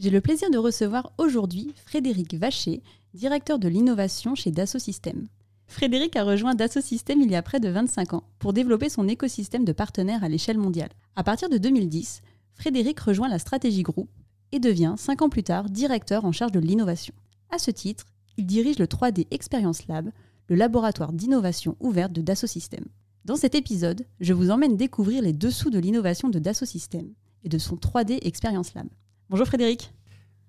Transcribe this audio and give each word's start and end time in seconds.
J'ai 0.00 0.10
le 0.10 0.20
plaisir 0.20 0.48
de 0.48 0.58
recevoir 0.58 1.12
aujourd'hui 1.18 1.74
Frédéric 1.84 2.32
Vacher, 2.34 2.84
directeur 3.14 3.58
de 3.58 3.66
l'innovation 3.66 4.36
chez 4.36 4.52
Dassault 4.52 4.78
Systèmes. 4.78 5.26
Frédéric 5.66 6.14
a 6.14 6.22
rejoint 6.22 6.54
Dassault 6.54 6.82
Systèmes 6.82 7.20
il 7.20 7.32
y 7.32 7.34
a 7.34 7.42
près 7.42 7.58
de 7.58 7.68
25 7.68 8.14
ans 8.14 8.22
pour 8.38 8.52
développer 8.52 8.90
son 8.90 9.08
écosystème 9.08 9.64
de 9.64 9.72
partenaires 9.72 10.22
à 10.22 10.28
l'échelle 10.28 10.56
mondiale. 10.56 10.90
À 11.16 11.24
partir 11.24 11.48
de 11.48 11.58
2010, 11.58 12.22
Frédéric 12.54 13.00
rejoint 13.00 13.28
la 13.28 13.40
stratégie 13.40 13.82
groupe 13.82 14.08
et 14.52 14.60
devient, 14.60 14.94
5 14.96 15.22
ans 15.22 15.28
plus 15.28 15.42
tard, 15.42 15.68
directeur 15.68 16.24
en 16.24 16.30
charge 16.30 16.52
de 16.52 16.60
l'innovation. 16.60 17.14
À 17.50 17.58
ce 17.58 17.72
titre, 17.72 18.06
il 18.36 18.46
dirige 18.46 18.78
le 18.78 18.86
3D 18.86 19.26
Experience 19.32 19.88
Lab, 19.88 20.12
le 20.46 20.54
laboratoire 20.54 21.12
d'innovation 21.12 21.74
ouverte 21.80 22.12
de 22.12 22.22
Dassault 22.22 22.46
Systèmes. 22.46 22.86
Dans 23.24 23.36
cet 23.36 23.56
épisode, 23.56 24.06
je 24.20 24.32
vous 24.32 24.52
emmène 24.52 24.76
découvrir 24.76 25.22
les 25.22 25.32
dessous 25.32 25.70
de 25.70 25.80
l'innovation 25.80 26.28
de 26.28 26.38
Dassault 26.38 26.66
Systèmes 26.66 27.14
et 27.42 27.48
de 27.48 27.58
son 27.58 27.74
3D 27.74 28.20
Experience 28.22 28.74
Lab. 28.74 28.86
Bonjour 29.30 29.46
Frédéric. 29.46 29.92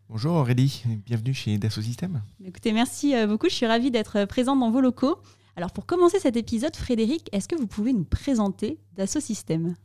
Bonjour 0.07 0.35
Aurélie, 0.35 0.85
bienvenue 1.05 1.33
chez 1.33 1.57
Dassault 1.57 1.81
Systèmes. 1.81 2.21
Écoutez, 2.45 2.71
merci 2.71 3.13
euh, 3.13 3.27
beaucoup, 3.27 3.49
je 3.49 3.53
suis 3.53 3.65
ravie 3.65 3.91
d'être 3.91 4.19
euh, 4.19 4.25
présente 4.25 4.61
dans 4.61 4.71
vos 4.71 4.79
locaux. 4.79 5.17
Alors 5.57 5.73
pour 5.73 5.85
commencer 5.85 6.17
cet 6.17 6.37
épisode, 6.37 6.73
Frédéric, 6.77 7.27
est-ce 7.33 7.49
que 7.49 7.57
vous 7.57 7.67
pouvez 7.67 7.91
nous 7.91 8.05
présenter 8.05 8.79
Dassault 8.95 9.19
Systèmes? 9.19 9.75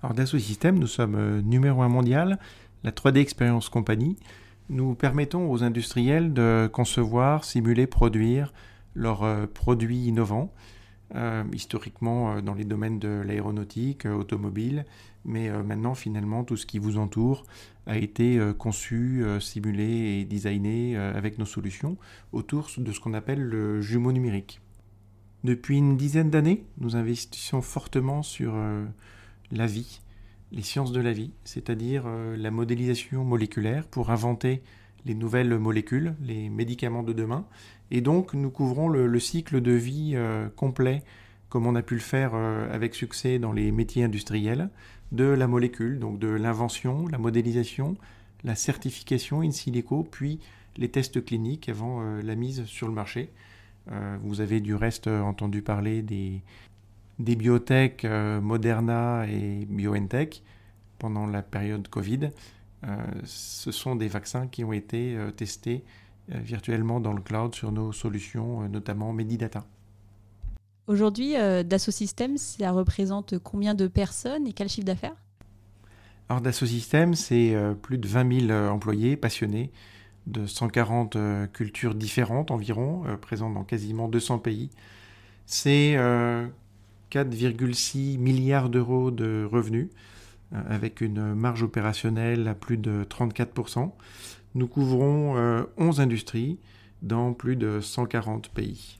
Alors 0.00 0.14
Dassault 0.14 0.38
Systèmes, 0.38 0.78
nous 0.78 0.86
sommes 0.86 1.16
euh, 1.16 1.42
numéro 1.42 1.82
un 1.82 1.88
mondial, 1.88 2.38
la 2.84 2.92
3D 2.92 3.16
Experience 3.16 3.68
Company. 3.68 4.16
Nous 4.68 4.94
permettons 4.94 5.50
aux 5.50 5.64
industriels 5.64 6.32
de 6.32 6.70
concevoir, 6.72 7.44
simuler, 7.44 7.88
produire 7.88 8.52
leurs 8.94 9.48
produits 9.48 10.04
innovants 10.04 10.52
euh, 11.16 11.42
historiquement 11.52 12.40
dans 12.40 12.54
les 12.54 12.64
domaines 12.64 13.00
de 13.00 13.08
l'aéronautique, 13.26 14.06
euh, 14.06 14.14
automobile, 14.14 14.84
mais 15.24 15.50
maintenant 15.62 15.94
finalement 15.94 16.44
tout 16.44 16.56
ce 16.56 16.66
qui 16.66 16.78
vous 16.78 16.96
entoure 16.96 17.44
a 17.86 17.98
été 17.98 18.40
conçu, 18.58 19.24
simulé 19.40 20.20
et 20.20 20.24
designé 20.24 20.96
avec 20.96 21.38
nos 21.38 21.44
solutions 21.44 21.96
autour 22.32 22.70
de 22.78 22.92
ce 22.92 23.00
qu'on 23.00 23.14
appelle 23.14 23.42
le 23.42 23.80
jumeau 23.80 24.12
numérique. 24.12 24.60
Depuis 25.44 25.78
une 25.78 25.96
dizaine 25.96 26.30
d'années, 26.30 26.64
nous 26.78 26.96
investissons 26.96 27.62
fortement 27.62 28.22
sur 28.22 28.54
la 29.50 29.66
vie, 29.66 30.00
les 30.52 30.62
sciences 30.62 30.92
de 30.92 31.00
la 31.00 31.12
vie, 31.12 31.32
c'est-à-dire 31.44 32.04
la 32.36 32.50
modélisation 32.50 33.24
moléculaire 33.24 33.86
pour 33.86 34.10
inventer 34.10 34.62
les 35.06 35.14
nouvelles 35.14 35.58
molécules, 35.58 36.14
les 36.22 36.48
médicaments 36.48 37.02
de 37.02 37.12
demain. 37.12 37.46
Et 37.90 38.00
donc, 38.00 38.34
nous 38.34 38.50
couvrons 38.50 38.88
le, 38.88 39.18
cycle 39.18 39.60
de 39.60 39.72
vie 39.72 40.12
euh, 40.14 40.48
complet, 40.48 41.02
comme 41.48 41.66
on 41.66 41.74
a 41.74 41.82
pu 41.82 41.94
le 41.94 42.00
faire 42.00 42.32
euh, 42.34 42.72
avec 42.72 42.94
succès 42.94 43.38
dans 43.38 43.52
les 43.52 43.72
métiers 43.72 44.04
industriels, 44.04 44.70
de 45.12 45.24
la 45.24 45.46
molécule, 45.46 45.98
donc 45.98 46.18
de 46.18 46.28
l'invention, 46.28 47.06
la 47.08 47.18
modélisation, 47.18 47.96
la 48.44 48.54
certification 48.54 49.42
in 49.42 49.50
silico, 49.50 50.02
puis 50.02 50.40
les 50.76 50.88
tests 50.88 51.24
cliniques 51.24 51.68
avant 51.68 52.00
euh, 52.00 52.22
la 52.22 52.34
mise 52.34 52.64
sur 52.64 52.86
le 52.86 52.94
marché. 52.94 53.30
vous 54.22 54.40
avez 54.40 54.60
du 54.60 54.74
reste 54.76 55.08
entendu 55.08 55.62
parler 55.62 56.02
des, 56.02 56.42
des 57.18 57.34
biotech 57.34 58.06
Moderna 58.40 59.26
et 59.26 59.66
BioNTech 59.68 60.42
pendant 60.98 61.26
la 61.26 61.42
période 61.42 61.88
Covid. 61.88 62.30
Euh, 62.86 62.96
ce 63.24 63.72
sont 63.72 63.96
des 63.96 64.08
vaccins 64.08 64.46
qui 64.46 64.64
ont 64.64 64.72
été 64.72 65.16
euh, 65.16 65.30
testés 65.30 65.84
euh, 66.32 66.38
virtuellement 66.38 67.00
dans 67.00 67.12
le 67.12 67.20
cloud 67.20 67.54
sur 67.54 67.72
nos 67.72 67.92
solutions, 67.92 68.68
notamment 68.68 69.12
Medidata. 69.12 69.66
Aujourd'hui, 70.86 71.34
Dassault 71.64 71.92
Systèmes, 71.92 72.36
ça 72.36 72.72
représente 72.72 73.38
combien 73.38 73.74
de 73.74 73.86
personnes 73.86 74.46
et 74.46 74.52
quel 74.52 74.68
chiffre 74.68 74.86
d'affaires? 74.86 75.14
Alors 76.28 76.40
Dassault 76.40 76.66
Systèmes, 76.66 77.14
c'est 77.14 77.54
plus 77.82 77.98
de 77.98 78.08
20 78.08 78.46
000 78.48 78.68
employés 78.68 79.16
passionnés 79.16 79.70
de 80.26 80.46
140 80.46 81.16
cultures 81.52 81.94
différentes 81.94 82.50
environ, 82.50 83.04
présentes 83.20 83.54
dans 83.54 83.64
quasiment 83.64 84.08
200 84.08 84.38
pays. 84.38 84.70
C'est 85.46 85.96
4,6 87.10 88.18
milliards 88.18 88.68
d'euros 88.68 89.10
de 89.10 89.46
revenus 89.50 89.88
euh, 90.54 90.62
avec 90.68 91.00
une 91.00 91.34
marge 91.34 91.62
opérationnelle 91.62 92.48
à 92.48 92.54
plus 92.54 92.76
de 92.76 93.04
34%. 93.04 93.90
Nous 94.54 94.68
couvrons 94.68 95.32
11 95.76 96.00
euh, 96.00 96.02
industries 96.02 96.58
dans 97.02 97.32
plus 97.32 97.56
de 97.56 97.80
140 97.80 98.50
pays. 98.50 98.99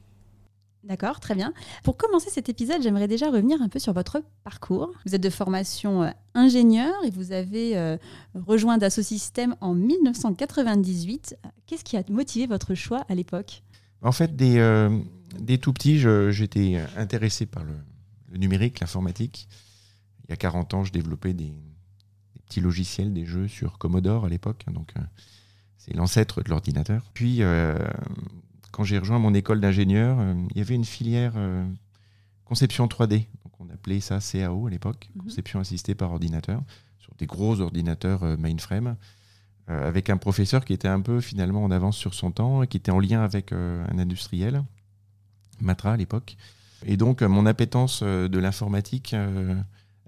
D'accord, 0.83 1.21
très 1.21 1.35
bien. 1.35 1.53
Pour 1.85 1.97
commencer 1.97 2.31
cet 2.31 2.49
épisode, 2.49 2.83
j'aimerais 2.83 3.09
déjà 3.09 3.31
revenir 3.31 3.61
un 3.61 3.69
peu 3.69 3.79
sur 3.79 3.93
votre 3.93 4.23
parcours. 4.45 4.93
Vous 5.05 5.15
êtes 5.15 5.23
de 5.23 5.31
formation 5.31 6.03
euh, 6.03 6.11
ingénieur 6.35 6.95
et 7.05 7.11
vous 7.11 7.33
avez 7.33 7.99
rejoint 8.35 8.79
Dassault 8.79 9.03
Systèmes 9.03 9.57
en 9.61 9.75
1998. 9.75 11.37
Qu'est-ce 11.67 11.85
qui 11.85 11.97
a 11.97 12.03
motivé 12.09 12.47
votre 12.47 12.75
choix 12.75 13.05
à 13.09 13.15
l'époque? 13.15 13.63
En 14.03 14.13
fait, 14.13 14.35
dès, 14.37 15.59
tout 15.59 15.73
petit, 15.73 15.99
j'étais 16.31 16.81
intéressé 16.97 17.47
par 17.47 17.65
le 17.65 18.39
numérique, 18.39 18.81
l'informatique 18.81 19.49
il 20.31 20.33
y 20.33 20.35
a 20.35 20.37
40 20.37 20.75
ans, 20.75 20.85
je 20.85 20.93
développais 20.93 21.33
des, 21.33 21.53
petits 22.47 22.61
logiciels, 22.61 23.13
des 23.13 23.27
jeux 23.27 23.49
sur 23.49 23.79
Commodore 23.79 24.25
à 24.25 24.29
l'époque. 24.29 24.65
Hein, 24.69 24.75
euh, 24.97 25.01
c'est 25.77 25.93
l'ancêtre 25.93 26.41
de 26.43 26.49
l'ordinateur. 26.51 27.11
Puis, 27.15 27.43
euh, 27.43 27.77
quand 28.71 28.85
j'ai 28.85 28.99
rejoint 28.99 29.19
mon 29.19 29.35
école 29.35 29.61
d'ingénieur, 29.61 30.19
euh, 30.21 30.35
il 30.51 30.59
y 30.59 30.61
avait 30.61 30.75
une 30.75 30.85
filière 30.85 31.35
conception 32.45 32.87
3D. 32.87 33.27
Donc, 33.45 33.53
on 33.61 33.69
appelait 33.71 34.01
ça 34.01 34.19
CAO 34.21 34.67
à 34.67 34.71
l'époque, 34.71 35.11
mhm. 35.15 35.23
conception 35.23 35.61
assistée 35.61 35.95
par 35.95 36.13
ordinateur, 36.13 36.63
sur 36.99 37.15
des 37.17 37.27
gros 37.27 37.61
ordinateurs 37.61 38.25
mainframe, 38.39 38.97
avec 39.69 40.11
un 40.11 40.17
professeur 40.17 40.65
qui 40.65 40.73
était 40.73 40.89
un 40.89 41.01
peu 41.01 41.21
finalement 41.21 41.63
en 41.63 41.71
avance 41.71 41.97
sur 41.97 42.13
son 42.13 42.33
temps 42.33 42.65
et 42.65 42.67
qui 42.67 42.77
était 42.77 42.91
en 42.91 42.99
lien 42.99 43.23
avec 43.23 43.53
un 43.53 43.99
industriel, 43.99 44.65
Matra 45.61 45.93
à 45.93 45.97
l'époque. 45.97 46.37
Et 46.85 46.97
donc, 46.97 47.23
mon 47.23 47.47
appétence 47.47 48.03
de 48.03 48.39
l'informatique 48.39 49.15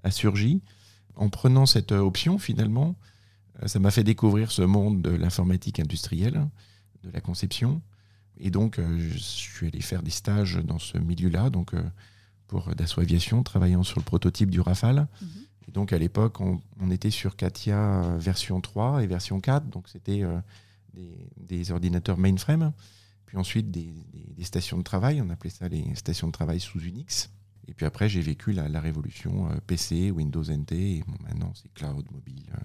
a 0.03 0.11
surgi. 0.11 0.61
En 1.15 1.29
prenant 1.29 1.65
cette 1.65 1.93
option, 1.93 2.39
finalement, 2.39 2.97
euh, 3.61 3.67
ça 3.67 3.79
m'a 3.79 3.91
fait 3.91 4.03
découvrir 4.03 4.51
ce 4.51 4.61
monde 4.61 5.01
de 5.01 5.11
l'informatique 5.11 5.79
industrielle, 5.79 6.47
de 7.03 7.11
la 7.11 7.21
conception. 7.21 7.81
Et 8.37 8.49
donc, 8.49 8.79
euh, 8.79 8.99
je 8.99 9.17
suis 9.17 9.67
allé 9.67 9.81
faire 9.81 10.03
des 10.03 10.11
stages 10.11 10.57
dans 10.57 10.79
ce 10.79 10.97
milieu-là, 10.97 11.49
donc 11.49 11.73
euh, 11.73 11.83
pour 12.47 12.73
Dassault 12.75 13.01
Aviation, 13.01 13.43
travaillant 13.43 13.83
sur 13.83 13.99
le 13.99 14.03
prototype 14.03 14.49
du 14.49 14.61
Rafale. 14.61 15.07
Mhm. 15.21 15.27
Et 15.67 15.71
donc, 15.71 15.93
à 15.93 15.97
l'époque, 15.97 16.41
on, 16.41 16.59
était 16.91 17.09
sur 17.09 17.35
Katia 17.35 18.17
version 18.17 18.59
3 18.59 19.03
et 19.03 19.07
version 19.07 19.39
4, 19.39 19.69
donc 19.69 19.87
c'était 19.87 20.23
des, 21.37 21.71
ordinateurs 21.71 22.17
mainframe. 22.17 22.73
Puis 23.25 23.37
ensuite, 23.37 23.71
des, 23.71 23.93
des, 24.35 24.43
stations 24.43 24.77
de 24.77 24.83
travail, 24.83 25.21
on 25.21 25.29
appelait 25.29 25.49
ça 25.49 25.69
les 25.69 25.95
stations 25.95 26.27
de 26.27 26.33
travail 26.33 26.59
sous 26.59 26.81
Unix. 26.81 27.29
Et 27.67 27.73
puis 27.73 27.85
après, 27.85 28.09
j'ai 28.09 28.21
vécu 28.21 28.51
la, 28.51 28.79
révolution 28.79 29.49
euh, 29.49 29.55
PC, 29.65 30.11
Windows 30.11 30.43
NT, 30.43 30.73
et 30.73 31.03
maintenant 31.23 31.51
c'est 31.55 31.73
cloud, 31.73 32.05
mobile. 32.11 32.45
Euh, 32.53 32.61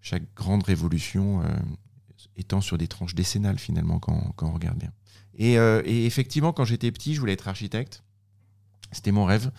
chaque 0.00 0.34
grande 0.34 0.62
révolution 0.62 1.42
euh, 1.42 1.56
étant 2.36 2.60
sur 2.60 2.78
des 2.78 2.88
tranches 2.88 3.14
décennales 3.14 3.58
finalement 3.58 3.98
quand, 3.98 4.34
on 4.40 4.52
regarde 4.52 4.78
bien. 4.78 4.92
Et, 5.38 5.56
effectivement, 6.06 6.52
quand 6.52 6.64
j'étais 6.64 6.90
petit, 6.90 7.14
je 7.14 7.20
voulais 7.20 7.34
être 7.34 7.48
architecte. 7.48 8.02
C'était 8.92 9.12
mon 9.12 9.24
rêve. 9.24 9.50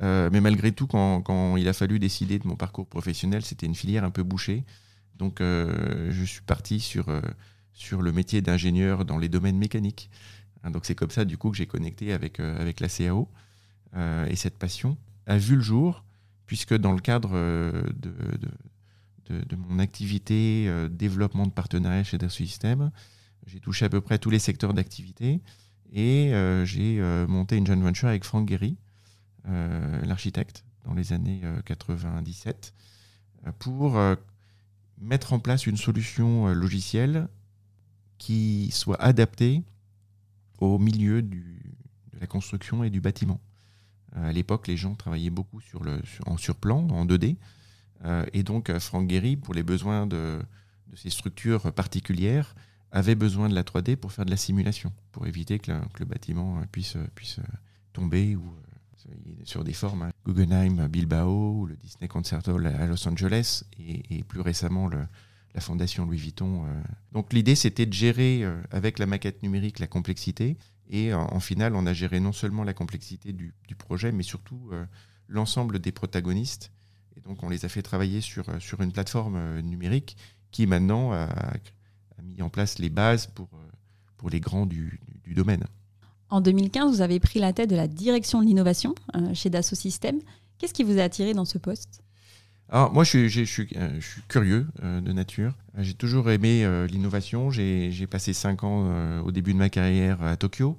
mais 0.00 0.40
malgré 0.40 0.70
tout, 0.72 0.86
quand, 0.86 1.56
il 1.56 1.66
a 1.68 1.72
fallu 1.72 1.98
décider 1.98 2.38
de 2.38 2.46
mon 2.46 2.54
parcours 2.54 2.86
professionnel, 2.86 3.44
c'était 3.44 3.66
une 3.66 3.74
filière 3.74 4.04
un 4.04 4.10
peu 4.10 4.22
bouchée. 4.22 4.64
Donc 5.16 5.40
je 5.40 6.24
suis 6.24 6.42
parti 6.42 6.78
sur, 6.78 7.06
le 7.10 8.12
métier 8.12 8.42
d'ingénieur 8.42 9.04
dans 9.04 9.18
les 9.18 9.28
domaines 9.28 9.58
mécaniques. 9.58 10.08
Hein, 10.62 10.70
donc 10.70 10.86
c'est 10.86 10.94
comme 10.94 11.10
ça 11.10 11.24
du 11.24 11.36
coup 11.36 11.50
que 11.50 11.56
j'ai 11.56 11.66
connecté 11.66 12.12
avec, 12.12 12.38
la 12.38 12.88
CAO. 12.88 13.28
Euh, 13.96 14.26
et 14.26 14.36
cette 14.36 14.58
passion 14.58 14.96
a 15.26 15.38
vu 15.38 15.56
le 15.56 15.62
jour, 15.62 16.04
puisque 16.46 16.74
dans 16.74 16.92
le 16.92 17.00
cadre 17.00 17.30
euh, 17.34 17.82
de, 17.94 18.12
de, 19.26 19.56
mon 19.56 19.78
activité 19.78 20.66
euh, 20.68 20.88
développement 20.88 21.46
de 21.46 21.52
partenariat 21.52 22.04
chez 22.04 22.18
Dassault 22.18 22.44
Systèmes, 22.44 22.90
j'ai 23.46 23.60
touché 23.60 23.84
à 23.84 23.88
peu 23.88 24.00
près 24.00 24.18
tous 24.18 24.30
les 24.30 24.38
secteurs 24.38 24.74
d'activité 24.74 25.40
et 25.92 26.32
j'ai 26.64 27.00
monté 27.28 27.56
une 27.56 27.66
joint 27.66 27.76
venture 27.76 28.08
avec 28.08 28.24
Franck 28.24 28.46
Guéry, 28.46 28.76
l'architecte, 29.44 30.64
dans 30.84 30.94
les 30.94 31.12
années 31.12 31.42
97, 31.66 32.74
pour 33.60 34.00
mettre 34.98 35.34
en 35.34 35.38
place 35.38 35.66
une 35.66 35.76
solution 35.76 36.48
logicielle 36.48 37.28
qui 38.18 38.70
soit 38.72 39.00
adaptée 39.00 39.62
au 40.58 40.80
milieu 40.80 41.22
de 41.22 41.38
la 42.18 42.26
construction 42.26 42.82
et 42.82 42.90
du 42.90 43.00
bâtiment. 43.00 43.40
à 44.14 44.32
l'époque, 44.32 44.66
les 44.66 44.76
gens 44.76 44.94
travaillaient 44.94 45.30
beaucoup 45.30 45.60
sur 45.60 45.84
le, 45.84 46.00
en 46.26 46.36
surplan, 46.38 46.88
en 46.88 47.06
2D. 47.06 47.36
Et 48.32 48.42
donc, 48.42 48.70
Franck 48.78 49.06
Guéry, 49.06 49.36
pour 49.36 49.54
les 49.54 49.62
besoins 49.62 50.06
de, 50.06 50.40
ces 50.94 51.10
structures 51.10 51.72
particulières, 51.72 52.54
avait 52.90 53.14
besoin 53.14 53.48
de 53.48 53.54
la 53.54 53.62
3D 53.62 53.96
pour 53.96 54.12
faire 54.12 54.24
de 54.24 54.30
la 54.30 54.36
simulation, 54.36 54.92
pour 55.10 55.26
éviter 55.26 55.58
que, 55.58 55.72
le 55.98 56.04
bâtiment 56.04 56.60
puisse, 56.70 56.96
puisse 57.14 57.40
tomber 57.92 58.36
ou 58.36 58.54
sur 59.44 59.64
des 59.64 59.72
formes, 59.72 60.02
hein. 60.02 60.10
Guggenheim 60.26 60.88
Bilbao 60.88 61.60
ou 61.60 61.66
le 61.66 61.76
Disney 61.76 62.08
Concert 62.08 62.46
Hall 62.48 62.66
à 62.66 62.86
Los 62.86 63.06
Angeles 63.06 63.64
et, 63.78 64.22
plus 64.24 64.40
récemment 64.40 64.88
la 64.88 65.60
fondation 65.60 66.06
Louis 66.06 66.18
Vuitton. 66.18 66.64
Euh. 66.66 66.82
Donc 67.12 67.32
l'idée 67.32 67.54
c'était 67.54 67.86
de 67.86 67.92
gérer 67.92 68.42
euh, 68.42 68.60
avec 68.70 68.98
la 68.98 69.06
maquette 69.06 69.42
numérique 69.42 69.78
la 69.78 69.86
complexité 69.86 70.56
et 70.88 71.14
en, 71.14 71.40
final 71.40 71.74
on 71.74 71.86
a 71.86 71.92
géré 71.92 72.20
non 72.20 72.32
seulement 72.32 72.64
la 72.64 72.74
complexité 72.74 73.32
du, 73.32 73.54
projet 73.78 74.12
mais 74.12 74.22
surtout 74.22 74.68
euh, 74.72 74.84
l'ensemble 75.28 75.78
des 75.78 75.92
protagonistes 75.92 76.72
et 77.16 77.20
donc 77.20 77.42
on 77.42 77.48
les 77.48 77.64
a 77.64 77.68
fait 77.68 77.82
travailler 77.82 78.20
sur, 78.20 78.44
sur 78.60 78.80
une 78.80 78.92
plateforme 78.92 79.60
numérique 79.60 80.16
qui 80.50 80.66
maintenant 80.66 81.12
a, 81.12 81.28
mis 82.22 82.42
en 82.42 82.48
place 82.48 82.78
les 82.78 82.90
bases 82.90 83.26
pour, 83.26 83.48
pour 84.16 84.30
les 84.30 84.40
grands 84.40 84.66
du 84.66 85.00
domaine. 85.26 85.64
En 86.34 86.40
2015, 86.40 86.96
vous 86.96 87.00
avez 87.00 87.20
pris 87.20 87.38
la 87.38 87.52
tête 87.52 87.70
de 87.70 87.76
la 87.76 87.86
direction 87.86 88.40
de 88.40 88.46
l'innovation 88.46 88.96
euh, 89.14 89.32
chez 89.34 89.50
Dassault 89.50 89.76
Systèmes. 89.76 90.18
Qu'est-ce 90.58 90.74
qui 90.74 90.82
vous 90.82 90.98
a 90.98 91.02
attiré 91.02 91.32
dans 91.32 91.44
ce 91.44 91.58
poste? 91.58 92.02
Alors, 92.70 92.92
moi, 92.92 93.04
je 93.04 93.28
suis, 93.28 93.46
je, 93.46 93.62
euh, 93.76 94.00
je 94.00 94.04
suis 94.04 94.22
curieux 94.26 94.66
euh, 94.82 95.00
de 95.00 95.12
nature. 95.12 95.54
J'ai 95.78 95.94
toujours 95.94 96.30
aimé 96.30 96.66
l'innovation. 96.90 97.50
J'ai 97.50 98.06
passé 98.08 98.32
cinq 98.32 98.64
ans 98.64 99.20
au 99.22 99.30
début 99.30 99.52
de 99.52 99.58
ma 99.58 99.68
carrière 99.68 100.22
à 100.22 100.36
Tokyo. 100.36 100.76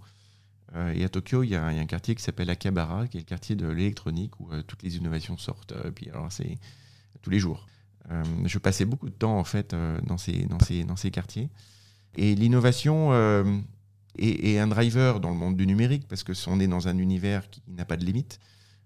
Et 0.93 1.03
à 1.03 1.09
Tokyo, 1.09 1.43
il 1.43 1.49
y, 1.49 1.55
a, 1.55 1.65
un 1.65 1.85
quartier 1.85 2.15
qui 2.15 2.23
s'appelle 2.23 2.49
Akihabara, 2.49 3.07
qui 3.07 3.17
est 3.17 3.21
le 3.21 3.25
quartier 3.25 3.55
de 3.55 3.67
l'électronique 3.67 4.39
où 4.39 4.49
toutes 4.67 4.83
les 4.83 4.97
innovations 4.97 5.37
sortent. 5.37 5.73
puis 5.91 6.09
alors, 6.09 6.31
c'est 6.31 6.57
tous 7.21 7.29
les 7.29 7.39
jours. 7.39 7.65
je 8.43 8.57
passais 8.57 8.83
beaucoup 8.83 9.09
de 9.09 9.15
temps 9.15 9.39
en 9.39 9.45
fait 9.45 9.73
dans 10.03 10.17
ces, 10.17 10.45
dans 10.45 10.59
ces, 10.59 10.83
dans 10.83 10.97
ces 10.97 11.11
quartiers. 11.11 11.49
Et 12.17 12.35
l'innovation, 12.35 13.13
et, 14.17 14.59
un 14.59 14.67
driver 14.67 15.19
dans 15.19 15.29
le 15.29 15.35
monde 15.35 15.57
du 15.57 15.67
numérique, 15.67 16.07
parce 16.07 16.23
que 16.23 16.33
on 16.47 16.59
est 16.59 16.67
dans 16.67 16.87
un 16.87 16.97
univers 16.97 17.49
qui 17.49 17.61
n'a 17.67 17.85
pas 17.85 17.97
de 17.97 18.05
limite, 18.05 18.39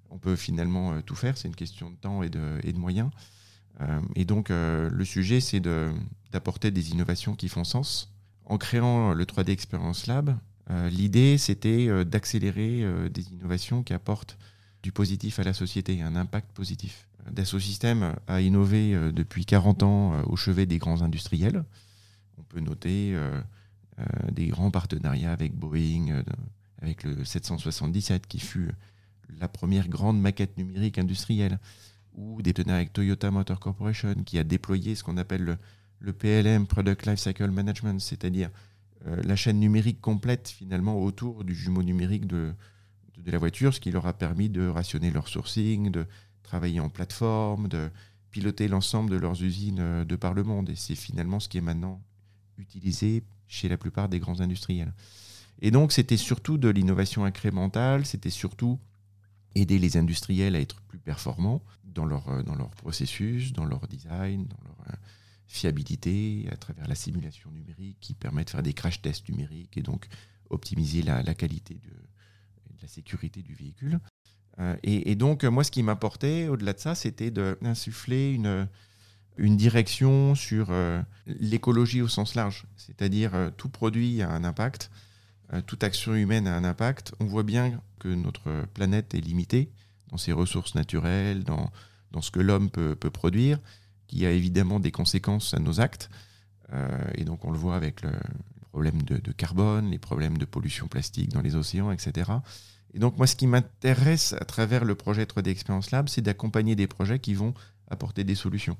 on 0.09 0.17
peut 0.17 0.35
finalement 0.35 0.93
euh, 0.93 1.01
tout 1.01 1.15
faire, 1.15 1.37
c'est 1.37 1.47
une 1.47 1.55
question 1.55 1.91
de 1.91 1.95
temps 1.95 2.23
et 2.23 2.29
de, 2.29 2.59
et 2.63 2.73
de 2.73 2.79
moyens. 2.79 3.11
Euh, 3.81 4.01
et 4.15 4.25
donc 4.25 4.49
euh, 4.49 4.89
le 4.91 5.05
sujet, 5.05 5.39
c'est 5.39 5.61
d'apporter 6.31 6.71
des 6.71 6.91
innovations 6.91 7.35
qui 7.35 7.47
font 7.47 7.63
sens. 7.63 8.11
En 8.45 8.57
créant 8.57 9.13
le 9.13 9.25
3D 9.25 9.51
Experience 9.51 10.07
Lab, 10.07 10.35
l'idée, 10.89 11.37
c'était 11.37 12.05
d'accélérer 12.05 13.09
des 13.09 13.31
innovations 13.31 13.81
qui 13.83 13.93
apportent 13.93 14.37
du 14.83 14.91
positif 14.91 15.39
à 15.39 15.43
la 15.43 15.53
société, 15.53 16.01
un 16.01 16.15
impact 16.15 16.51
positif. 16.51 17.07
Dassault 17.31 17.59
Systèmes 17.59 18.15
a 18.27 18.41
innové 18.41 19.11
depuis 19.11 19.45
40 19.45 19.83
ans 19.83 20.21
au 20.23 20.35
chevet 20.35 20.65
des 20.65 20.77
grands 20.77 21.01
industriels. 21.01 21.63
On 22.37 22.43
peut 22.43 22.59
noter 22.59 23.15
euh, 23.99 24.31
des 24.31 24.47
grands 24.47 24.71
partenariats 24.71 25.31
avec 25.31 25.53
Boeing, 25.53 26.09
euh, 26.09 26.23
avec 26.81 27.03
le 27.03 27.25
777 27.25 28.27
qui 28.27 28.39
fut 28.39 28.71
la 29.39 29.49
première 29.49 29.89
grande 29.89 30.21
maquette 30.21 30.57
numérique 30.57 30.97
industrielle, 30.97 31.59
ou 32.13 32.41
des 32.41 32.53
partenariats 32.53 32.79
avec 32.81 32.93
Toyota 32.93 33.29
Motor 33.29 33.59
Corporation 33.59 34.13
qui 34.25 34.39
a 34.39 34.43
déployé 34.43 34.95
ce 34.95 35.03
qu'on 35.03 35.17
appelle 35.17 35.57
le, 35.99 36.13
PLM, 36.13 36.65
Product 36.65 37.05
Lifecycle 37.05 37.51
Management, 37.51 37.99
c'est-à-dire 37.99 38.49
euh, 38.49 38.51
la 39.05 39.35
chaîne 39.35 39.59
numérique 39.59 40.01
complète 40.01 40.49
finalement 40.49 41.01
autour 41.01 41.43
du 41.43 41.55
jumeau 41.55 41.83
numérique 41.83 42.27
de, 42.27 42.53
la 43.25 43.37
voiture, 43.37 43.73
ce 43.73 43.79
qui 43.79 43.91
leur 43.91 44.07
a 44.07 44.13
permis 44.13 44.49
de 44.49 44.67
rationner 44.67 45.11
leur 45.11 45.27
sourcing, 45.27 45.91
de 45.91 46.05
travailler 46.43 46.79
en 46.79 46.89
plateforme, 46.89 47.67
de 47.67 47.89
piloter 48.31 48.67
l'ensemble 48.67 49.09
de 49.09 49.17
leurs 49.17 49.41
usines 49.43 50.03
de 50.03 50.15
par 50.15 50.33
le 50.33 50.43
monde. 50.43 50.69
Et 50.69 50.75
c'est 50.75 50.95
finalement 50.95 51.39
ce 51.39 51.47
qui 51.47 51.57
est 51.57 51.61
maintenant 51.61 52.01
utilisé 52.57 53.23
chez 53.47 53.69
la 53.69 53.77
plupart 53.77 54.09
des 54.09 54.19
grands 54.19 54.41
industriels. 54.41 54.93
Et 55.61 55.71
donc, 55.71 55.91
c'était 55.91 56.17
surtout 56.17 56.57
de 56.57 56.69
l'innovation 56.69 57.25
incrémentale, 57.25 58.05
c'était 58.05 58.29
surtout 58.29 58.79
aider 59.55 59.79
les 59.79 59.97
industriels 59.97 60.55
à 60.55 60.59
être 60.59 60.81
plus 60.81 60.99
performants 60.99 61.63
dans 61.83 62.05
leur, 62.05 62.29
euh, 62.29 62.43
dans 62.43 62.55
leur 62.55 62.69
processus, 62.69 63.51
dans 63.51 63.65
leur 63.65 63.87
design, 63.87 64.45
dans 64.45 64.57
leur 64.63 64.77
euh, 64.89 64.95
fiabilité, 65.49 66.47
à 66.51 66.55
travers 66.55 66.87
la 66.87 66.95
simulation 66.95 67.51
numérique 67.51 67.97
qui 67.99 68.13
permet 68.13 68.45
de 68.45 68.49
faire 68.49 68.63
des 68.63 68.73
crash 68.73 69.01
tests 69.01 69.27
numériques 69.29 69.77
et 69.77 69.81
donc 69.81 70.07
optimiser 70.49 71.01
la, 71.01 71.33
qualité 71.33 71.75
de, 71.75 71.91
la 72.81 72.87
sécurité 72.87 73.41
du 73.41 73.55
véhicule. 73.55 73.99
Euh, 74.59 74.75
et, 74.83 75.15
donc, 75.15 75.43
moi, 75.43 75.63
ce 75.63 75.71
qui 75.71 75.81
m'apportait, 75.81 76.47
au-delà 76.47 76.73
de 76.73 76.79
ça, 76.79 76.93
c'était 76.93 77.31
d'insuffler 77.31 78.31
une, 78.31 78.67
une 79.37 79.57
direction 79.57 80.35
sur 80.35 80.67
euh, 80.69 81.01
l'écologie 81.25 82.01
au 82.01 82.07
sens 82.07 82.35
large, 82.35 82.65
c'est-à-dire 82.77 83.33
euh, 83.33 83.49
tout 83.49 83.69
produit 83.69 84.21
a 84.21 84.29
un 84.29 84.43
impact, 84.43 84.91
toute 85.65 85.83
action 85.83 86.13
humaine 86.13 86.45
a 86.45 86.55
un 86.55 86.63
impact. 86.63 87.15
On 87.19 87.25
voit 87.25 87.41
bien 87.41 87.81
que 87.97 88.07
notre 88.07 88.67
planète 88.75 89.15
est 89.15 89.19
limitée 89.19 89.71
dans 90.09 90.17
ses 90.17 90.31
ressources 90.31 90.75
naturelles, 90.75 91.43
dans, 91.43 91.71
dans 92.11 92.21
ce 92.21 92.29
que 92.29 92.39
l'homme 92.39 92.69
peut, 92.69 92.95
peut, 92.95 93.09
produire, 93.09 93.57
qui 94.09 94.25
a 94.25 94.31
évidemment 94.31 94.81
des 94.81 94.91
conséquences 94.91 95.53
à 95.53 95.59
nos 95.59 95.79
actes. 95.79 96.09
et 97.15 97.23
donc 97.23 97.45
on 97.45 97.51
le 97.51 97.57
voit 97.57 97.75
avec 97.75 98.01
le, 98.01 98.11
problème 98.71 99.01
de, 99.03 99.17
de, 99.17 99.31
carbone, 99.31 99.89
les 99.89 99.97
problèmes 99.97 100.37
de 100.37 100.45
pollution 100.45 100.87
plastique 100.87 101.29
dans 101.29 101.41
les 101.41 101.55
océans, 101.55 101.91
etc. 101.91 102.31
Et 102.93 102.99
donc 102.99 103.17
moi, 103.17 103.27
ce 103.27 103.35
qui 103.35 103.47
m'intéresse 103.47 104.33
à 104.33 104.45
travers 104.45 104.85
le 104.85 104.95
projet 104.95 105.23
3D 105.23 105.49
Experience 105.49 105.91
Lab, 105.91 106.09
c'est 106.09 106.21
d'accompagner 106.21 106.75
des 106.75 106.87
projets 106.87 107.19
qui 107.19 107.33
vont 107.33 107.53
apporter 107.89 108.23
des 108.23 108.35
solutions. 108.35 108.77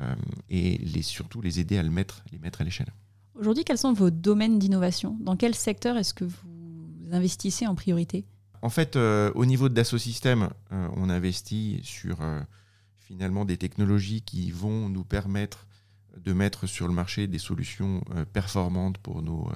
Euh, 0.00 0.14
et 0.48 0.78
les, 0.78 1.02
surtout 1.02 1.40
les 1.40 1.60
aider 1.60 1.78
à 1.78 1.82
le 1.82 1.90
mettre, 1.90 2.22
les 2.32 2.38
mettre 2.38 2.60
à 2.60 2.64
l'échelle. 2.64 2.92
Aujourd'hui, 3.34 3.64
quels 3.64 3.78
sont 3.78 3.92
vos 3.92 4.10
domaines 4.10 4.58
d'innovation? 4.58 5.16
Dans 5.20 5.36
quel 5.36 5.54
secteur 5.54 5.96
est-ce 5.96 6.14
que 6.14 6.24
vous 6.24 6.36
investissez 7.10 7.66
en 7.66 7.74
priorité? 7.74 8.24
En 8.62 8.68
fait, 8.68 8.96
euh, 8.96 9.32
au 9.34 9.46
niveau 9.46 9.68
de 9.68 9.74
Dassault 9.74 9.98
Systèmes, 9.98 10.50
euh, 10.72 10.88
on 10.96 11.08
investit 11.08 11.80
sur 11.82 12.18
finalement 13.10 13.44
des 13.44 13.56
technologies 13.56 14.22
qui 14.22 14.50
vont 14.52 14.88
nous 14.88 15.04
permettre 15.04 15.66
de 16.16 16.32
mettre 16.32 16.66
sur 16.66 16.86
le 16.86 16.94
marché 16.94 17.26
des 17.26 17.38
solutions 17.38 18.02
performantes 18.32 18.98
pour 18.98 19.22
nos 19.22 19.50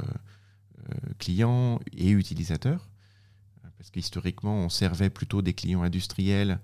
clients 1.19 1.81
et 1.93 2.11
utilisateurs. 2.11 2.89
Parce 3.79 3.91
qu'historiquement, 3.91 4.57
on 4.57 4.69
servait 4.69 5.11
plutôt 5.11 5.41
des 5.41 5.53
clients 5.53 5.83
industriels, 5.83 6.59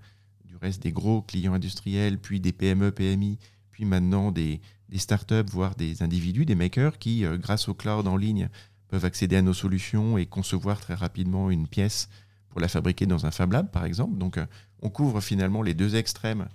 du 0.45 0.57
reste 0.57 0.83
des 0.83 0.93
gros 0.93 1.23
clients 1.23 1.55
industriels, 1.55 2.19
puis 2.19 2.41
des 2.41 2.53
PME, 2.53 2.93
PMI, 2.93 3.39
maintenant 3.85 4.33
des, 4.33 4.61
des 4.89 4.99
startups, 4.99 5.51
voire 5.51 5.75
des 5.75 6.03
individus, 6.03 6.47
des 6.47 6.55
makers 6.55 6.99
qui, 6.99 7.25
euh, 7.25 7.39
grâce 7.39 7.69
au 7.69 7.75
cloud 7.75 8.07
en 8.07 8.17
ligne, 8.17 8.49
peuvent 8.89 9.05
accéder 9.05 9.37
à 9.37 9.43
nos 9.43 9.55
solutions 9.55 10.19
et 10.19 10.27
concevoir 10.27 10.81
très 10.81 10.95
rapidement 10.95 11.51
une 11.51 11.67
pièce 11.67 12.09
pour 12.49 12.61
la 12.61 12.69
fabriquer 12.69 13.07
dans 13.07 13.27
un 13.27 13.31
Fab 13.31 13.53
Lab, 13.53 13.71
par 13.71 13.85
exemple. 13.85 14.19
Donc, 14.19 14.39
euh, 14.39 14.47
on 14.83 14.91
couvre 14.91 15.21
finalement 15.21 15.63
les 15.63 15.75
deux 15.75 15.95
extrêmes. 15.95 16.49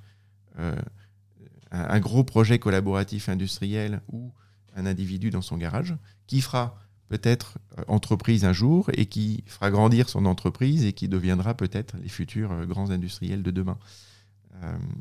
Euh, 0.60 0.76
un, 1.72 2.00
gros 2.00 2.24
projet 2.24 2.60
collaboratif 2.60 3.28
industriel 3.28 4.02
ou 4.12 4.32
un 4.76 4.86
individu 4.86 5.30
dans 5.30 5.42
son 5.42 5.58
garage 5.58 5.96
qui 6.28 6.42
fera 6.42 6.80
peut-être 7.10 7.58
entreprise 7.88 8.46
un 8.46 8.54
jour 8.54 8.90
et 8.94 9.08
qui 9.08 9.44
fera 9.46 9.70
grandir 9.72 10.08
son 10.08 10.26
entreprise 10.26 10.86
et 10.86 10.94
qui 10.94 11.08
deviendra 11.08 11.54
peut-être 11.54 11.98
les 12.02 12.08
futurs 12.08 12.66
grands 12.66 12.92
industriels 12.92 13.44
de 13.44 13.52
demain. 13.52 13.78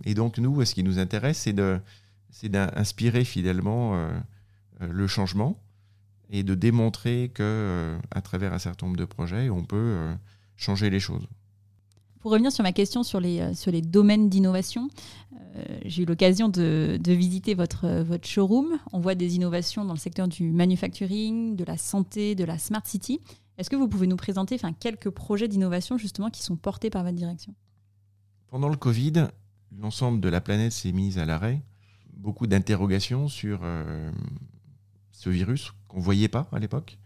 et 0.04 0.14
donc, 0.14 0.38
nous, 0.38 0.64
ce 0.64 0.74
qui 0.74 0.82
nous 0.82 0.98
intéresse, 0.98 1.38
c'est 1.38 2.48
d'inspirer 2.48 3.24
fidèlement 3.24 3.94
euh, 3.94 4.10
euh, 4.82 4.88
le 4.90 5.06
changement 5.06 5.62
et 6.30 6.42
de 6.42 6.54
démontrer 6.54 7.30
que 7.32 7.42
euh, 7.42 7.98
à 8.10 8.20
travers 8.22 8.52
un 8.52 8.58
certain 8.58 8.86
nombre 8.86 8.98
de 8.98 9.04
projets, 9.04 9.50
on 9.50 9.64
peut 9.64 10.14
changer 10.56 10.90
les 10.90 11.00
choses. 11.00 11.26
Pour 12.24 12.32
revenir 12.32 12.50
sur 12.50 12.62
ma 12.62 12.72
question 12.72 13.02
sur 13.02 13.20
les, 13.20 13.52
sur 13.52 13.70
les 13.70 13.82
domaines 13.82 14.30
d'innovation, 14.30 14.88
j'ai 15.84 16.04
eu 16.04 16.06
l'occasion 16.06 16.48
de, 16.48 16.98
visiter 17.04 17.52
votre, 17.52 18.00
votre 18.00 18.26
showroom. 18.26 18.78
On 18.94 18.98
voit 18.98 19.14
des 19.14 19.36
innovations 19.36 19.84
dans 19.84 19.92
le 19.92 19.98
secteur 19.98 20.26
du 20.26 20.50
manufacturing, 20.50 21.54
de 21.54 21.64
la 21.64 21.76
santé, 21.76 22.34
de 22.34 22.44
la 22.44 22.56
smart 22.56 22.80
city. 22.86 23.20
Est-ce 23.58 23.68
que 23.68 23.76
vous 23.76 23.88
pouvez 23.88 24.06
nous 24.06 24.16
présenter 24.16 24.54
enfin, 24.54 24.72
quelques 24.72 25.10
projets 25.10 25.48
d'innovation 25.48 25.98
justement 25.98 26.30
qui 26.30 26.42
sont 26.42 26.56
portés 26.56 26.88
par 26.88 27.04
votre 27.04 27.14
direction? 27.14 27.54
Pendant 28.46 28.70
le 28.70 28.76
Covid, 28.76 29.28
l'ensemble 29.78 30.18
de 30.22 30.30
la 30.30 30.40
planète 30.40 30.72
s'est 30.72 30.92
mise 30.92 31.18
à 31.18 31.26
l'arrêt 31.26 31.60
beaucoup 32.16 32.46
d'interrogations 32.46 33.28
sur 33.28 33.60
euh, 33.64 34.10
ce 35.10 35.28
virus 35.28 35.74
qu'on 35.88 35.98
ne 35.98 36.02
voyait 36.02 36.28
pas 36.28 36.48
à 36.52 36.58
l'époque. 36.58 36.96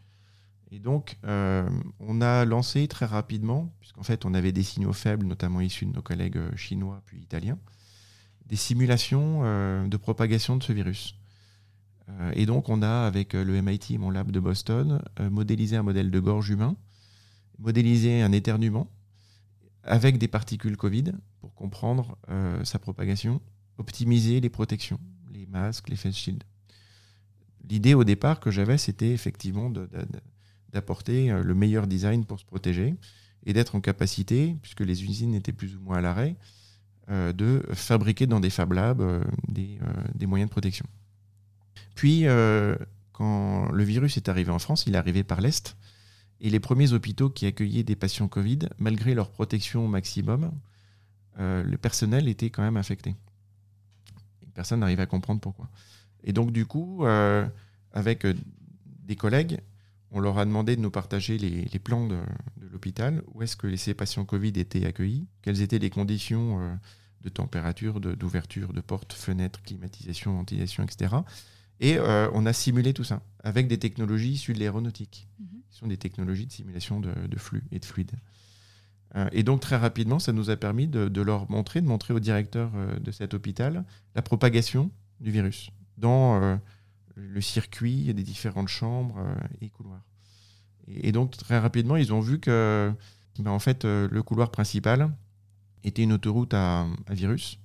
Et 0.71 0.81
donc, 0.81 1.17
euh, 1.25 1.69
on 1.99 2.21
a 2.21 2.45
lancé 2.45 2.89
très 2.89 3.07
rapidement, 3.07 3.73
puisqu'en 3.81 4.03
fait, 4.03 4.25
on 4.25 4.35
avait 4.35 4.53
des 4.53 4.63
signaux 4.63 4.93
faibles, 4.93 5.27
notamment 5.27 5.61
issus 5.61 5.87
de 5.87 5.93
nos 5.93 6.03
collègues 6.03 6.39
chinois 6.57 7.03
puis 7.07 7.19
italiens, 7.19 7.59
des 8.47 8.57
simulations 8.57 9.43
de 9.87 9.97
propagation 9.97 10.57
de 10.57 10.63
ce 10.63 10.73
virus. 10.73 11.15
et 12.33 12.47
donc, 12.47 12.69
on 12.69 12.83
a, 12.83 13.07
avec 13.07 13.35
le 13.35 13.61
MIT, 13.61 13.99
mon 13.99 14.11
lab 14.11 14.31
de 14.31 14.41
Boston, 14.41 15.03
modélisé 15.21 15.77
un 15.77 15.83
modèle 15.83 16.11
de 16.11 16.21
gorge 16.21 16.49
humain, 16.49 16.77
modélisé 17.59 18.23
un 18.23 18.33
éternuement 18.33 18.91
avec 19.83 20.17
des 20.17 20.29
particules 20.29 20.79
Covid 20.79 21.13
pour 21.41 21.55
comprendre 21.55 22.17
sa 22.65 22.79
propagation, 22.79 23.43
optimiser 23.77 24.41
les 24.41 24.51
protections, 24.51 25.01
les 25.31 25.47
masques, 25.47 25.89
les 25.89 25.97
face 25.97 26.17
shields. 26.17 26.45
L'idée 27.69 27.95
au 27.95 28.05
départ 28.05 28.41
que 28.41 28.51
j'avais, 28.51 28.79
c'était 28.79 29.13
effectivement 29.13 29.71
d'apporter 30.73 31.31
le 31.31 31.55
meilleur 31.55 31.87
design 31.87 32.25
pour 32.25 32.39
se 32.39 32.45
protéger 32.45 32.95
et 33.47 33.53
d'être 33.53 33.75
en 33.75 33.81
capacité, 33.81 34.57
puisque 34.63 34.81
les 34.81 35.05
usines 35.05 35.35
étaient 35.35 35.53
plus 35.53 35.77
ou 35.77 35.81
moins 35.81 35.99
à 35.99 36.01
l'arrêt, 36.01 36.37
euh, 37.11 37.33
de 37.33 37.65
fabriquer 37.73 38.27
dans 38.27 38.39
des 38.39 38.51
Fab 38.51 38.75
Labs 38.75 39.01
euh, 39.01 39.25
des, 39.49 39.79
euh, 39.81 40.03
des, 40.15 40.27
moyens 40.27 40.51
de 40.51 40.53
protection. 40.53 40.85
Puis, 41.95 42.27
quand 43.13 43.73
le 43.73 43.83
virus 43.83 44.19
est 44.19 44.29
arrivé 44.29 44.53
en 44.53 44.59
France, 44.59 44.85
il 44.87 44.95
est 44.95 44.99
arrivé 44.99 45.25
par 45.25 45.41
l'Est, 45.41 45.77
et 46.41 46.51
les 46.51 46.61
premiers 46.61 46.93
hôpitaux 46.93 47.31
qui 47.31 47.47
accueillaient 47.47 47.83
des 47.83 47.97
patients 47.97 48.29
Covid, 48.29 48.69
malgré 48.79 49.15
leur 49.15 49.31
protection 49.31 49.89
maximum, 49.89 50.53
le 51.39 51.77
personnel 51.77 52.29
était 52.29 52.51
quand 52.51 52.63
même 52.63 52.77
infecté. 52.77 53.17
personne 54.55 54.79
n'arrivait 54.79 55.03
à 55.03 55.07
comprendre 55.07 55.41
pourquoi. 55.41 55.69
Et 56.23 56.33
donc, 56.33 56.53
du 56.53 56.67
coup, 56.67 57.05
avec 57.93 58.25
des 59.05 59.17
collègues, 59.17 59.59
on 60.11 60.21
leur 60.21 60.39
a 60.39 60.45
demandé 60.45 60.77
de 60.77 60.81
nous 60.81 60.91
partager 60.91 61.39
les, 61.39 61.79
plans 61.79 62.07
de, 62.07 62.19
l'hôpital, 62.73 63.23
où 63.35 63.43
est-ce 63.43 63.57
que 63.57 63.75
ces 63.77 63.95
patients 63.95 64.25
Covid 64.25 64.53
étaient 64.57 64.87
accueillis, 64.87 65.27
quelles 65.43 65.61
étaient 65.61 65.79
les 65.79 65.91
conditions 65.91 66.61
euh, 66.61 66.75
de 67.23 67.29
température, 67.29 68.01
d'ouverture 68.01 68.73
de, 68.73 68.81
portes, 68.81 69.13
fenêtres, 69.13 69.63
climatisation, 69.63 70.35
ventilation, 70.35 70.85
etc. 70.85 71.17
Et 71.81 71.99
euh, 71.99 72.29
on 72.33 72.47
a 72.47 72.53
simulé 72.53 72.95
tout 72.95 73.05
ça 73.05 73.23
avec 73.45 73.69
des 73.69 73.79
technologies 73.79 74.33
issues 74.33 74.55
de 74.55 74.61
l'aéronautique, 74.61 75.29
mhm. 75.39 75.61
qui 75.71 75.79
sont 75.79 75.87
des 75.87 75.99
technologies 75.99 76.47
de 76.47 76.53
simulation 76.53 77.01
de, 77.01 77.13
flux 77.37 77.65
et 77.71 77.79
de 77.79 77.85
fluide. 77.85 78.13
Euh, 79.15 79.29
et 79.33 79.43
donc 79.43 79.61
très 79.61 79.77
rapidement, 79.77 80.19
ça 80.19 80.33
nous 80.33 80.51
a 80.51 80.57
permis 80.57 80.89
de, 80.89 81.23
leur 81.23 81.51
montrer, 81.51 81.81
de 81.83 81.87
montrer 81.87 82.15
au 82.15 82.21
directeur 82.21 82.71
de 83.01 83.11
cet 83.11 83.35
hôpital 83.35 83.85
la 84.15 84.23
propagation 84.23 84.91
du 85.21 85.31
virus 85.31 85.71
dans 85.99 86.61
le 87.19 87.41
circuit 87.41 88.15
des 88.15 88.23
différentes 88.23 88.69
chambres 88.69 89.19
et 89.61 89.69
couloirs. 89.69 90.05
Et, 90.89 91.13
donc, 91.13 91.37
très 91.37 91.59
rapidement, 91.59 91.97
ils 91.97 92.13
ont 92.13 92.21
vu 92.21 92.39
que 92.41 92.93
ben, 93.39 93.51
en 93.53 93.59
fait, 93.59 93.85
euh, 93.85 94.09
le 94.11 94.23
couloir 94.23 94.51
principal 94.51 95.13
était 95.85 96.03
une 96.03 96.13
autoroute 96.13 96.55
à, 96.55 96.87
virus. 97.11 97.61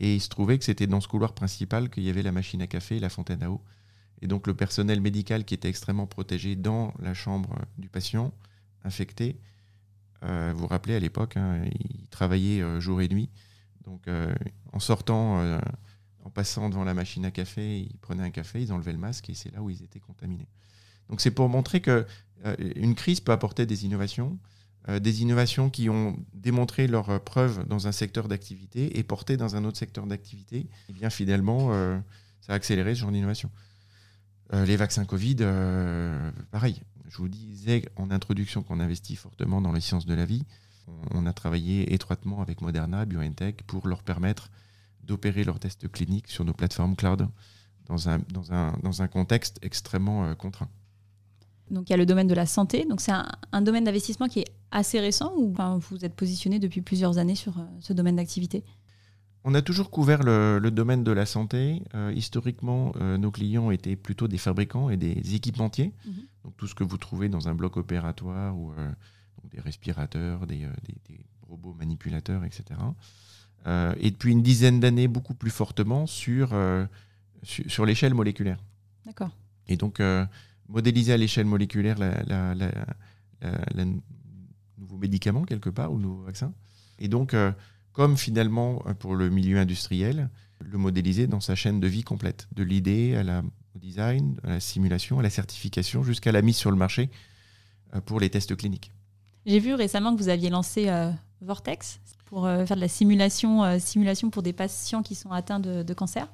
Et 0.00 0.14
il 0.14 0.20
se 0.20 0.28
trouvait 0.28 0.58
que 0.58 0.64
c'était 0.64 0.86
dans 0.86 1.00
ce 1.00 1.08
couloir 1.08 1.32
principal 1.32 1.90
qu'il 1.90 2.04
y 2.04 2.10
avait 2.10 2.22
la 2.22 2.32
machine 2.32 2.62
à 2.62 2.66
café 2.66 2.96
et 2.98 3.00
la 3.00 3.08
fontaine 3.08 3.42
à 3.42 3.50
eau. 3.50 3.62
Et 4.20 4.26
donc 4.26 4.46
le 4.46 4.54
personnel 4.54 5.00
médical 5.00 5.44
qui 5.44 5.54
était 5.54 5.68
extrêmement 5.68 6.06
protégé 6.06 6.56
dans 6.56 6.92
la 7.00 7.14
chambre 7.14 7.56
du 7.78 7.88
patient 7.88 8.32
infecté, 8.84 9.40
euh, 10.24 10.52
vous 10.54 10.62
vous 10.62 10.66
rappelez 10.66 10.94
à 10.94 11.00
l'époque, 11.00 11.36
hein, 11.36 11.62
il 11.80 12.06
travaillait 12.08 12.60
euh, 12.60 12.80
jour 12.80 13.00
et 13.00 13.08
nuit. 13.08 13.30
Donc 13.84 14.06
en 14.72 14.80
sortant, 14.80 15.58
en 16.24 16.30
passant 16.30 16.68
devant 16.68 16.84
la 16.84 16.94
machine 16.94 17.24
à 17.24 17.30
café, 17.30 17.80
ils 17.80 17.98
prenaient 17.98 18.24
un 18.24 18.30
café, 18.30 18.60
ils 18.62 18.72
enlevaient 18.72 18.92
le 18.92 18.98
masque 18.98 19.30
et 19.30 19.34
c'est 19.34 19.52
là 19.52 19.62
où 19.62 19.70
ils 19.70 19.82
étaient 19.82 20.00
contaminés. 20.00 20.48
Donc 21.08 21.20
c'est 21.20 21.30
pour 21.30 21.48
montrer 21.48 21.80
que 21.80 22.06
euh, 22.44 22.56
une 22.76 22.94
crise 22.94 23.20
peut 23.20 23.32
apporter 23.32 23.66
des 23.66 23.84
innovations, 23.84 24.38
euh, 24.88 24.98
des 24.98 25.22
innovations 25.22 25.70
qui 25.70 25.88
ont 25.88 26.16
démontré 26.34 26.86
leur 26.86 27.22
preuve 27.22 27.66
dans 27.66 27.86
un 27.86 27.92
secteur 27.92 28.28
d'activité 28.28 28.98
et 28.98 29.02
porté 29.02 29.36
dans 29.36 29.56
un 29.56 29.64
autre 29.64 29.78
secteur 29.78 30.06
d'activité. 30.06 30.58
Et 30.58 30.68
eh 30.90 30.92
bien 30.92 31.10
finalement, 31.10 31.72
euh, 31.72 31.98
ça 32.40 32.52
a 32.52 32.56
accéléré 32.56 32.94
ce 32.94 33.00
genre 33.00 33.12
d'innovation. 33.12 33.50
les 34.52 34.76
vaccins 34.76 35.04
Covid, 35.04 35.36
pareil. 36.50 36.80
Je 37.08 37.18
vous 37.18 37.28
disais 37.28 37.82
en 37.96 38.10
introduction 38.10 38.62
qu'on 38.62 38.80
investit 38.80 39.16
fortement 39.16 39.60
dans 39.60 39.72
les 39.72 39.80
sciences 39.80 40.06
de 40.06 40.14
la 40.14 40.26
vie. 40.26 40.44
On 41.10 41.26
a 41.26 41.32
travaillé 41.32 41.92
étroitement 41.92 42.40
avec 42.40 42.62
Moderna, 42.62 43.04
BioNTech, 43.04 43.62
pour 43.64 43.88
leur 43.88 44.02
permettre 44.02 44.50
d'opérer 45.08 45.42
leurs 45.42 45.58
tests 45.58 45.88
cliniques 45.90 46.28
sur 46.28 46.44
nos 46.44 46.52
plateformes 46.52 46.94
cloud 46.94 47.26
dans 47.86 48.08
un, 48.08 48.18
dans 48.32 48.52
un, 48.52 48.78
dans 48.82 49.02
un 49.02 49.08
contexte 49.08 49.58
extrêmement 49.62 50.34
contraint. 50.36 50.68
Donc 51.70 51.88
il 51.88 51.92
y 51.92 51.94
a 51.94 51.96
le 51.96 52.06
domaine 52.06 52.26
de 52.26 52.34
la 52.34 52.46
santé. 52.46 52.84
Donc 52.88 53.00
c'est 53.00 53.12
un, 53.12 53.62
domaine 53.62 53.84
d'investissement 53.84 54.28
qui 54.28 54.40
est 54.40 54.52
assez 54.70 55.00
récent 55.00 55.32
ou 55.36 55.54
vous 55.90 56.04
êtes 56.04 56.14
positionné 56.14 56.58
depuis 56.58 56.80
plusieurs 56.80 57.18
années 57.18 57.34
sur 57.34 57.58
euh, 57.58 57.64
ce 57.80 57.92
domaine 57.92 58.16
d'activité? 58.16 58.64
On 59.44 59.54
a 59.54 59.62
toujours 59.62 59.90
couvert 59.90 60.22
le, 60.22 60.70
domaine 60.70 61.04
de 61.04 61.12
la 61.12 61.24
santé. 61.24 61.82
Euh, 61.94 62.12
historiquement, 62.14 62.92
euh, 63.00 63.16
nos 63.16 63.30
clients 63.30 63.70
étaient 63.70 63.96
plutôt 63.96 64.28
des 64.28 64.36
fabricants 64.36 64.90
et 64.90 64.96
des 64.96 65.34
équipementiers. 65.34 65.94
Mhm. 66.04 66.12
Donc 66.44 66.56
tout 66.56 66.66
ce 66.66 66.74
que 66.74 66.84
vous 66.84 66.98
trouvez 66.98 67.28
dans 67.28 67.48
un 67.48 67.54
bloc 67.54 67.76
opératoire 67.76 68.56
ou 68.56 68.72
des 69.50 69.60
respirateurs, 69.60 70.46
des, 70.46 70.66
robots 71.48 71.72
manipulateurs, 71.72 72.44
etc. 72.44 72.78
et 74.00 74.10
depuis 74.10 74.32
une 74.32 74.42
dizaine 74.42 74.80
d'années, 74.80 75.08
beaucoup 75.08 75.34
plus 75.34 75.50
fortement 75.50 76.06
sur, 76.06 76.56
sur, 77.42 77.70
sur 77.70 77.84
l'échelle 77.84 78.14
moléculaire. 78.14 78.58
D'accord. 79.04 79.30
Et 79.66 79.76
donc 79.76 80.00
modéliser 80.68 81.12
à 81.12 81.16
l'échelle 81.16 81.46
moléculaire 81.46 81.96
le 81.98 83.84
nouveau 84.78 84.96
médicament 84.96 85.44
quelque 85.44 85.70
part 85.70 85.92
ou 85.92 85.96
le 85.96 86.02
nouveau 86.02 86.22
vaccin. 86.22 86.52
Et 86.98 87.08
donc, 87.08 87.34
euh, 87.34 87.52
comme 87.92 88.16
finalement 88.16 88.82
euh, 88.86 88.94
pour 88.94 89.14
le 89.14 89.30
milieu 89.30 89.58
industriel, 89.58 90.30
le 90.60 90.78
modéliser 90.78 91.26
dans 91.26 91.40
sa 91.40 91.54
chaîne 91.54 91.80
de 91.80 91.86
vie 91.86 92.02
complète, 92.02 92.48
de 92.54 92.62
l'idée 92.62 93.14
à 93.14 93.22
la, 93.22 93.42
au 93.74 93.78
design, 93.78 94.36
à 94.44 94.50
la 94.50 94.60
simulation, 94.60 95.18
à 95.18 95.22
la 95.22 95.30
certification, 95.30 96.02
jusqu'à 96.02 96.32
la 96.32 96.42
mise 96.42 96.56
sur 96.56 96.70
le 96.70 96.76
marché 96.76 97.10
euh, 97.94 98.00
pour 98.00 98.20
les 98.20 98.30
tests 98.30 98.56
cliniques. 98.56 98.92
J'ai 99.46 99.60
vu 99.60 99.74
récemment 99.74 100.14
que 100.14 100.20
vous 100.20 100.28
aviez 100.28 100.50
lancé 100.50 100.90
Vortex 101.40 102.00
pour 102.28 102.44
faire 102.44 102.76
de 102.76 102.80
la 102.80 102.88
simulation, 102.88 103.78
simulation 103.80 104.28
pour 104.28 104.42
des 104.42 104.52
patients 104.52 105.02
qui 105.02 105.14
sont 105.14 105.30
atteints 105.32 105.60
de 105.60 105.94
cancer. 105.94 106.28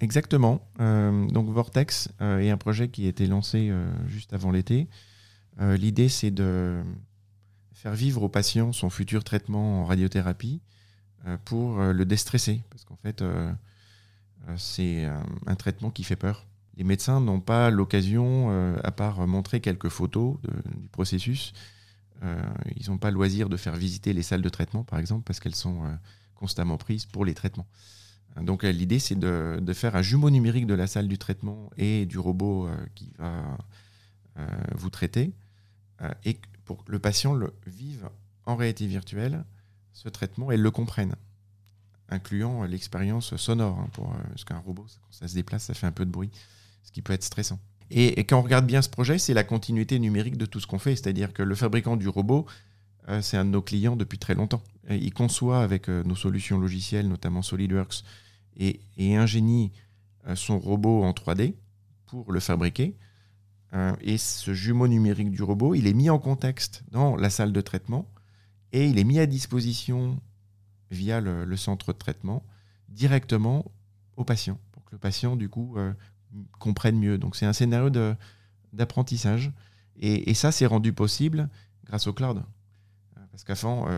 Exactement. 0.00 0.60
Euh, 0.80 1.26
donc 1.28 1.48
Vortex 1.48 2.10
euh, 2.20 2.40
est 2.40 2.50
un 2.50 2.56
projet 2.56 2.88
qui 2.88 3.06
a 3.06 3.08
été 3.08 3.26
lancé 3.26 3.68
euh, 3.70 3.86
juste 4.06 4.32
avant 4.32 4.50
l'été. 4.50 4.88
L'idée, 5.60 6.08
c'est 6.08 6.32
de 6.32 6.82
faire 7.74 7.94
vivre 7.94 8.24
au 8.24 8.28
patient 8.28 8.72
son 8.72 8.90
futur 8.90 9.22
traitement 9.22 9.82
en 9.82 9.84
radiothérapie 9.84 10.60
pour 11.44 11.78
le 11.78 12.04
déstresser. 12.04 12.60
Parce 12.70 12.84
qu'en 12.84 12.96
fait, 12.96 13.22
c'est 14.56 15.04
un 15.46 15.54
traitement 15.54 15.92
qui 15.92 16.02
fait 16.02 16.16
peur. 16.16 16.44
Les 16.76 16.82
médecins 16.82 17.20
n'ont 17.20 17.38
pas 17.38 17.70
l'occasion, 17.70 18.50
à 18.82 18.90
part 18.90 19.28
montrer 19.28 19.60
quelques 19.60 19.90
photos 19.90 20.38
du 20.76 20.88
processus, 20.88 21.52
ils 22.76 22.88
n'ont 22.88 22.98
pas 22.98 23.10
le 23.10 23.14
loisir 23.16 23.48
de 23.48 23.56
faire 23.56 23.76
visiter 23.76 24.12
les 24.12 24.22
salles 24.22 24.42
de 24.42 24.48
traitement, 24.48 24.82
par 24.82 24.98
exemple, 24.98 25.24
parce 25.24 25.40
qu'elles 25.40 25.54
sont 25.54 25.82
constamment 26.34 26.78
prises 26.78 27.06
pour 27.06 27.24
les 27.24 27.34
traitements. 27.34 27.66
Donc 28.40 28.64
euh, 28.64 28.72
l'idée, 28.72 28.98
c'est 28.98 29.18
de, 29.18 29.72
faire 29.72 29.96
un 29.96 30.02
jumeau 30.02 30.30
numérique 30.30 30.66
de 30.66 30.74
la 30.74 30.86
salle 30.86 31.08
du 31.08 31.18
traitement 31.18 31.70
et 31.76 32.06
du 32.06 32.18
robot 32.18 32.66
euh, 32.66 32.76
qui 32.94 33.12
va 33.18 33.58
euh, 34.38 34.46
vous 34.74 34.90
traiter, 34.90 35.32
et 36.24 36.36
pour 36.64 36.84
que 36.84 36.92
le 36.92 36.98
patient 36.98 37.38
vive 37.66 38.10
en 38.44 38.56
réalité 38.56 38.86
virtuelle 38.86 39.44
ce 39.92 40.08
traitement 40.08 40.50
et 40.50 40.56
le 40.56 40.70
comprenne, 40.70 41.14
incluant 42.08 42.64
l'expérience 42.64 43.36
sonore. 43.36 43.78
Hein, 43.78 43.88
parce 44.28 44.44
qu'un 44.44 44.58
robot, 44.58 44.82
quand 44.82 45.12
ça 45.12 45.28
se 45.28 45.34
déplace, 45.34 45.64
ça 45.64 45.74
fait 45.74 45.86
un 45.86 45.92
peu 45.92 46.04
de 46.04 46.10
bruit, 46.10 46.30
ce 46.82 46.90
qui 46.90 47.00
peut 47.00 47.12
être 47.12 47.22
stressant. 47.22 47.60
Et, 47.90 48.24
quand 48.24 48.38
on 48.38 48.42
regarde 48.42 48.66
bien 48.66 48.82
ce 48.82 48.88
projet, 48.88 49.18
c'est 49.18 49.34
la 49.34 49.44
continuité 49.44 49.98
numérique 49.98 50.36
de 50.36 50.46
tout 50.46 50.60
ce 50.60 50.66
qu'on 50.66 50.78
fait, 50.78 50.96
c'est-à-dire 50.96 51.32
que 51.32 51.42
le 51.42 51.54
fabricant 51.54 51.96
du 51.96 52.08
robot, 52.08 52.46
c'est 53.20 53.36
un 53.36 53.44
de 53.44 53.50
nos 53.50 53.60
clients 53.60 53.96
depuis 53.96 54.18
très 54.18 54.34
longtemps. 54.34 54.62
Il 54.88 55.12
conçoit 55.12 55.62
avec 55.62 55.88
nos 55.88 56.16
solutions 56.16 56.58
logicielles, 56.58 57.06
notamment 57.06 57.42
SolidWorks, 57.42 58.02
et, 58.56 58.80
ingénie 59.16 59.72
euh, 60.26 60.36
son 60.36 60.58
robot 60.58 61.04
en 61.04 61.12
3D 61.12 61.54
pour 62.06 62.32
le 62.32 62.40
fabriquer. 62.40 62.96
Euh, 63.74 63.94
et 64.00 64.18
ce 64.18 64.54
jumeau 64.54 64.88
numérique 64.88 65.30
du 65.30 65.42
robot, 65.42 65.74
il 65.74 65.86
est 65.86 65.94
mis 65.94 66.10
en 66.10 66.18
contexte 66.18 66.84
dans 66.90 67.16
la 67.16 67.30
salle 67.30 67.52
de 67.52 67.60
traitement 67.60 68.10
et 68.72 68.86
il 68.86 68.98
est 68.98 69.04
mis 69.04 69.18
à 69.18 69.26
disposition 69.26 70.20
via 70.90 71.20
le, 71.20 71.56
centre 71.56 71.92
de 71.92 71.98
traitement 71.98 72.44
directement 72.88 73.64
au 74.16 74.24
patient 74.24 74.60
pour 74.70 74.84
que 74.84 74.92
le 74.92 74.98
patient 74.98 75.34
du 75.34 75.48
coup 75.48 75.76
euh, 76.34 76.38
comprenne 76.58 76.98
mieux. 76.98 77.18
Donc 77.18 77.36
c'est 77.36 77.46
un 77.46 77.52
scénario 77.52 77.90
d'apprentissage 78.72 79.52
et, 79.96 80.30
et, 80.30 80.34
ça 80.34 80.52
c'est 80.52 80.66
rendu 80.66 80.92
possible 80.92 81.48
grâce 81.84 82.06
au 82.06 82.12
cloud. 82.12 82.42
Parce 83.30 83.44
qu'avant, 83.44 83.88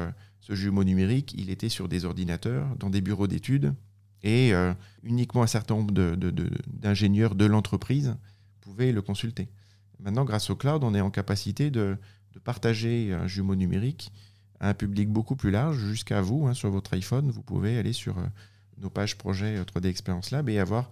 ce 0.41 0.55
jumeau 0.55 0.85
numérique, 0.85 1.35
il 1.37 1.51
était 1.51 1.69
sur 1.69 1.89
des 1.89 2.05
ordinateurs, 2.05 2.75
dans 2.79 2.89
des 2.89 3.01
bureaux 3.01 3.27
d'études, 3.27 3.75
et 4.23 4.55
euh, 4.55 4.73
uniquement 5.03 5.43
un 5.43 5.49
certain 5.49 5.75
nombre 5.75 5.93
d'ingénieurs 5.93 7.35
de, 7.35 7.45
l'entreprise 7.45 8.17
pouvaient 8.61 8.93
le 8.93 9.03
consulter. 9.03 9.49
Maintenant, 9.99 10.25
grâce 10.25 10.51
au 10.51 10.57
cloud, 10.57 10.85
on 10.85 10.95
est 10.95 11.01
en 11.01 11.11
capacité 11.11 11.71
de, 11.71 11.97
partager 12.45 13.15
un 13.15 13.27
jumeau 13.27 13.55
numérique 13.55 14.13
à 14.61 14.69
un 14.69 14.75
public 14.75 15.09
beaucoup 15.09 15.37
plus 15.37 15.51
large, 15.51 15.79
jusqu'à 15.79 16.21
vous, 16.21 16.47
hein, 16.47 16.55
sur 16.55 16.71
votre 16.71 16.93
iPhone. 16.93 17.31
Vous 17.31 17.43
pouvez 17.43 17.79
aller 17.79 17.95
sur 17.95 18.19
euh, 18.19 18.27
nos 18.79 18.91
pages 18.91 19.17
projets 19.17 19.61
3D 19.63 19.87
Experience 19.87 20.31
Lab 20.31 20.49
et 20.51 20.59
avoir 20.59 20.91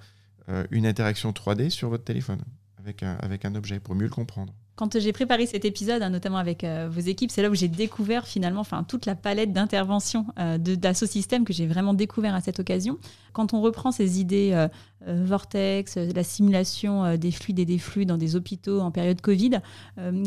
une 0.71 0.87
interaction 0.87 1.33
3D 1.33 1.71
sur 1.71 1.89
votre 1.89 2.05
téléphone 2.05 2.43
avec 2.79 3.03
avec 3.03 3.45
un 3.45 3.55
objet 3.55 3.81
pour 3.81 3.95
mieux 3.95 4.05
le 4.05 4.11
comprendre. 4.11 4.53
Quand 4.77 4.99
j'ai 4.99 5.13
préparé 5.13 5.47
cet 5.47 5.65
épisode, 5.65 6.03
hein, 6.03 6.11
notamment 6.11 6.39
avec 6.39 6.65
euh, 6.65 6.89
vos 6.91 7.01
équipes, 7.01 7.31
c'est 7.31 7.43
là 7.43 7.49
où 7.49 7.55
j'ai 7.55 7.69
découvert 7.69 8.27
finalement 8.27 8.63
enfin, 8.63 8.83
toute 8.83 9.07
la 9.07 9.15
palette 9.15 9.53
d'interventions 9.53 10.27
euh, 10.41 10.59
d'Assosystème 10.59 11.45
que 11.45 11.53
j'ai 11.53 11.69
vraiment 11.69 11.95
découvert 11.95 12.35
à 12.35 12.41
cette 12.41 12.59
occasion. 12.59 12.99
Quand 13.33 13.55
on 13.55 13.61
reprend 13.61 13.93
ces 13.93 14.21
idées 14.21 14.51
euh, 14.53 14.67
euh, 15.07 15.23
Vortex, 15.25 15.97
la 15.97 16.25
simulation 16.25 17.17
des 17.17 17.31
fluides 17.31 17.61
et 17.61 17.65
des 17.65 17.79
flux 17.79 18.05
dans 18.05 18.17
des 18.17 18.35
hôpitaux 18.35 18.81
en 18.81 18.91
période 18.91 19.21
Covid, 19.21 19.61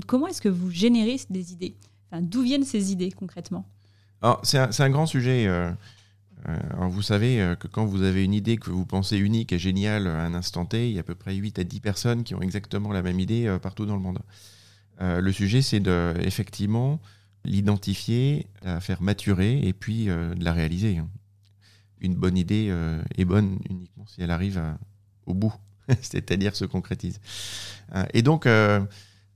comment 0.06 0.28
est-ce 0.28 0.42
que 0.42 0.50
vous 0.50 0.72
générez 0.72 1.18
des 1.30 1.52
idées? 1.52 1.76
Enfin, 2.10 2.22
D'où 2.22 2.42
viennent 2.42 2.64
ces 2.64 2.92
idées 2.92 3.12
concrètement? 3.12 3.66
C'est 4.44 4.58
un, 4.58 4.70
un, 4.78 4.90
grand 4.90 5.06
sujet. 5.06 5.48
Alors 6.46 6.90
vous 6.90 7.02
savez 7.02 7.56
que 7.60 7.68
quand 7.68 7.86
vous 7.86 8.04
avez 8.04 8.24
une 8.24 8.34
idée 8.34 8.58
que 8.58 8.70
vous 8.70 8.86
pensez 8.86 9.18
unique 9.18 9.52
et 9.52 9.60
géniale 9.60 10.08
à 10.08 10.24
un 10.24 10.34
instant 10.34 10.66
T, 10.66 10.90
il 10.90 10.96
y 10.96 10.98
a 10.98 11.02
à 11.02 11.04
peu 11.04 11.16
près 11.16 11.36
8 11.36 11.60
à 11.60 11.64
10 11.64 11.80
personnes 11.80 12.24
qui 12.24 12.36
ont 12.36 12.42
exactement 12.42 12.92
la 12.92 13.02
même 13.02 13.20
idée 13.20 13.58
partout 13.62 13.86
dans 13.86 13.96
le 13.96 14.02
monde. 14.02 14.20
le 15.00 15.32
sujet, 15.32 15.62
c'est 15.62 15.80
de 15.80 16.14
effectivement 16.22 17.02
l'identifier, 17.44 18.48
la 18.64 18.80
faire 18.80 19.02
maturer 19.02 19.60
et 19.60 19.74
puis 19.74 20.06
de 20.06 20.44
la 20.44 20.54
réaliser. 20.54 21.02
Une 22.00 22.16
bonne 22.16 22.38
idée 22.38 22.74
est 23.18 23.26
bonne 23.26 23.60
uniquement 23.70 24.06
si 24.06 24.22
elle 24.22 24.32
arrive 24.32 24.62
au 25.26 25.34
bout, 25.34 25.54
c'est-à-dire 26.02 26.56
se 26.56 26.66
concrétise. 26.66 27.20
et 28.14 28.22
donc, 28.22 28.48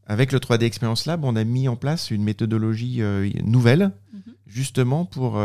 avec 0.06 0.32
le 0.32 0.40
3D 0.40 0.64
Experience 0.64 1.06
Lab, 1.06 1.26
on 1.26 1.36
a 1.36 1.44
mis 1.44 1.68
en 1.68 1.76
place 1.76 2.12
une 2.12 2.24
méthodologie 2.24 3.02
nouvelle, 3.44 3.92
mm-hmm. 4.16 4.34
justement 4.46 5.06
pour 5.06 5.42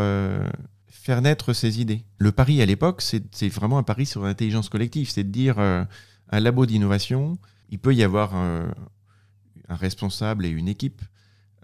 faire 1.06 1.22
naître 1.22 1.52
ces 1.52 1.80
idées. 1.80 2.04
Le 2.18 2.32
pari 2.32 2.60
à 2.60 2.66
l'époque, 2.66 3.00
c'est 3.00 3.48
vraiment 3.48 3.78
un 3.78 3.84
pari 3.84 4.06
sur 4.06 4.24
l'intelligence 4.24 4.68
collective, 4.68 5.08
c'est 5.08 5.22
de 5.22 5.30
dire 5.30 5.60
euh, 5.60 5.84
un 6.30 6.40
labo 6.40 6.66
d'innovation, 6.66 7.38
il 7.70 7.78
peut 7.78 7.94
y 7.94 8.02
avoir 8.02 8.34
un, 8.34 8.74
responsable 9.68 10.44
et 10.44 10.48
une 10.48 10.66
équipe, 10.66 11.02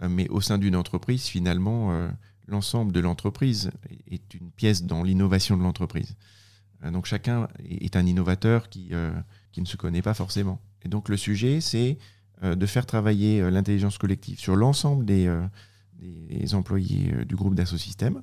euh, 0.01 0.09
mais 0.09 0.29
au 0.29 0.41
sein 0.41 0.59
d'une 0.59 0.77
entreprise, 0.77 1.25
finalement, 1.25 1.91
euh, 1.91 2.09
l'ensemble 2.47 2.93
de 2.93 3.01
l'entreprise 3.01 3.73
est 4.09 4.33
une 4.35 4.53
pièce 4.53 4.85
dans 4.85 5.03
l'innovation 5.03 5.57
de 5.57 5.65
l'entreprise. 5.65 6.15
donc 6.93 7.07
chacun 7.07 7.49
est 7.69 7.97
un 7.97 8.07
innovateur 8.07 8.69
qui, 8.69 8.93
qui 9.51 9.61
ne 9.61 9.67
se 9.67 9.77
connaît 9.77 10.03
pas 10.03 10.15
forcément. 10.15 10.61
Et 10.85 10.89
donc 10.89 11.09
le 11.09 11.17
sujet, 11.17 11.61
c'est 11.61 11.99
de 12.43 12.67
faire 12.67 12.87
travailler 12.87 13.51
l'intelligence 13.51 13.99
collective 13.99 14.39
sur 14.39 14.57
l'ensemble 14.57 15.05
des, 15.05 15.33
des 16.01 16.55
employés 16.55 17.25
du 17.25 17.37
groupe 17.37 17.55
d'Assosystème 17.55 18.23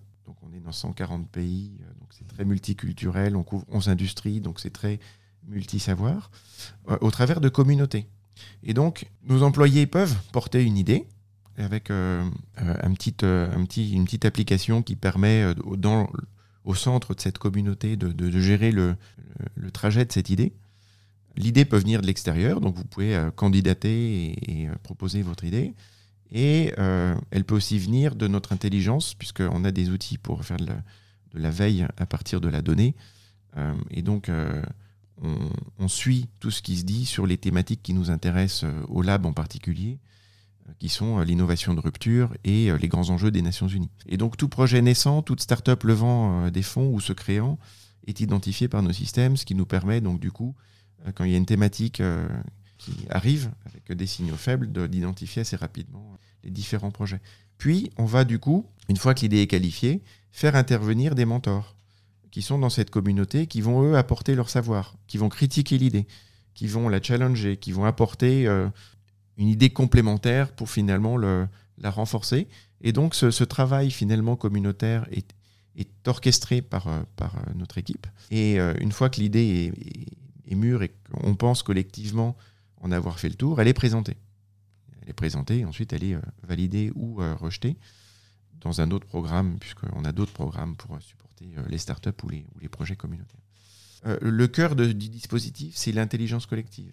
dans 0.64 0.72
140 0.72 1.30
pays, 1.30 1.72
euh, 1.82 1.94
donc 2.00 2.10
c'est 2.12 2.28
très 2.28 2.46
multiculturel, 2.46 3.36
on 3.36 3.44
couvre 3.44 3.66
11 3.70 3.90
industries, 3.90 4.42
donc 4.42 4.60
c'est 4.60 4.72
très 4.72 5.00
multi-savoir, 5.48 6.32
euh, 6.90 6.98
au 7.02 7.12
travers 7.12 7.42
de 7.42 7.50
communautés. 7.50 8.08
Et 8.64 8.74
donc 8.74 9.10
nos 9.24 9.44
employés 9.44 9.86
peuvent 9.86 10.16
porter 10.32 10.64
une 10.64 10.78
idée 10.78 11.08
avec 11.58 11.92
euh, 11.92 12.24
une 12.86 12.96
petite 12.96 14.26
application 14.26 14.82
qui 14.82 14.96
permet 14.96 15.46
au 16.64 16.76
centre 16.76 17.14
de 17.14 17.20
cette 17.20 17.38
communauté 17.38 17.98
de, 17.98 18.40
gérer 18.40 18.72
le, 18.72 18.96
trajet 19.74 20.06
de 20.06 20.12
cette 20.12 20.30
idée. 20.30 20.54
L'idée 21.36 21.66
peut 21.66 21.78
venir 21.78 22.02
de 22.02 22.08
l'extérieur, 22.08 22.62
donc 22.62 22.76
vous 22.76 22.86
pouvez 22.86 23.30
candidater 23.36 24.36
et 24.50 24.70
proposer 24.84 25.22
votre 25.22 25.44
idée. 25.44 25.74
Et 26.32 26.74
euh, 26.78 27.16
elle 27.32 27.44
peut 27.44 27.56
aussi 27.56 27.80
venir 27.80 28.16
de 28.16 28.28
notre 28.28 28.54
intelligence, 28.54 29.14
puisqu'on 29.16 29.64
a 29.64 29.72
des 29.72 29.90
outils 29.90 30.18
pour 30.18 30.46
faire 30.46 30.58
de 30.58 30.68
la, 31.34 31.52
veille 31.52 31.88
à 31.98 32.06
partir 32.06 32.40
de 32.40 32.48
la 32.48 32.62
donnée. 32.62 32.96
Euh, 33.58 33.74
et 33.90 34.02
donc, 34.02 34.30
euh, 34.30 34.62
on, 35.80 35.88
suit 35.88 36.30
tout 36.40 36.52
ce 36.52 36.62
qui 36.62 36.78
se 36.78 36.84
dit 36.84 37.06
sur 37.06 37.26
les 37.26 37.38
thématiques 37.38 37.82
qui 37.82 37.94
nous 37.94 38.12
intéressent 38.12 38.70
au 38.88 39.02
lab 39.02 39.26
en 39.26 39.34
particulier, 39.34 39.98
qui 40.78 40.88
sont 40.88 41.20
l'innovation 41.20 41.74
de 41.74 41.80
rupture 41.80 42.32
et 42.44 42.70
les 42.78 42.88
grands 42.88 43.10
enjeux 43.10 43.32
des 43.32 43.42
Nations 43.42 43.68
Unies. 43.68 43.90
Et 44.08 44.18
donc, 44.18 44.38
tout 44.38 44.50
projet 44.50 44.82
naissant, 44.82 45.24
toute 45.24 45.42
start-up 45.42 45.84
levant 45.84 46.52
des 46.52 46.62
fonds 46.62 46.94
ou 46.94 47.02
se 47.02 47.12
créant 47.12 47.58
est 48.06 48.22
identifié 48.22 48.68
par 48.68 48.84
nos 48.84 48.94
systèmes, 48.94 49.36
ce 49.36 49.46
qui 49.46 49.56
nous 49.56 49.66
permet 49.66 50.00
donc 50.00 50.20
du 50.20 50.32
coup, 50.32 50.56
quand 51.16 51.24
il 51.24 51.32
y 51.32 51.34
a 51.34 51.38
une 51.38 51.46
thématique 51.46 52.02
qui 52.90 53.06
arrive 53.10 53.52
avec 53.66 53.92
des 53.98 54.08
signaux 54.08 54.36
faibles, 54.36 54.72
d'identifier 54.90 55.42
assez 55.42 55.56
rapidement 55.56 56.18
les 56.44 56.52
différents 56.52 56.92
projets. 56.92 57.22
Puis, 57.58 57.92
on 57.98 58.06
va 58.06 58.24
du 58.24 58.40
coup, 58.40 58.66
une 58.88 58.98
fois 58.98 59.14
que 59.14 59.22
l'idée 59.22 59.42
est 59.42 59.48
qualifiée, 59.48 60.02
faire 60.32 60.56
intervenir 60.56 61.16
des 61.16 61.26
mentors 61.26 61.76
qui 62.32 62.42
sont 62.42 62.60
dans 62.60 62.70
cette 62.70 62.90
communauté, 62.90 63.48
qui 63.48 63.62
vont 63.62 63.84
eux 63.84 63.98
apporter 63.98 64.36
leur 64.36 64.50
savoir, 64.50 64.96
qui 65.08 65.18
vont 65.18 65.30
critiquer 65.30 65.78
l'idée, 65.78 66.08
qui 66.54 66.68
vont 66.68 66.90
la 66.90 67.02
challenger, 67.02 67.58
qui 67.58 67.72
vont 67.72 67.86
apporter 67.86 68.48
euh, 68.48 68.68
une 69.38 69.48
idée 69.48 69.70
complémentaire 69.72 70.52
pour 70.52 70.70
finalement 70.70 71.18
le, 71.18 71.48
la 71.78 71.90
renforcer. 71.90 72.48
Et 72.82 72.94
donc 72.94 73.16
ce, 73.16 73.44
travail 73.44 73.92
finalement 73.92 74.36
communautaire 74.36 75.08
est, 75.12 75.34
est 75.76 76.08
orchestré 76.08 76.62
par, 76.62 76.88
euh, 76.88 77.02
euh, 77.22 77.28
notre 77.56 77.78
équipe. 77.78 78.08
Et 78.32 78.58
une 78.58 78.92
fois 78.92 79.10
que 79.10 79.20
l'idée 79.20 79.74
est, 80.48 80.56
mûre 80.56 80.82
et 80.82 80.92
qu'on 81.12 81.36
pense 81.36 81.62
collectivement 81.62 82.36
en 82.80 82.92
avoir 82.92 83.20
fait 83.20 83.30
le 83.30 83.36
tour, 83.36 83.62
elle 83.62 83.68
est 83.68 83.74
présentée. 83.74 84.18
Elle 85.02 85.10
est 85.10 85.14
présentée, 85.14 85.66
ensuite 85.66 85.94
elle 85.94 86.04
est 86.04 86.16
euh, 86.16 86.22
validée 86.44 86.92
ou 86.96 87.22
euh, 87.22 87.36
rejetée 87.36 87.78
dans 88.62 88.82
un 88.82 88.92
autre 88.92 89.08
programme, 89.08 89.58
puisqu'on 89.60 90.04
a 90.04 90.12
d'autres 90.12 90.34
programmes 90.34 90.76
pour 90.76 90.96
euh, 90.96 91.00
supporter 91.00 91.48
les 91.70 91.78
startups 91.78 92.10
ou 92.24 92.30
les, 92.30 92.70
projets 92.70 92.98
communautaires. 92.98 93.40
le 94.22 94.48
cœur 94.48 94.76
du 94.76 94.94
dispositif, 94.94 95.74
c'est 95.78 95.94
l'intelligence 95.94 96.46
collective. 96.46 96.92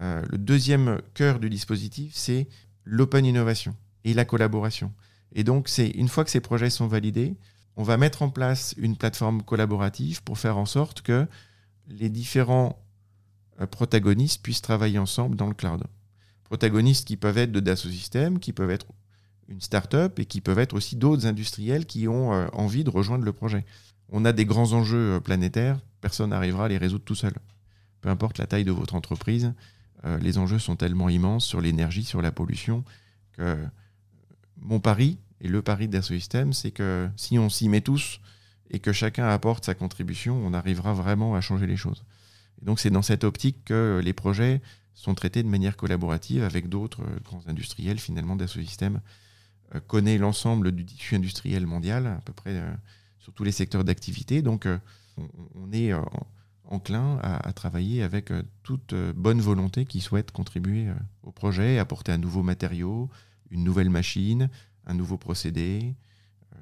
le 0.00 0.36
deuxième 0.36 1.00
cœur 1.14 1.38
du 1.38 1.48
dispositif, 1.48 2.12
c'est 2.16 2.48
l'open 2.82 3.24
innovation 3.24 3.76
et 4.02 4.14
la 4.14 4.24
collaboration. 4.24 4.92
Et 5.32 5.44
donc, 5.44 5.68
c'est 5.68 5.90
une 5.90 6.08
fois 6.08 6.24
que 6.24 6.30
ces 6.30 6.40
projets 6.40 6.70
sont 6.70 6.88
validés, 6.88 7.36
on 7.76 7.84
va 7.84 7.96
mettre 7.96 8.22
en 8.22 8.30
place 8.30 8.74
une 8.78 8.96
plateforme 8.96 9.42
collaborative 9.42 10.24
pour 10.24 10.38
faire 10.38 10.58
en 10.58 10.66
sorte 10.66 11.02
que 11.02 11.28
les 11.86 12.08
différents 12.08 12.84
protagonistes 13.66 14.42
puissent 14.42 14.62
travailler 14.62 14.98
ensemble 14.98 15.36
dans 15.36 15.48
le 15.48 15.54
cloud. 15.54 15.82
Protagonistes 16.44 17.06
qui 17.06 17.16
peuvent 17.16 17.38
être 17.38 17.52
de 17.52 17.60
Dassault 17.60 17.90
Systèmes, 17.90 18.38
qui 18.38 18.52
peuvent 18.52 18.70
être 18.70 18.86
une 19.48 19.60
start-up 19.60 20.18
et 20.18 20.26
qui 20.26 20.40
peuvent 20.40 20.58
être 20.58 20.74
aussi 20.74 20.96
d'autres 20.96 21.26
industriels 21.26 21.86
qui 21.86 22.08
ont 22.08 22.32
euh, 22.32 22.46
envie 22.52 22.84
de 22.84 22.90
rejoindre 22.90 23.24
le 23.24 23.32
projet. 23.32 23.64
On 24.10 24.24
a 24.24 24.32
des 24.32 24.44
grands 24.44 24.72
enjeux 24.72 25.16
euh, 25.16 25.20
planétaires, 25.20 25.78
personne 26.00 26.30
n'arrivera 26.30 26.66
à 26.66 26.68
les 26.68 26.78
résoudre 26.78 27.04
tout 27.04 27.14
seul. 27.14 27.34
Peu 28.00 28.08
importe 28.08 28.38
la 28.38 28.46
taille 28.46 28.64
de 28.64 28.72
votre 28.72 28.94
entreprise, 28.94 29.52
les 30.20 30.38
enjeux 30.38 30.60
sont 30.60 30.76
tellement 30.76 31.08
immenses 31.08 31.44
sur 31.44 31.60
l'énergie, 31.60 32.04
sur 32.04 32.22
la 32.22 32.30
pollution, 32.30 32.84
que 33.32 33.56
mon 34.56 34.78
pari, 34.78 35.18
et 35.40 35.48
le 35.48 35.60
pari 35.60 35.88
Dassault 35.88 36.14
Systèmes, 36.14 36.52
c'est 36.52 36.70
que 36.70 37.08
si 37.16 37.36
on 37.36 37.48
s'y 37.48 37.68
met 37.68 37.80
tous 37.80 38.20
et 38.70 38.78
que 38.78 38.92
chacun 38.92 39.26
apporte 39.26 39.64
sa 39.64 39.74
contribution, 39.74 40.40
on 40.46 40.54
arrivera 40.54 40.94
vraiment 40.94 41.34
à 41.34 41.40
changer 41.40 41.66
les 41.66 41.76
choses 41.76 42.04
donc 42.62 42.80
c'est 42.80 42.90
dans 42.90 43.02
cette 43.02 43.24
optique 43.24 43.64
que 43.64 44.00
les 44.02 44.12
projets 44.12 44.60
sont 44.98 45.14
traités 45.14 45.44
de 45.44 45.48
manière 45.48 45.76
collaborative 45.76 46.42
avec 46.42 46.68
d'autres 46.68 47.02
euh, 47.02 47.20
grands 47.24 47.46
industriels. 47.46 48.00
Finalement, 48.00 48.34
Dassault 48.34 48.62
Systèmes 48.62 49.00
euh, 49.74 49.80
connaît 49.80 50.18
l'ensemble 50.18 50.72
du 50.72 50.84
tissu 50.84 51.14
industriel 51.14 51.66
mondial, 51.66 52.06
à 52.08 52.20
peu 52.24 52.32
près 52.32 52.56
euh, 52.56 52.74
sur 53.20 53.32
tous 53.32 53.44
les 53.44 53.52
secteurs 53.52 53.84
d'activité. 53.84 54.42
Donc 54.42 54.66
on, 55.54 55.72
est 55.72 55.92
enclin 56.64 57.18
à, 57.22 57.52
travailler 57.52 58.02
avec 58.02 58.32
toute 58.62 58.94
bonne 58.94 59.40
volonté 59.40 59.84
qui 59.84 60.00
souhaite 60.00 60.30
contribuer 60.30 60.88
au 61.22 61.30
projet, 61.30 61.78
apporter 61.78 62.12
un 62.12 62.18
nouveau 62.18 62.42
matériau, 62.42 63.10
une 63.50 63.64
nouvelle 63.64 63.90
machine, 63.90 64.48
un 64.86 64.94
nouveau 64.94 65.18
procédé. 65.18 65.94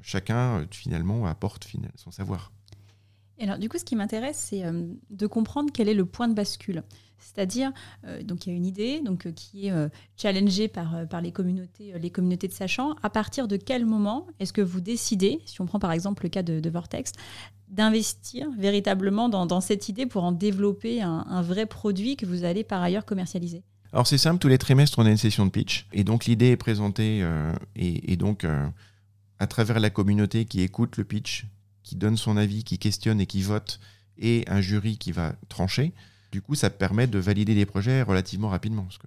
Chacun, 0.03 0.67
finalement, 0.73 1.27
apporte 1.27 1.69
son 1.95 2.11
savoir 2.11 2.51
alors, 3.45 3.59
du 3.59 3.69
coup, 3.69 3.79
ce 3.79 3.85
qui 3.85 3.97
m'intéresse, 3.97 4.47
c'est 4.51 4.65
euh, 4.65 4.87
de 5.11 5.27
comprendre 5.27 5.71
quel 5.73 5.89
est 5.89 5.95
le 5.95 6.07
point 6.07 6.29
de 6.29 6.35
bascule. 6.35 6.83
C'est-à-dire, 7.19 7.73
euh, 8.07 8.23
donc 8.23 8.47
il 8.47 8.51
y 8.51 8.53
a 8.53 8.57
une 8.57 8.67
idée 8.67 9.01
donc, 9.03 9.27
euh, 9.27 9.33
qui 9.33 9.69
est 9.69 9.73
challengée 10.17 10.69
par, 10.69 11.07
par 11.09 11.21
les, 11.21 11.33
communautés, 11.33 11.93
les 11.99 12.11
communautés 12.11 12.49
de 12.49 12.53
sachants. 12.53 12.95
À 13.03 13.11
partir 13.11 13.49
de 13.49 13.57
quel 13.57 13.85
moment 13.85 14.27
est-ce 14.41 14.53
que 14.53 14.63
vous 14.63 14.81
décidez, 14.81 15.41
si 15.45 15.61
on 15.61 15.67
prend 15.67 15.79
par 15.79 15.93
exemple 15.93 16.23
le 16.25 16.29
cas 16.29 16.43
de, 16.43 16.71
Vortex, 16.71 17.13
d'investir 17.69 18.49
véritablement 18.59 19.29
dans, 19.29 19.61
cette 19.61 19.89
idée 19.89 20.07
pour 20.07 20.25
en 20.25 20.33
développer 20.33 21.03
un, 21.03 21.43
vrai 21.43 21.67
produit 21.67 22.17
que 22.17 22.27
vous 22.27 22.45
allez 22.45 22.65
par 22.65 22.83
ailleurs 22.83 23.05
commercialiser? 23.05 23.63
Alors 23.93 24.07
c'est 24.07 24.19
simple, 24.19 24.39
tous 24.39 24.49
les 24.49 24.59
trimestres, 24.59 24.99
on 24.99 25.07
a 25.07 25.11
une 25.11 25.17
session 25.17 25.47
de 25.47 25.51
pitch. 25.51 25.89
Et 25.93 26.05
donc 26.05 26.27
l'idée 26.27 26.51
est 26.51 26.57
présentée 26.57 27.27
et, 27.77 28.13
et, 28.13 28.17
donc 28.17 28.47
à 29.39 29.47
travers 29.47 29.81
la 29.81 29.91
communauté 29.91 30.45
qui 30.45 30.61
écoute 30.61 30.97
le 30.97 31.05
pitch, 31.05 31.47
qui 31.87 31.95
donne 31.95 32.17
son 32.17 32.37
avis, 32.37 32.65
qui 32.65 32.79
questionne 32.79 33.21
et 33.21 33.27
qui 33.27 33.43
vote, 33.43 33.79
et 34.19 34.45
un 34.49 34.61
jury 34.61 34.99
qui 34.99 35.13
va 35.13 35.37
trancher, 35.49 35.95
du 36.33 36.43
coup, 36.43 36.57
ça 36.57 36.69
permet 36.69 37.07
de 37.07 37.19
valider 37.19 37.55
les 37.55 37.65
projets 37.65 38.03
relativement 38.03 38.49
rapidement. 38.49 38.83
Parce 38.83 38.99
que 38.99 39.07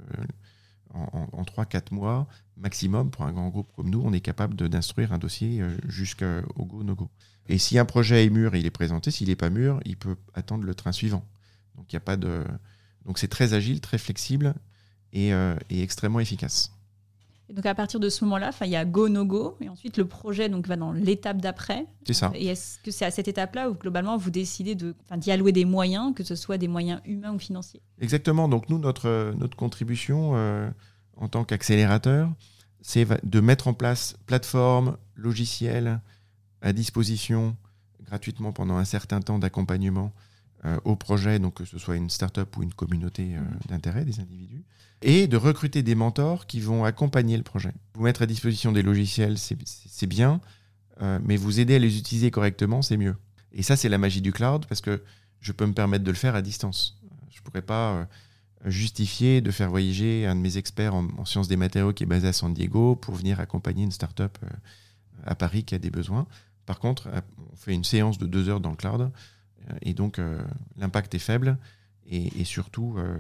en, 0.93 1.43
3-4 1.43 1.93
mois 1.93 2.27
maximum, 2.57 3.11
pour 3.11 3.25
un 3.25 3.31
grand 3.33 3.49
groupe 3.49 3.69
comme 3.75 3.89
nous, 3.89 4.01
on 4.03 4.13
est 4.13 4.21
capable 4.21 4.55
d'instruire 4.55 5.13
un 5.13 5.17
dossier 5.17 5.61
euh, 5.61 5.77
jusqu'au 5.87 6.65
go-no-go. 6.65 7.09
Et 7.47 7.57
si 7.57 7.77
un 7.77 7.85
projet 7.85 8.25
est 8.25 8.29
mûr 8.29 8.55
il 8.55 8.65
est 8.65 8.71
présenté, 8.71 9.11
s'il 9.11 9.27
n'est 9.27 9.35
pas 9.35 9.49
mûr, 9.49 9.79
il 9.85 9.97
peut 9.97 10.15
attendre 10.33 10.63
le 10.63 10.73
train 10.73 10.91
suivant. 10.91 11.23
Donc 11.75 11.91
il 11.93 11.97
a 11.97 11.99
pas 11.99 12.17
de. 12.17 12.43
Donc 13.05 13.19
c'est 13.19 13.27
très 13.27 13.53
agile, 13.53 13.81
très 13.81 13.97
flexible 13.97 14.55
et, 15.13 15.33
euh, 15.33 15.55
et 15.69 15.83
extrêmement 15.83 16.19
efficace. 16.19 16.71
Et 17.49 17.53
donc 17.53 17.65
à 17.65 17.73
partir 17.73 17.99
de 17.99 18.09
ce 18.09 18.23
moment-là, 18.25 18.51
il 18.62 18.69
y 18.69 18.75
a 18.75 18.85
go 18.85 19.09
no 19.09 19.25
go 19.25 19.57
et 19.59 19.69
ensuite 19.69 19.97
le 19.97 20.07
projet 20.07 20.49
donc 20.49 20.67
va 20.67 20.75
dans 20.75 20.91
l'étape 20.91 21.41
d'après. 21.41 21.88
C'est 22.05 22.13
ça. 22.13 22.31
Et 22.35 22.45
est-ce 22.45 22.77
que 22.79 22.91
c'est 22.91 23.05
à 23.05 23.12
cette 23.12 23.27
étape-là 23.27 23.71
où 23.71 23.73
globalement 23.73 24.17
vous 24.17 24.29
décidez 24.29 24.75
de 24.75 24.95
d'y 25.17 25.31
allouer 25.31 25.51
des 25.51 25.65
moyens, 25.65 26.13
que 26.13 26.23
ce 26.23 26.35
soit 26.35 26.59
des 26.59 26.67
moyens 26.67 27.01
humains 27.05 27.33
ou 27.33 27.39
financiers? 27.39 27.81
Exactement. 27.99 28.47
Donc 28.47 28.69
nous 28.69 28.77
notre 28.77 29.33
notre 29.35 29.57
contribution 29.57 30.33
euh, 30.35 30.69
en 31.17 31.27
tant 31.27 31.43
qu'accélérateur, 31.43 32.29
c'est 32.81 33.07
de 33.25 33.39
mettre 33.39 33.67
en 33.67 33.73
place 33.73 34.15
plateforme, 34.27 34.97
logiciel 35.15 36.01
à 36.62 36.71
disposition 36.71 37.55
gratuitement 38.03 38.51
pendant 38.51 38.77
un 38.77 38.85
certain 38.85 39.21
temps 39.21 39.39
d'accompagnement 39.39 40.12
euh, 40.15 40.28
au 40.84 40.95
projet, 40.95 41.39
donc 41.39 41.56
que 41.56 41.65
ce 41.65 41.78
soit 41.78 41.95
une 41.95 42.10
start-up 42.10 42.56
ou 42.58 42.63
une 42.63 42.74
communauté 42.74 43.36
euh, 43.36 43.41
d'intérêt 43.69 44.04
des 44.04 44.19
individus, 44.19 44.63
et 45.02 45.28
de 45.28 45.38
recruter 45.38 45.84
des 45.84 45.95
mentors 45.95 46.48
qui 46.48 46.60
vont 46.60 46.84
accompagner 46.84 47.38
le 47.38 47.43
projet. 47.43 47.72
Vous 47.93 48.04
mettre 48.04 48.22
à 48.22 48.26
disposition 48.26 48.74
des 48.74 48.82
logiciels, 48.82 49.38
c'est 49.38 50.08
bien, 50.08 50.41
euh, 51.02 51.19
mais 51.24 51.38
vous 51.38 51.62
aider 51.62 51.76
à 51.76 51.80
les 51.80 51.98
utiliser 51.98 52.30
correctement, 52.30 52.82
c'est 52.82 52.98
mieux. 52.98 53.15
Et 53.54 53.63
ça, 53.63 53.78
c'est 53.78 53.88
la 53.88 53.98
magie 53.98 54.22
du 54.22 54.34
cloud, 54.34 54.65
parce 54.65 54.82
que 54.82 55.02
je 55.39 55.54
peux 55.54 55.65
me 55.65 55.74
permettre 55.74 56.04
de 56.04 56.12
le 56.12 56.17
faire 56.17 56.36
à 56.36 56.41
distance. 56.41 57.00
Je 57.30 57.39
ne 57.39 57.43
pourrais 57.43 57.62
pas 57.62 58.08
justifier 58.65 59.39
de 59.39 59.52
faire 59.52 59.69
voyager 59.69 60.28
un 60.28 60.36
de 60.36 60.41
mes 60.41 60.58
experts 60.58 60.93
en, 60.93 61.24
sciences 61.24 61.48
des 61.48 61.56
matériaux 61.56 61.93
qui 61.93 62.04
est 62.04 62.06
basé 62.06 62.28
à 62.28 62.34
San 62.34 62.54
Diego 62.54 62.98
pour 62.98 63.15
venir 63.15 63.39
accompagner 63.39 63.86
une 63.86 63.91
start-up 63.91 64.38
à 65.26 65.36
Paris 65.36 65.63
qui 65.63 65.74
a 65.74 65.80
des 65.80 65.89
besoins. 65.89 66.28
Par 66.65 66.80
contre, 66.80 67.08
on 67.54 67.56
fait 67.56 67.74
une 67.74 67.86
séance 67.86 68.17
de 68.17 68.28
deux 68.28 68.50
heures 68.50 68.60
dans 68.60 68.72
le 68.72 68.76
cloud 68.76 69.10
et 69.82 69.93
donc, 69.93 70.19
euh, 70.19 70.41
l'impact 70.77 71.15
est 71.15 71.19
faible 71.19 71.58
et, 72.12 72.43
surtout, 72.43 72.95
euh, 72.97 73.17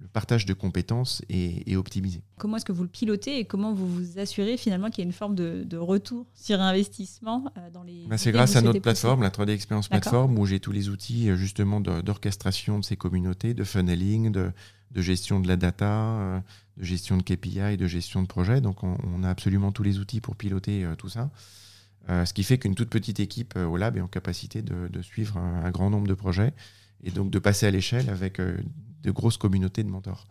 le, 0.00 0.08
partage 0.12 0.46
de 0.46 0.52
compétences 0.52 1.22
est, 1.28 1.74
optimisé. 1.74 2.22
Comment 2.38 2.56
est-ce 2.56 2.64
que 2.64 2.70
vous 2.70 2.84
le 2.84 2.88
pilotez 2.88 3.40
et 3.40 3.44
comment 3.44 3.72
vous 3.72 3.88
vous 3.88 4.20
assurez 4.20 4.56
finalement 4.56 4.90
qu'il 4.90 5.02
y 5.02 5.04
a 5.04 5.06
une 5.06 5.12
forme 5.12 5.34
de, 5.34 5.76
retour 5.76 6.26
sur 6.34 6.60
investissement 6.60 7.46
euh, 7.58 7.70
dans 7.70 7.82
les. 7.82 8.06
Ben, 8.06 8.16
c'est 8.16 8.30
grâce 8.30 8.54
à 8.54 8.62
notre 8.62 8.78
plateforme, 8.78 9.22
la 9.22 9.30
3D 9.30 9.50
Experience 9.50 9.88
Platform, 9.88 10.38
où 10.38 10.46
j'ai 10.46 10.60
tous 10.60 10.70
les 10.70 10.88
outils 10.88 11.34
justement 11.36 11.80
d'orchestration 11.80 12.78
de 12.78 12.84
ces 12.84 12.96
communautés, 12.96 13.54
de 13.54 13.64
funneling, 13.64 14.30
de, 14.30 14.52
gestion 14.94 15.40
de 15.40 15.48
la 15.48 15.56
data, 15.56 16.44
de 16.76 16.84
gestion 16.84 17.16
de 17.16 17.22
KPI, 17.24 17.76
de 17.76 17.86
gestion 17.88 18.22
de 18.22 18.28
projet. 18.28 18.60
Donc, 18.60 18.84
on, 18.84 18.96
on, 19.02 19.24
a 19.24 19.30
absolument 19.30 19.72
tous 19.72 19.82
les 19.82 19.98
outils 19.98 20.20
pour 20.20 20.36
piloter 20.36 20.86
tout 20.96 21.08
ça. 21.08 21.28
Euh, 22.10 22.24
ce 22.24 22.34
qui 22.34 22.42
fait 22.42 22.58
qu'une 22.58 22.74
toute 22.74 22.90
petite 22.90 23.20
équipe 23.20 23.54
euh, 23.56 23.64
au 23.66 23.76
lab 23.76 23.96
est 23.96 24.00
en 24.00 24.08
capacité 24.08 24.60
de, 24.62 25.02
suivre 25.02 25.38
un, 25.38 25.70
grand 25.70 25.88
nombre 25.88 26.06
de 26.06 26.14
projets 26.14 26.52
et 27.02 27.10
donc 27.10 27.30
de 27.30 27.38
passer 27.38 27.66
à 27.66 27.70
l'échelle 27.70 28.10
avec 28.10 28.40
euh, 28.40 28.58
de 29.02 29.10
grosses 29.10 29.38
communautés 29.38 29.82
de 29.84 29.88
mentors. 29.88 30.26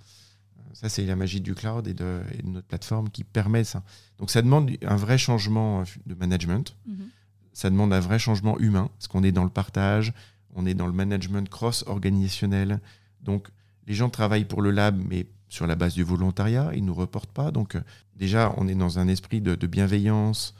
Ça, 0.73 0.89
c'est 0.89 1.05
la 1.05 1.15
magie 1.15 1.41
du 1.41 1.53
cloud 1.55 1.87
et 1.87 1.93
de, 1.93 2.21
notre 2.43 2.67
plateforme 2.67 3.09
qui 3.09 3.23
permet 3.23 3.63
ça. 3.63 3.83
Donc, 4.17 4.31
ça 4.31 4.41
demande 4.41 4.71
un 4.85 4.95
vrai 4.95 5.17
changement 5.17 5.83
de 6.05 6.15
management. 6.15 6.75
Mhm. 6.87 7.09
Ça 7.53 7.69
demande 7.69 7.93
un 7.93 7.99
vrai 7.99 8.17
changement 8.17 8.57
humain, 8.57 8.89
parce 8.97 9.07
qu'on 9.07 9.23
est 9.23 9.31
dans 9.31 9.43
le 9.43 9.51
partage, 9.51 10.13
on 10.55 10.65
est 10.65 10.73
dans 10.73 10.87
le 10.87 10.93
management 10.93 11.47
cross-organisationnel. 11.47 12.79
Donc, 13.21 13.49
les 13.85 13.93
gens 13.93 14.09
travaillent 14.09 14.45
pour 14.45 14.63
le 14.63 14.71
lab, 14.71 14.99
mais 15.07 15.27
sur 15.47 15.67
la 15.67 15.75
base 15.75 15.93
du 15.93 16.03
volontariat, 16.03 16.71
ils 16.73 16.81
ne 16.81 16.87
nous 16.87 16.95
reportent 16.95 17.31
pas. 17.31 17.51
Donc, 17.51 17.77
déjà, 18.15 18.53
on 18.57 18.67
est 18.67 18.75
dans 18.75 18.97
un 18.97 19.07
esprit 19.07 19.41
de 19.41 19.67
bienveillance, 19.67 20.55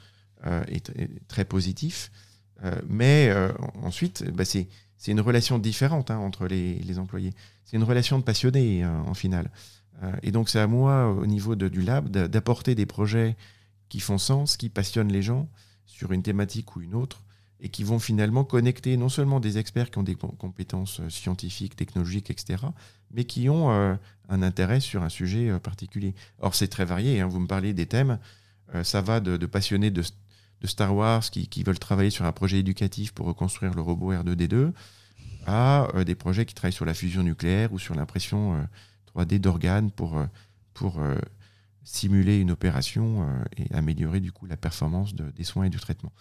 euh, 0.45 0.63
est, 0.67 0.91
très 1.29 1.45
positif. 1.45 2.11
Euh, 2.65 2.75
mais 2.87 3.29
euh, 3.29 3.49
ensuite, 3.81 4.29
bah, 4.33 4.43
c'est 4.43 4.67
une 5.07 5.21
relation 5.21 5.57
différente 5.57 6.11
hein, 6.11 6.17
entre 6.17 6.47
les, 6.47 6.99
employés. 6.99 7.33
C'est 7.63 7.77
une 7.77 7.83
relation 7.83 8.19
de 8.19 8.23
passionnés 8.23 8.85
en 8.85 9.13
finale. 9.13 9.49
et 10.21 10.31
donc 10.31 10.49
c'est 10.49 10.59
à 10.59 10.67
moi, 10.67 11.09
au 11.09 11.25
niveau 11.25 11.55
du 11.55 11.81
lab, 11.81 12.09
d'apporter 12.09 12.75
des 12.75 12.85
projets 12.85 13.35
qui 13.89 13.99
font 13.99 14.17
sens, 14.17 14.57
qui 14.57 14.69
passionnent 14.69 15.11
les 15.11 15.21
gens 15.21 15.47
sur 15.85 16.11
une 16.11 16.23
thématique 16.23 16.75
ou 16.75 16.81
une 16.81 16.93
autre, 16.93 17.23
et 17.61 17.69
qui 17.69 17.83
vont 17.83 17.99
finalement 17.99 18.43
connecter 18.43 18.97
non 18.97 19.09
seulement 19.09 19.39
des 19.39 19.57
experts 19.57 19.91
qui 19.91 19.97
ont 19.97 20.03
des 20.03 20.15
compétences 20.15 21.01
scientifiques, 21.09 21.75
technologiques, 21.75 22.29
etc., 22.29 22.63
mais 23.11 23.23
qui 23.23 23.49
ont 23.49 23.71
un 23.71 24.41
intérêt 24.41 24.81
sur 24.81 25.03
un 25.03 25.09
sujet 25.09 25.57
particulier. 25.59 26.15
Or, 26.39 26.53
c'est 26.53 26.67
très 26.67 26.85
varié. 26.85 27.21
Hein. 27.21 27.27
Vous 27.27 27.39
me 27.39 27.47
parlez 27.47 27.73
des 27.73 27.85
thèmes. 27.85 28.19
ça 28.83 29.01
va 29.01 29.19
de, 29.19 29.37
de 29.37 29.45
passionnés 29.45 29.91
de, 29.91 30.03
de 30.63 30.67
Star 30.67 30.95
Wars 30.95 31.29
qui, 31.29 31.63
veulent 31.63 31.77
travailler 31.77 32.09
sur 32.09 32.25
un 32.25 32.31
projet 32.31 32.57
éducatif 32.57 33.11
pour 33.11 33.27
reconstruire 33.27 33.73
le 33.73 33.81
robot 33.81 34.13
R2D2 34.13 34.71
à 35.45 35.89
euh, 35.93 36.05
des 36.05 36.15
projets 36.15 36.45
qui 36.45 36.55
travaillent 36.55 36.71
sur 36.71 36.85
la 36.85 36.93
fusion 36.93 37.21
nucléaire 37.21 37.73
ou 37.73 37.79
sur 37.79 37.93
l'impression 37.95 38.65
3D 39.13 39.35
euh, 39.35 39.39
d'organes 39.39 39.91
pour, 39.91 40.17
euh, 40.17 40.25
pour 40.73 41.01
simuler 41.83 42.39
une 42.39 42.51
opération 42.51 43.27
et 43.57 43.71
améliorer 43.73 44.21
du 44.21 44.31
coup 44.31 44.45
la 44.45 44.55
performance 44.55 45.13
des 45.13 45.43
soins 45.43 45.65
et 45.65 45.69
du 45.69 45.79
traitement. 45.79 46.13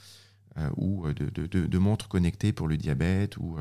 ou 0.76 1.06
de, 1.12 1.78
montres 1.78 2.08
connectées 2.08 2.52
pour 2.52 2.66
le 2.66 2.76
diabète 2.76 3.36
ou 3.36 3.58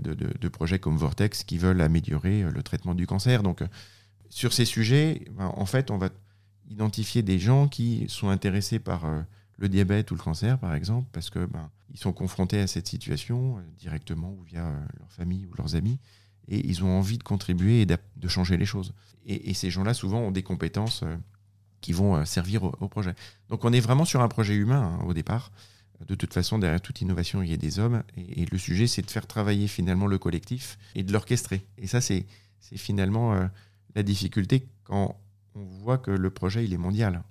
de, 0.00 0.48
projets 0.48 0.80
comme 0.80 0.96
Vortex 0.96 1.44
qui 1.44 1.56
veulent 1.56 1.80
améliorer 1.80 2.42
le 2.42 2.62
traitement 2.64 2.96
du 2.96 3.06
cancer. 3.06 3.44
Donc 3.44 3.62
sur 4.28 4.52
ces 4.52 4.64
sujets, 4.64 5.24
ben, 5.30 5.52
en 5.54 5.66
fait, 5.66 5.92
on 5.92 5.98
va 5.98 6.08
identifier 6.68 7.22
des 7.22 7.38
gens 7.38 7.68
qui 7.68 8.06
sont 8.08 8.28
intéressés 8.28 8.80
par 8.80 9.06
le 9.58 9.68
diabète 9.68 10.10
ou 10.10 10.14
le 10.14 10.20
cancer, 10.20 10.58
par 10.58 10.74
exemple, 10.74 11.08
parce 11.12 11.30
que 11.30 11.44
ben, 11.46 11.70
ils 11.92 11.98
sont 11.98 12.12
confrontés 12.12 12.60
à 12.60 12.66
cette 12.66 12.88
situation 12.88 13.58
euh, 13.58 13.62
directement 13.78 14.32
ou 14.32 14.42
via 14.42 14.66
euh, 14.66 14.80
leur 14.98 15.10
famille 15.12 15.46
ou 15.46 15.54
leurs 15.56 15.76
amis, 15.76 15.98
et 16.48 16.66
ils 16.66 16.84
ont 16.84 16.98
envie 16.98 17.18
de 17.18 17.22
contribuer 17.22 17.82
et 17.82 17.86
de 17.86 18.28
changer 18.28 18.56
les 18.56 18.66
choses. 18.66 18.92
Et, 19.26 19.54
ces 19.54 19.70
gens-là, 19.70 19.94
souvent, 19.94 20.18
ont 20.18 20.30
des 20.30 20.42
compétences 20.42 21.02
euh, 21.02 21.16
qui 21.80 21.92
vont 21.92 22.22
servir 22.26 22.64
au, 22.64 22.88
projet. 22.88 23.14
Donc 23.48 23.64
on 23.64 23.72
est 23.72 23.80
vraiment 23.80 24.04
sur 24.04 24.20
un 24.20 24.28
projet 24.28 24.54
humain 24.54 24.98
hein, 25.00 25.04
au 25.06 25.14
départ. 25.14 25.50
De 26.06 26.14
toute 26.14 26.34
façon, 26.34 26.58
derrière 26.58 26.82
toute 26.82 27.00
innovation, 27.00 27.42
il 27.42 27.50
y 27.50 27.54
a 27.54 27.56
des 27.56 27.78
hommes, 27.78 28.02
et, 28.16 28.44
le 28.44 28.58
sujet, 28.58 28.86
c'est 28.86 29.00
de 29.00 29.10
faire 29.10 29.26
travailler 29.26 29.68
finalement 29.68 30.06
le 30.06 30.18
collectif 30.18 30.78
et 30.94 31.02
de 31.02 31.12
l'orchestrer. 31.12 31.64
Et 31.78 31.86
ça, 31.86 32.02
c'est 32.02 32.26
finalement 32.60 33.48
la 33.94 34.02
difficulté 34.02 34.66
quand 34.82 35.18
on 35.54 35.64
voit 35.64 35.98
que 35.98 36.10
le 36.10 36.30
projet, 36.30 36.64
il 36.64 36.74
est 36.74 36.78
mondial. 36.78 37.22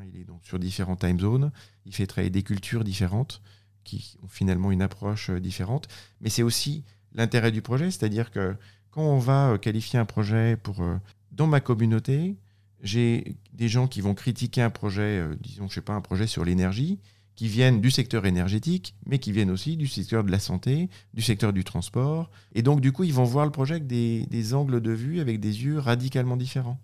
Hein, 0.00 0.04
il 0.12 0.20
est 0.20 0.24
donc 0.24 0.44
sur 0.44 0.58
différents 0.58 0.96
time 0.96 1.18
zones. 1.18 1.52
Il 1.84 1.94
fait 1.94 2.06
travailler 2.06 2.30
des 2.30 2.42
cultures 2.42 2.84
différentes 2.84 3.42
qui 3.84 4.16
ont 4.22 4.28
finalement 4.28 4.72
une 4.72 4.82
approche 4.82 5.30
euh, 5.30 5.40
différente. 5.40 5.88
Mais 6.20 6.30
c'est 6.30 6.42
aussi 6.42 6.84
l'intérêt 7.12 7.50
du 7.52 7.62
projet, 7.62 7.90
c'est-à-dire 7.90 8.30
que 8.30 8.56
quand 8.90 9.02
on 9.02 9.18
va 9.18 9.50
euh, 9.50 9.58
qualifier 9.58 9.98
un 9.98 10.04
projet 10.04 10.56
pour 10.56 10.82
euh, 10.82 10.96
dans 11.32 11.46
ma 11.46 11.60
communauté, 11.60 12.36
j'ai 12.82 13.36
des 13.52 13.68
gens 13.68 13.88
qui 13.88 14.00
vont 14.00 14.14
critiquer 14.14 14.62
un 14.62 14.70
projet, 14.70 15.22
disons, 15.40 15.68
je 15.68 15.74
sais 15.74 15.80
pas, 15.82 15.92
un 15.92 16.00
projet 16.00 16.26
sur 16.26 16.44
l'énergie, 16.44 16.98
qui 17.36 17.46
viennent 17.46 17.80
du 17.80 17.90
secteur 17.90 18.24
énergétique, 18.24 18.94
mais 19.06 19.18
qui 19.18 19.32
viennent 19.32 19.50
aussi 19.50 19.76
du 19.76 19.86
secteur 19.86 20.24
de 20.24 20.30
la 20.30 20.38
santé, 20.38 20.88
du 21.12 21.20
secteur 21.20 21.52
du 21.52 21.62
transport. 21.62 22.30
Et 22.54 22.62
donc, 22.62 22.80
du 22.80 22.92
coup, 22.92 23.04
ils 23.04 23.12
vont 23.12 23.24
voir 23.24 23.44
le 23.44 23.52
projet 23.52 23.74
avec 23.74 23.86
des 23.86 24.54
angles 24.54 24.80
de 24.80 24.92
vue, 24.92 25.20
avec 25.20 25.40
des 25.40 25.62
yeux 25.62 25.78
radicalement 25.78 26.38
différents. 26.38 26.80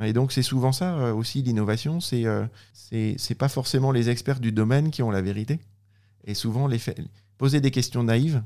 Et 0.00 0.12
donc 0.12 0.32
c'est 0.32 0.42
souvent 0.42 0.72
ça 0.72 0.96
euh, 0.96 1.12
aussi 1.12 1.42
l'innovation, 1.42 2.00
c'est 2.00 2.24
euh, 2.24 2.46
c'est 2.72 3.34
pas 3.36 3.48
forcément 3.48 3.90
les 3.90 4.10
experts 4.10 4.40
du 4.40 4.52
domaine 4.52 4.90
qui 4.90 5.02
ont 5.02 5.10
la 5.10 5.20
vérité. 5.22 5.58
Et 6.24 6.34
souvent 6.34 6.66
les 6.66 6.80
poser 7.36 7.60
des 7.60 7.70
questions 7.70 8.02
naïves, 8.02 8.42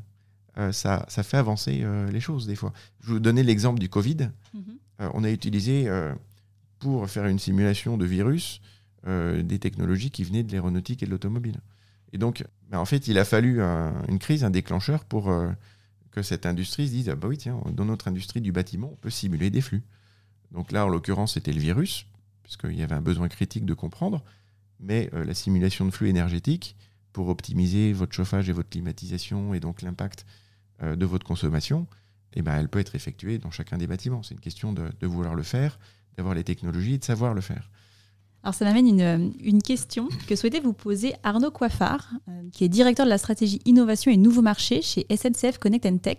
euh, 0.58 0.72
ça, 0.72 1.04
ça, 1.08 1.22
fait 1.22 1.36
avancer 1.36 1.84
les 2.10 2.20
choses 2.20 2.46
des 2.46 2.56
fois. 2.56 2.72
Je 3.00 3.08
vais 3.08 3.12
vous 3.14 3.20
donner 3.20 3.42
l'exemple 3.42 3.78
du 3.78 3.88
Covid. 3.88 4.30
Mm-hmm. 4.54 5.10
on 5.14 5.24
a 5.24 5.30
utilisé 5.30 5.88
pour 6.78 7.08
faire 7.08 7.26
une 7.26 7.38
simulation 7.38 7.96
de 7.96 8.04
virus 8.04 8.60
des 9.06 9.58
technologies 9.58 10.10
qui 10.10 10.24
venaient 10.24 10.42
de 10.42 10.52
l'aéronautique 10.52 11.02
et 11.02 11.06
de 11.06 11.10
l'automobile. 11.10 11.60
Et 12.12 12.18
donc, 12.18 12.44
ben, 12.68 12.78
en 12.78 12.84
fait, 12.84 13.08
il 13.08 13.18
a 13.18 13.24
fallu 13.24 13.60
une 13.60 14.18
crise, 14.18 14.44
un 14.44 14.50
déclencheur 14.50 15.04
pour 15.04 15.32
que 16.10 16.22
cette 16.22 16.46
industrie 16.46 16.86
se 16.86 16.92
dise 16.92 17.08
ah 17.08 17.16
bah 17.16 17.28
oui, 17.28 17.38
tiens, 17.38 17.60
dans 17.72 17.84
notre 17.84 18.08
industrie 18.08 18.40
du 18.40 18.52
bâtiment, 18.52 18.90
on 18.92 18.96
peut 18.96 19.10
simuler 19.10 19.50
des 19.50 19.60
flux. 19.60 19.82
Donc 20.52 20.70
là, 20.70 20.86
en 20.86 20.88
l'occurrence, 20.88 21.34
c'était 21.34 21.52
le 21.52 21.60
virus, 21.60 22.06
puisqu'il 22.42 22.74
y 22.74 22.82
avait 22.82 22.94
un 22.94 23.00
besoin 23.00 23.28
critique 23.28 23.64
de 23.64 23.74
comprendre, 23.74 24.22
mais 24.78 25.10
euh, 25.14 25.24
la 25.24 25.34
simulation 25.34 25.84
de 25.86 25.90
flux 25.90 26.08
énergétique, 26.08 26.76
pour 27.12 27.28
optimiser 27.28 27.92
votre 27.92 28.14
chauffage 28.14 28.48
et 28.48 28.52
votre 28.52 28.70
climatisation, 28.70 29.54
et 29.54 29.60
donc 29.60 29.82
l'impact 29.82 30.26
euh, 30.82 30.96
de 30.96 31.06
votre 31.06 31.26
consommation, 31.26 31.86
eh 32.34 32.42
ben, 32.42 32.54
elle 32.56 32.68
peut 32.68 32.78
être 32.78 32.94
effectuée 32.94 33.38
dans 33.38 33.50
chacun 33.50 33.76
des 33.76 33.86
bâtiments. 33.86 34.22
C'est 34.22 34.34
une 34.34 34.40
question 34.40 34.72
de, 34.72 35.06
vouloir 35.06 35.34
le 35.34 35.42
faire, 35.42 35.78
d'avoir 36.16 36.34
les 36.34 36.44
technologies 36.44 36.94
et 36.94 36.98
de 36.98 37.04
savoir 37.04 37.34
le 37.34 37.40
faire. 37.40 37.70
Alors 38.42 38.54
ça 38.54 38.64
m'amène 38.64 38.88
une, 38.88 39.32
une, 39.40 39.62
question 39.62 40.08
que 40.26 40.34
souhaitait 40.34 40.58
vous 40.58 40.72
poser 40.72 41.14
Arnaud 41.22 41.52
Coiffard, 41.52 42.10
euh, 42.28 42.42
qui 42.50 42.64
est 42.64 42.68
directeur 42.68 43.06
de 43.06 43.10
la 43.10 43.18
stratégie 43.18 43.60
innovation 43.66 44.10
et 44.10 44.16
nouveaux 44.16 44.42
marchés 44.42 44.82
chez 44.82 45.06
SNCF 45.14 45.58
Connect 45.58 46.02
Tech. 46.02 46.18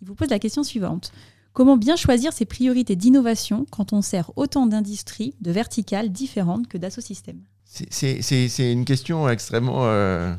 Il 0.00 0.08
vous 0.08 0.14
pose 0.14 0.30
la 0.30 0.38
question 0.38 0.62
suivante. 0.62 1.12
Comment 1.52 1.76
bien 1.76 1.96
choisir 1.96 2.32
ses 2.32 2.44
priorités 2.44 2.96
d'innovation 2.96 3.66
quand 3.70 3.92
on 3.92 4.02
sert 4.02 4.30
autant 4.36 4.66
d'industries, 4.66 5.34
de 5.40 5.50
verticales 5.50 6.10
différentes 6.10 6.68
que 6.68 6.78
d'Assosystèmes 6.78 7.40
C'est 7.64 8.72
une 8.72 8.84
question 8.84 9.28
extrêmement 9.28 9.84
euh, 9.86 10.34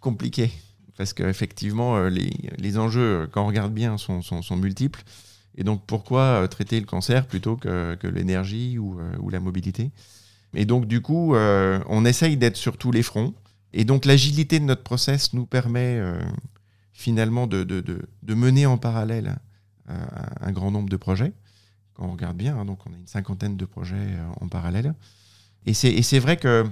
compliqué. 0.00 0.50
Parce 0.96 1.12
qu'effectivement, 1.12 2.04
les, 2.04 2.30
les, 2.56 2.78
enjeux, 2.78 3.28
quand 3.32 3.42
on 3.42 3.48
regarde 3.48 3.74
bien, 3.74 3.98
sont, 3.98 4.22
multiples. 4.56 5.02
Et 5.56 5.64
donc, 5.64 5.82
pourquoi 5.86 6.46
traiter 6.48 6.78
le 6.78 6.86
cancer 6.86 7.26
plutôt 7.26 7.56
que, 7.56 8.06
l'énergie 8.06 8.78
ou, 8.78 8.96
la 9.28 9.40
mobilité? 9.40 9.90
Et 10.54 10.66
donc, 10.66 10.86
du 10.86 11.00
coup, 11.00 11.34
on 11.34 12.04
essaye 12.04 12.36
d'être 12.36 12.56
sur 12.56 12.76
tous 12.76 12.92
les 12.92 13.02
fronts. 13.02 13.34
Et 13.72 13.84
donc, 13.84 14.04
l'agilité 14.04 14.60
de 14.60 14.64
notre 14.64 14.84
process 14.84 15.32
nous 15.32 15.46
permet 15.46 16.00
finalement 16.92 17.48
de, 17.48 17.64
mener 18.28 18.66
en 18.66 18.78
parallèle 18.78 19.36
un 19.88 20.52
grand 20.52 20.70
nombre 20.70 20.88
de 20.88 20.96
projets. 20.96 21.32
Quand 21.94 22.06
on 22.06 22.12
regarde 22.12 22.36
bien, 22.36 22.56
hein, 22.56 22.64
donc 22.64 22.80
on 22.86 22.92
a 22.92 22.96
une 22.96 23.06
cinquantaine 23.06 23.56
de 23.56 23.64
projets 23.64 24.16
en 24.40 24.48
parallèle. 24.48 24.94
Et 25.66 25.74
c'est 25.74 26.18
vrai 26.18 26.36
que 26.36 26.64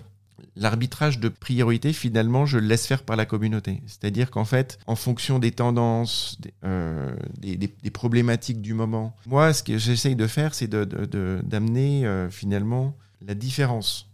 l'arbitrage 0.57 1.19
de 1.19 1.29
priorité, 1.29 1.93
finalement, 1.93 2.47
je 2.47 2.59
le 2.59 2.67
laisse 2.67 2.87
faire 2.87 3.03
par 3.03 3.17
la 3.17 3.27
communauté. 3.27 3.83
C'est-à-dire 3.87 4.31
qu'en 4.31 4.45
fait, 4.45 4.79
en 4.87 4.97
fonction 4.97 5.39
des 5.39 5.51
tendances, 5.51 6.37
des, 6.41 6.53
euh, 6.65 7.15
des, 7.39 7.91
problématiques 7.91 8.61
du 8.61 8.75
moment, 8.75 9.15
moi, 9.27 9.53
ce 9.53 9.63
que 9.63 9.79
j'essaye 9.79 10.17
de 10.17 10.27
faire, 10.27 10.55
c'est 10.55 10.69
d'amener 10.69 12.07
euh, 12.07 12.31
finalement 12.31 12.97
la 13.27 13.35
différence 13.35 14.09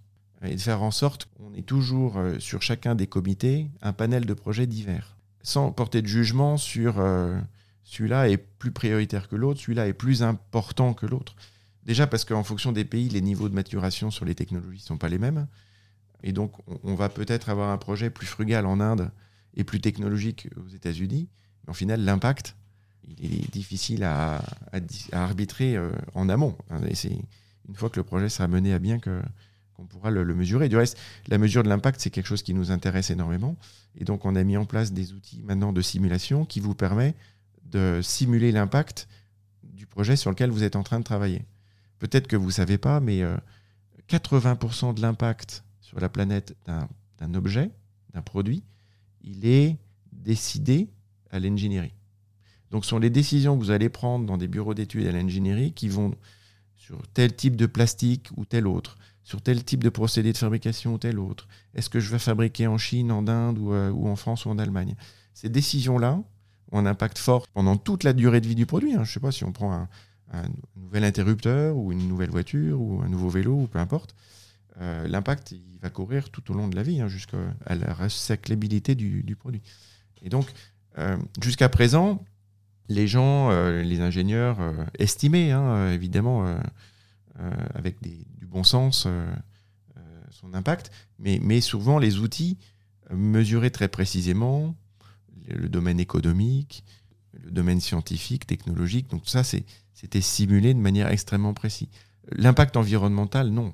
et 0.44 0.54
de 0.54 0.60
faire 0.60 0.82
en 0.82 0.90
sorte 0.90 1.28
qu'on 1.36 1.54
ait 1.54 1.62
toujours 1.62 2.18
euh, 2.18 2.38
sur 2.38 2.62
chacun 2.62 2.94
des 2.94 3.06
comités 3.06 3.68
un 3.82 3.92
panel 3.92 4.24
de 4.24 4.34
projets 4.34 4.66
divers, 4.66 5.16
sans 5.42 5.72
porter 5.72 6.02
de 6.02 6.06
jugement 6.06 6.56
sur 6.56 7.00
euh, 7.00 7.38
celui-là 7.88 8.28
est 8.28 8.36
plus 8.36 8.70
prioritaire 8.70 9.28
que 9.28 9.36
l'autre, 9.36 9.60
celui-là 9.60 9.88
est 9.88 9.94
plus 9.94 10.22
important 10.22 10.92
que 10.92 11.06
l'autre. 11.06 11.34
Déjà 11.84 12.06
parce 12.06 12.26
qu'en 12.26 12.44
fonction 12.44 12.70
des 12.70 12.84
pays, 12.84 13.08
les 13.08 13.22
niveaux 13.22 13.48
de 13.48 13.54
maturation 13.54 14.10
sur 14.10 14.26
les 14.26 14.34
technologies 14.34 14.82
ne 14.82 14.86
sont 14.86 14.98
pas 14.98 15.08
les 15.08 15.18
mêmes. 15.18 15.46
Et 16.22 16.32
donc, 16.32 16.52
on 16.84 16.94
va 16.94 17.08
peut-être 17.08 17.48
avoir 17.48 17.70
un 17.70 17.78
projet 17.78 18.10
plus 18.10 18.26
frugal 18.26 18.66
en 18.66 18.80
Inde 18.80 19.10
et 19.54 19.64
plus 19.64 19.80
technologique 19.80 20.48
aux 20.62 20.68
États-Unis. 20.68 21.28
Mais 21.64 21.70
au 21.70 21.74
final, 21.74 22.04
l'impact, 22.04 22.56
il 23.16 23.36
est 23.36 23.50
difficile 23.50 24.04
à, 24.04 24.42
arbitrer 25.12 25.76
euh, 25.76 25.90
en 26.14 26.28
amont. 26.28 26.58
Et 26.86 26.94
c'est 26.94 27.18
une 27.68 27.74
fois 27.74 27.88
que 27.88 27.98
le 27.98 28.04
projet 28.04 28.28
sera 28.28 28.48
mené 28.48 28.74
à 28.74 28.78
bien 28.78 28.98
que 28.98 29.22
qu'on 29.72 29.86
pourra 29.86 30.10
le, 30.10 30.24
le, 30.24 30.34
mesurer. 30.34 30.68
Du 30.68 30.76
reste, 30.76 30.98
la 31.28 31.38
mesure 31.38 31.62
de 31.62 31.68
l'impact, 31.68 32.00
c'est 32.00 32.10
quelque 32.10 32.26
chose 32.26 32.42
qui 32.42 32.52
nous 32.52 32.70
intéresse 32.70 33.10
énormément. 33.10 33.56
Et 33.96 34.04
donc, 34.04 34.26
on 34.26 34.34
a 34.34 34.42
mis 34.44 34.56
en 34.58 34.66
place 34.66 34.92
des 34.92 35.12
outils 35.12 35.40
maintenant 35.44 35.72
de 35.72 35.80
simulation 35.80 36.44
qui 36.44 36.58
vous 36.58 36.74
permet 36.74 37.14
de 37.70 38.00
simuler 38.02 38.52
l'impact 38.52 39.08
du 39.62 39.86
projet 39.86 40.16
sur 40.16 40.30
lequel 40.30 40.50
vous 40.50 40.62
êtes 40.62 40.76
en 40.76 40.82
train 40.82 40.98
de 40.98 41.04
travailler. 41.04 41.44
Peut-être 41.98 42.26
que 42.26 42.36
vous 42.36 42.46
ne 42.46 42.52
savez 42.52 42.78
pas, 42.78 43.00
mais 43.00 43.22
80% 44.08 44.90
euh, 44.90 44.92
de 44.92 45.02
l'impact 45.02 45.64
sur 45.80 46.00
la 46.00 46.08
planète 46.08 46.56
d'un 46.66 47.34
objet, 47.34 47.70
d'un 48.12 48.22
produit, 48.22 48.62
il 49.22 49.46
est 49.46 49.76
décidé 50.12 50.88
à 51.30 51.38
l'ingénierie. 51.40 51.94
Donc 52.70 52.84
ce 52.84 52.90
sont 52.90 52.98
les 52.98 53.10
décisions 53.10 53.58
que 53.58 53.64
vous 53.64 53.70
allez 53.70 53.88
prendre 53.88 54.26
dans 54.26 54.36
des 54.36 54.48
bureaux 54.48 54.74
d'études 54.74 55.06
à 55.06 55.12
l'ingénierie 55.12 55.72
qui 55.72 55.88
vont 55.88 56.14
sur 56.76 57.00
tel 57.08 57.34
type 57.34 57.56
de 57.56 57.66
plastique 57.66 58.28
ou 58.36 58.44
tel 58.44 58.66
autre, 58.66 58.96
sur 59.22 59.42
tel 59.42 59.64
type 59.64 59.82
de 59.82 59.88
procédé 59.88 60.32
de 60.32 60.38
fabrication 60.38 60.94
ou 60.94 60.98
tel 60.98 61.18
autre. 61.18 61.48
Est-ce 61.74 61.90
que 61.90 62.00
je 62.00 62.10
vais 62.10 62.18
fabriquer 62.18 62.66
en 62.66 62.78
Chine, 62.78 63.10
en 63.10 63.26
Inde 63.26 63.58
ou, 63.58 63.72
euh, 63.72 63.90
ou 63.90 64.08
en 64.08 64.16
France 64.16 64.46
ou 64.46 64.50
en 64.50 64.58
Allemagne? 64.58 64.94
Ces 65.34 65.48
décisions-là 65.48 66.22
un 66.72 66.86
impact 66.86 67.18
fort 67.18 67.46
pendant 67.54 67.76
toute 67.76 68.04
la 68.04 68.12
durée 68.12 68.40
de 68.40 68.46
vie 68.46 68.54
du 68.54 68.66
produit. 68.66 68.92
Hein. 68.92 69.04
Je 69.04 69.10
ne 69.10 69.14
sais 69.14 69.20
pas 69.20 69.32
si 69.32 69.44
on 69.44 69.52
prend 69.52 69.72
un, 69.72 69.88
nouvel 70.76 71.04
interrupteur 71.04 71.76
ou 71.76 71.90
une 71.90 72.06
nouvelle 72.06 72.30
voiture 72.30 72.80
ou 72.80 73.00
un 73.02 73.08
nouveau 73.08 73.30
vélo 73.30 73.54
ou 73.54 73.66
peu 73.66 73.78
importe, 73.78 74.14
euh, 74.80 75.08
l'impact 75.08 75.52
il 75.52 75.78
va 75.80 75.88
courir 75.88 76.30
tout 76.30 76.50
au 76.50 76.54
long 76.54 76.68
de 76.68 76.76
la 76.76 76.82
vie 76.82 77.00
hein, 77.00 77.08
jusqu'à 77.08 77.38
la 77.66 77.94
recyclabilité 77.94 78.94
du, 78.94 79.22
du, 79.22 79.36
produit. 79.36 79.62
Et 80.22 80.28
donc, 80.28 80.46
euh, 80.98 81.16
jusqu'à 81.42 81.70
présent, 81.70 82.22
les 82.88 83.06
gens, 83.06 83.50
euh, 83.50 83.82
les 83.82 84.00
ingénieurs 84.00 84.58
estimaient 84.98 85.50
hein, 85.50 85.90
évidemment 85.92 86.58
avec 87.74 88.00
du 88.02 88.46
bon 88.46 88.64
sens 88.64 89.06
son 90.30 90.54
impact, 90.54 90.90
mais, 91.18 91.40
mais 91.42 91.60
souvent 91.60 91.98
les 91.98 92.18
outils 92.18 92.58
mesuraient 93.10 93.70
très 93.70 93.88
précisément 93.88 94.74
le 95.54 95.68
domaine 95.68 96.00
économique, 96.00 96.84
le 97.32 97.50
domaine 97.50 97.80
scientifique, 97.80 98.46
technologique. 98.46 99.08
Donc 99.10 99.22
tout 99.22 99.30
ça, 99.30 99.44
c'était 99.44 100.20
simulé 100.20 100.74
de 100.74 100.80
manière 100.80 101.08
extrêmement 101.08 101.54
précise. 101.54 101.88
L'impact 102.32 102.76
environnemental, 102.76 103.50
non. 103.50 103.72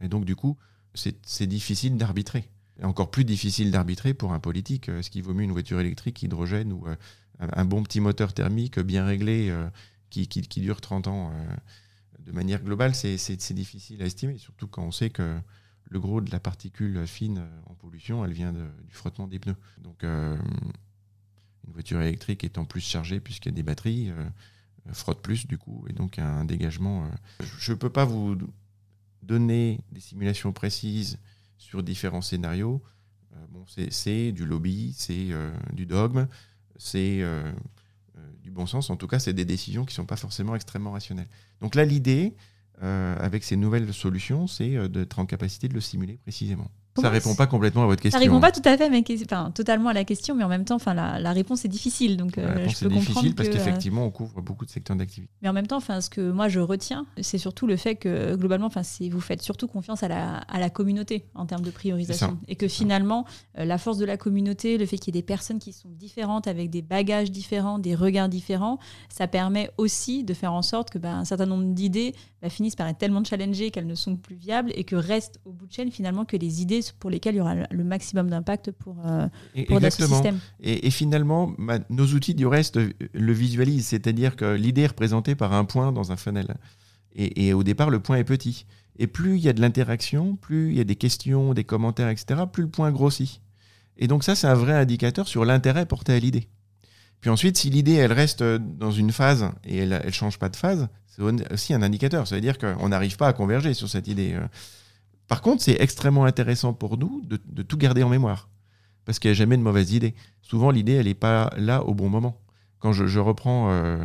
Et 0.00 0.08
donc 0.08 0.24
du 0.24 0.36
coup, 0.36 0.56
c'est 0.94 1.46
difficile 1.46 1.96
d'arbitrer. 1.96 2.48
Encore 2.82 3.10
plus 3.10 3.24
difficile 3.24 3.70
d'arbitrer 3.70 4.14
pour 4.14 4.32
un 4.32 4.40
politique. 4.40 4.88
Est-ce 4.88 5.10
qu'il 5.10 5.22
vaut 5.22 5.34
mieux 5.34 5.44
une 5.44 5.52
voiture 5.52 5.78
électrique, 5.78 6.22
hydrogène 6.22 6.72
ou 6.72 6.86
euh, 6.86 6.96
un 7.38 7.64
bon 7.64 7.82
petit 7.82 8.00
moteur 8.00 8.32
thermique 8.32 8.78
bien 8.80 9.04
réglé 9.04 9.50
euh, 9.50 9.68
qui, 10.10 10.26
qui, 10.26 10.60
dure 10.60 10.80
30 10.80 11.06
ans 11.06 11.32
euh, 11.32 11.54
De 12.20 12.32
manière 12.32 12.62
globale, 12.62 12.94
c'est 12.94 13.52
difficile 13.52 14.02
à 14.02 14.06
estimer, 14.06 14.38
surtout 14.38 14.66
quand 14.66 14.82
on 14.82 14.90
sait 14.90 15.10
que 15.10 15.38
le 15.92 16.00
gros 16.00 16.20
de 16.20 16.30
la 16.30 16.40
particule 16.40 17.06
fine 17.06 17.46
en 17.66 17.74
pollution, 17.74 18.24
elle 18.24 18.32
vient 18.32 18.52
du 18.52 18.94
frottement 18.94 19.28
des 19.28 19.38
pneus. 19.38 19.56
Donc 19.78 20.02
une 21.66 21.72
voiture 21.72 22.00
électrique 22.00 22.44
étant 22.44 22.64
plus 22.64 22.80
chargée 22.80 23.20
puisqu'il 23.20 23.50
y 23.50 23.52
a 23.52 23.56
des 23.56 23.62
batteries, 23.62 24.10
euh, 24.10 24.28
frotte 24.92 25.22
plus 25.22 25.46
du 25.46 25.58
coup, 25.58 25.84
et 25.88 25.92
donc 25.92 26.18
un 26.18 26.44
dégagement. 26.44 27.04
Euh. 27.04 27.44
Je 27.58 27.72
ne 27.72 27.76
peux 27.76 27.90
pas 27.90 28.04
vous 28.04 28.36
donner 29.22 29.80
des 29.92 30.00
simulations 30.00 30.52
précises 30.52 31.18
sur 31.58 31.82
différents 31.82 32.22
scénarios. 32.22 32.82
Euh, 33.34 33.46
bon, 33.50 33.64
c'est 33.66 34.32
du 34.32 34.44
lobby, 34.44 34.94
c'est 34.96 35.28
euh, 35.30 35.52
du 35.72 35.86
dogme, 35.86 36.26
c'est 36.76 37.22
euh, 37.22 37.52
du 38.42 38.50
bon 38.50 38.66
sens. 38.66 38.90
En 38.90 38.96
tout 38.96 39.06
cas, 39.06 39.18
c'est 39.18 39.32
des 39.32 39.44
décisions 39.44 39.84
qui 39.84 39.92
ne 39.92 39.96
sont 39.96 40.06
pas 40.06 40.16
forcément 40.16 40.54
extrêmement 40.56 40.92
rationnelles. 40.92 41.28
Donc 41.60 41.74
là, 41.74 41.84
l'idée, 41.84 42.34
avec 42.82 43.44
ces 43.44 43.56
nouvelles 43.56 43.92
solutions, 43.94 44.46
c'est 44.46 44.88
d'être 44.88 45.18
en 45.18 45.26
capacité 45.26 45.68
de 45.68 45.74
le 45.74 45.80
simuler 45.80 46.18
précisément. 46.18 46.70
Ça 47.00 47.08
répond 47.08 47.34
pas 47.34 47.46
complètement 47.46 47.84
à 47.84 47.86
votre 47.86 48.02
question. 48.02 48.18
Ça 48.18 48.24
répond 48.24 48.40
pas 48.40 48.52
tout 48.52 48.62
à 48.64 48.76
fait, 48.76 48.90
mais 48.90 49.02
enfin, 49.24 49.50
totalement 49.50 49.88
à 49.88 49.92
la 49.92 50.04
question, 50.04 50.34
mais 50.34 50.44
en 50.44 50.48
même 50.48 50.64
temps, 50.64 50.76
enfin, 50.76 50.94
la, 50.94 51.18
la 51.18 51.32
réponse 51.32 51.64
est 51.64 51.68
difficile. 51.68 52.16
Donc, 52.16 52.36
la 52.36 52.52
réponse 52.52 52.78
je 52.78 52.86
peux 52.86 52.94
est 52.94 52.98
difficile 52.98 53.34
parce 53.34 53.48
qu'effectivement, 53.48 54.04
on 54.04 54.10
couvre 54.10 54.42
beaucoup 54.42 54.64
de 54.64 54.70
secteurs 54.70 54.96
d'activité. 54.96 55.32
Mais 55.40 55.48
en 55.48 55.52
même 55.52 55.66
temps, 55.66 55.78
enfin, 55.78 56.00
ce 56.00 56.10
que 56.10 56.30
moi 56.30 56.48
je 56.48 56.60
retiens, 56.60 57.06
c'est 57.20 57.38
surtout 57.38 57.66
le 57.66 57.76
fait 57.76 57.96
que 57.96 58.36
globalement, 58.36 58.66
enfin, 58.66 58.82
vous 59.10 59.20
faites 59.20 59.42
surtout 59.42 59.66
confiance 59.66 60.02
à 60.02 60.08
la, 60.08 60.38
à 60.38 60.60
la 60.60 60.70
communauté 60.70 61.24
en 61.34 61.46
termes 61.46 61.62
de 61.62 61.70
priorisation, 61.70 62.38
et 62.48 62.56
que 62.56 62.68
finalement, 62.68 63.24
euh, 63.58 63.64
la 63.64 63.78
force 63.78 63.98
de 63.98 64.04
la 64.04 64.16
communauté, 64.16 64.76
le 64.76 64.86
fait 64.86 64.98
qu'il 64.98 65.14
y 65.14 65.18
ait 65.18 65.22
des 65.22 65.26
personnes 65.26 65.58
qui 65.58 65.72
sont 65.72 65.88
différentes, 65.88 66.46
avec 66.46 66.68
des 66.70 66.82
bagages 66.82 67.30
différents, 67.30 67.78
des 67.78 67.94
regards 67.94 68.28
différents, 68.28 68.78
ça 69.08 69.26
permet 69.28 69.70
aussi 69.78 70.24
de 70.24 70.34
faire 70.34 70.52
en 70.52 70.62
sorte 70.62 70.90
que 70.90 70.98
ben, 70.98 71.18
un 71.18 71.24
certain 71.24 71.46
nombre 71.46 71.64
d'idées 71.72 72.14
bah, 72.42 72.50
finissent 72.50 72.76
par 72.76 72.86
être 72.88 72.98
tellement 72.98 73.24
challengées 73.24 73.70
qu'elles 73.70 73.86
ne 73.86 73.94
sont 73.94 74.16
plus 74.16 74.36
viables, 74.36 74.72
et 74.74 74.84
que 74.84 74.96
reste 74.96 75.40
au 75.44 75.52
bout 75.52 75.66
de 75.66 75.72
chaîne 75.72 75.90
finalement 75.90 76.24
que 76.24 76.36
les 76.36 76.60
idées 76.60 76.81
pour 76.90 77.10
lesquels 77.10 77.34
il 77.34 77.38
y 77.38 77.40
aura 77.40 77.54
le 77.54 77.84
maximum 77.84 78.28
d'impact 78.30 78.72
pour, 78.72 78.96
euh, 79.06 79.28
pour 79.68 79.80
système. 79.90 80.38
Et, 80.60 80.86
et, 80.86 80.90
finalement, 80.90 81.54
nos 81.90 82.06
outils 82.06 82.34
du 82.34 82.46
reste 82.46 82.78
le 83.12 83.32
visualisent, 83.32 83.86
c'est-à-dire 83.86 84.34
que 84.36 84.54
l'idée 84.54 84.82
est 84.82 84.88
représentée 84.88 85.34
par 85.34 85.52
un 85.52 85.64
point 85.64 85.92
dans 85.92 86.10
un 86.12 86.16
funnel. 86.16 86.56
Et, 87.14 87.46
et, 87.46 87.54
au 87.54 87.62
départ, 87.62 87.90
le 87.90 88.00
point 88.00 88.16
est 88.16 88.24
petit. 88.24 88.66
Et 88.98 89.06
plus 89.06 89.36
il 89.36 89.42
y 89.44 89.48
a 89.48 89.52
de 89.52 89.60
l'interaction, 89.60 90.36
plus 90.36 90.70
il 90.70 90.76
y 90.76 90.80
a 90.80 90.84
des 90.84 90.96
questions, 90.96 91.54
des 91.54 91.64
commentaires, 91.64 92.08
etc., 92.08 92.42
plus 92.50 92.64
le 92.64 92.68
point 92.68 92.90
grossit. 92.90 93.40
Et 93.96 94.06
donc 94.06 94.24
ça, 94.24 94.34
c'est 94.34 94.46
un 94.46 94.54
vrai 94.54 94.72
indicateur 94.72 95.28
sur 95.28 95.44
l'intérêt 95.44 95.86
porté 95.86 96.12
à 96.12 96.18
l'idée. 96.18 96.48
Puis 97.20 97.30
ensuite, 97.30 97.56
si 97.56 97.70
l'idée, 97.70 97.94
elle 97.94 98.12
reste 98.12 98.42
dans 98.42 98.90
une 98.90 99.12
phase 99.12 99.48
et 99.64 99.78
elle 99.78 100.02
ne 100.04 100.10
change 100.10 100.38
pas 100.38 100.48
de 100.48 100.56
phase, 100.56 100.88
c'est 101.06 101.22
aussi 101.52 101.72
un 101.72 101.82
indicateur. 101.82 102.26
Ça 102.26 102.34
veut 102.34 102.40
dire 102.40 102.58
qu'on 102.58 102.88
n'arrive 102.88 103.16
pas 103.16 103.28
à 103.28 103.32
converger 103.32 103.74
sur 103.74 103.88
cette 103.88 104.08
idée. 104.08 104.36
Par 105.32 105.40
contre, 105.40 105.62
c'est 105.62 105.80
extrêmement 105.80 106.26
intéressant 106.26 106.74
pour 106.74 106.98
nous 106.98 107.22
de, 107.24 107.40
de, 107.46 107.62
tout 107.62 107.78
garder 107.78 108.02
en 108.02 108.10
mémoire. 108.10 108.50
Parce 109.06 109.18
qu'il 109.18 109.30
n'y 109.30 109.32
a 109.32 109.38
jamais 109.38 109.56
de 109.56 109.62
mauvaise 109.62 109.94
idée. 109.94 110.14
Souvent, 110.42 110.70
l'idée, 110.70 110.92
elle 110.92 111.06
n'est 111.06 111.14
pas 111.14 111.50
là 111.56 111.84
au 111.84 111.94
bon 111.94 112.10
moment. 112.10 112.38
Quand 112.80 112.92
je, 112.92 113.06
je 113.06 113.18
reprends, 113.18 113.70
euh, 113.70 113.72
euh 113.72 114.04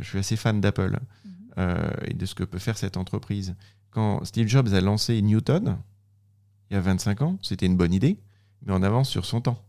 je 0.00 0.08
suis 0.08 0.18
assez 0.18 0.36
fan 0.36 0.58
d'Apple 0.58 1.00
-hmm. 1.00 1.30
euh, 1.58 1.90
et 2.06 2.14
de 2.14 2.24
ce 2.24 2.34
que 2.34 2.44
peut 2.44 2.58
faire 2.58 2.78
cette 2.78 2.96
entreprise. 2.96 3.56
Quand 3.90 4.24
Steve 4.24 4.48
Jobs 4.48 4.72
a 4.72 4.80
lancé 4.80 5.20
Newton, 5.20 5.76
il 6.70 6.74
y 6.74 6.76
a 6.78 6.80
25 6.80 7.20
ans, 7.20 7.38
c'était 7.42 7.66
une 7.66 7.76
bonne 7.76 7.92
idée, 7.92 8.18
mais 8.64 8.72
en 8.72 8.82
avance 8.82 9.10
sur 9.10 9.26
son 9.26 9.42
temps. 9.42 9.62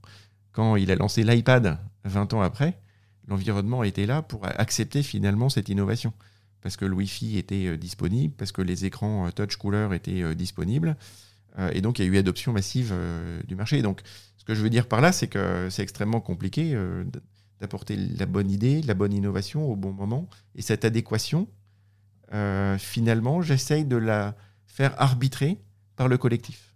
Quand 0.54 0.78
il 0.78 0.92
a 0.92 0.96
lancé 0.96 1.26
l'iPad 1.26 1.78
20 2.06 2.34
ans 2.36 2.42
après, 2.42 2.80
l'environnement 3.28 3.84
était 3.84 4.06
là 4.06 4.22
pour 4.22 4.46
accepter 4.46 5.04
finalement 5.04 5.50
cette 5.50 5.68
innovation 5.68 6.14
parce 6.62 6.78
que 6.78 6.86
le 6.86 6.94
Wi-Fi 6.94 7.38
était 7.38 7.68
euh, 7.68 7.78
disponible, 7.78 8.34
parce 8.38 8.52
que 8.52 8.62
les 8.62 8.86
écrans 8.86 9.28
euh, 9.28 9.32
touch 9.32 9.56
couleur 9.56 9.94
étaient 9.94 10.22
euh, 10.24 10.36
disponibles. 10.36 10.96
et 11.74 11.82
donc, 11.82 12.00
il 12.00 12.06
y 12.06 12.08
a 12.08 12.12
eu 12.12 12.18
adoption 12.18 12.54
massive 12.54 12.94
du 13.48 13.56
marché. 13.56 13.82
donc, 13.82 14.02
ce 14.38 14.46
que 14.46 14.56
je 14.56 14.62
veux 14.62 14.70
dire 14.70 14.88
par 14.88 15.02
là, 15.02 15.12
c'est 15.12 15.28
que 15.28 15.68
c'est 15.70 15.84
extrêmement 15.84 16.22
compliqué 16.22 16.74
d'apporter 17.60 17.98
la 17.98 18.26
bonne 18.26 18.50
idée, 18.50 18.82
la 18.84 18.94
bonne 18.94 19.12
innovation 19.12 19.70
au 19.70 19.76
bon 19.76 19.92
moment. 19.92 20.30
Et 20.56 20.62
cette 20.62 20.86
adéquation, 20.86 21.50
finalement, 22.78 23.42
j'essaye 23.42 23.84
de 23.84 23.98
la 23.98 24.38
faire 24.68 24.94
arbitrer 25.02 25.58
par 25.98 26.08
le 26.08 26.18
collectif. 26.18 26.69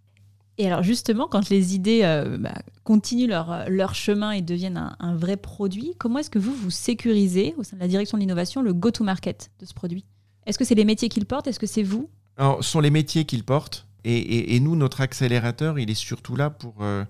Et 0.56 0.66
alors 0.66 0.82
justement, 0.82 1.26
quand 1.26 1.48
les 1.48 1.74
idées 1.74 2.02
euh, 2.04 2.38
bah, 2.38 2.54
continuent 2.84 3.28
leur, 3.28 3.68
leur, 3.68 3.94
chemin 3.94 4.30
et 4.32 4.40
deviennent 4.40 4.94
un, 4.98 5.16
vrai 5.16 5.36
produit, 5.36 5.94
comment 5.98 6.20
est-ce 6.20 6.30
que 6.30 6.38
vous, 6.38 6.54
vous 6.54 6.70
sécurisez 6.70 7.54
au 7.56 7.64
sein 7.64 7.76
de 7.76 7.80
la 7.80 7.88
direction 7.88 8.16
de 8.16 8.20
l'innovation 8.20 8.62
le 8.62 8.72
go-to-market 8.72 9.50
de 9.58 9.66
ce 9.66 9.74
produit? 9.74 10.04
Est-ce 10.46 10.58
que 10.58 10.64
c'est 10.64 10.74
les 10.74 10.84
métiers 10.84 11.08
qu'ils 11.08 11.26
portent? 11.26 11.46
Est-ce 11.46 11.58
que 11.58 11.66
c'est 11.66 11.82
vous? 11.82 12.08
Alors, 12.36 12.62
ce 12.62 12.70
sont 12.70 12.80
les 12.80 12.90
métiers 12.90 13.24
qu'ils 13.24 13.44
portent. 13.44 13.86
Et, 14.04 14.16
et, 14.16 14.56
et, 14.56 14.60
nous, 14.60 14.76
notre 14.76 15.00
accélérateur, 15.00 15.78
il 15.78 15.90
est 15.90 15.94
surtout 15.94 16.36
là 16.36 16.50
pour 16.50 16.74
euh, 16.82 17.04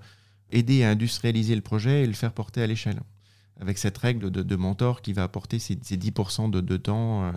aider 0.50 0.84
à 0.84 0.90
industrialiser 0.90 1.54
le 1.56 1.60
projet 1.60 2.04
et 2.04 2.06
le 2.06 2.12
faire 2.12 2.32
porter 2.32 2.62
à 2.62 2.66
l'échelle. 2.66 3.00
Avec 3.60 3.78
cette 3.78 3.98
règle 3.98 4.30
de, 4.30 4.56
mentor 4.56 5.02
qui 5.02 5.12
va 5.12 5.24
apporter 5.24 5.58
ces, 5.58 5.78
ces 5.82 5.96
10% 5.96 6.50
de, 6.50 6.60
de 6.60 6.76
temps, 6.76 7.24
euh, 7.24 7.32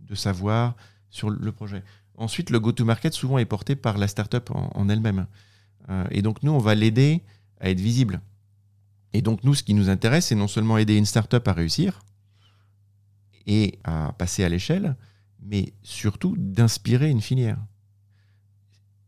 de 0.00 0.14
savoir 0.14 0.76
sur 1.08 1.30
le 1.30 1.52
projet. 1.52 1.82
Ensuite, 2.16 2.50
le 2.50 2.60
go-to-market 2.60 3.14
souvent 3.14 3.38
est 3.38 3.46
porté 3.46 3.76
par 3.76 3.98
la 3.98 4.08
startup 4.08 4.50
en, 4.50 4.70
en 4.74 4.88
elle-même. 4.88 5.26
Euh, 5.88 6.04
et 6.10 6.22
donc, 6.22 6.42
nous, 6.42 6.52
on 6.52 6.58
va 6.58 6.74
l'aider 6.74 7.22
à 7.60 7.70
être 7.70 7.80
visible. 7.80 8.20
Et 9.12 9.22
donc, 9.22 9.42
nous, 9.44 9.54
ce 9.54 9.62
qui 9.62 9.74
nous 9.74 9.88
intéresse, 9.88 10.26
c'est 10.26 10.34
non 10.34 10.48
seulement 10.48 10.78
aider 10.78 10.96
une 10.96 11.06
startup 11.06 11.46
à 11.48 11.52
réussir 11.52 12.02
et 13.46 13.78
à 13.84 14.14
passer 14.18 14.44
à 14.44 14.48
l'échelle, 14.48 14.96
mais 15.42 15.72
surtout 15.82 16.36
d'inspirer 16.38 17.10
une 17.10 17.20
filière. 17.20 17.58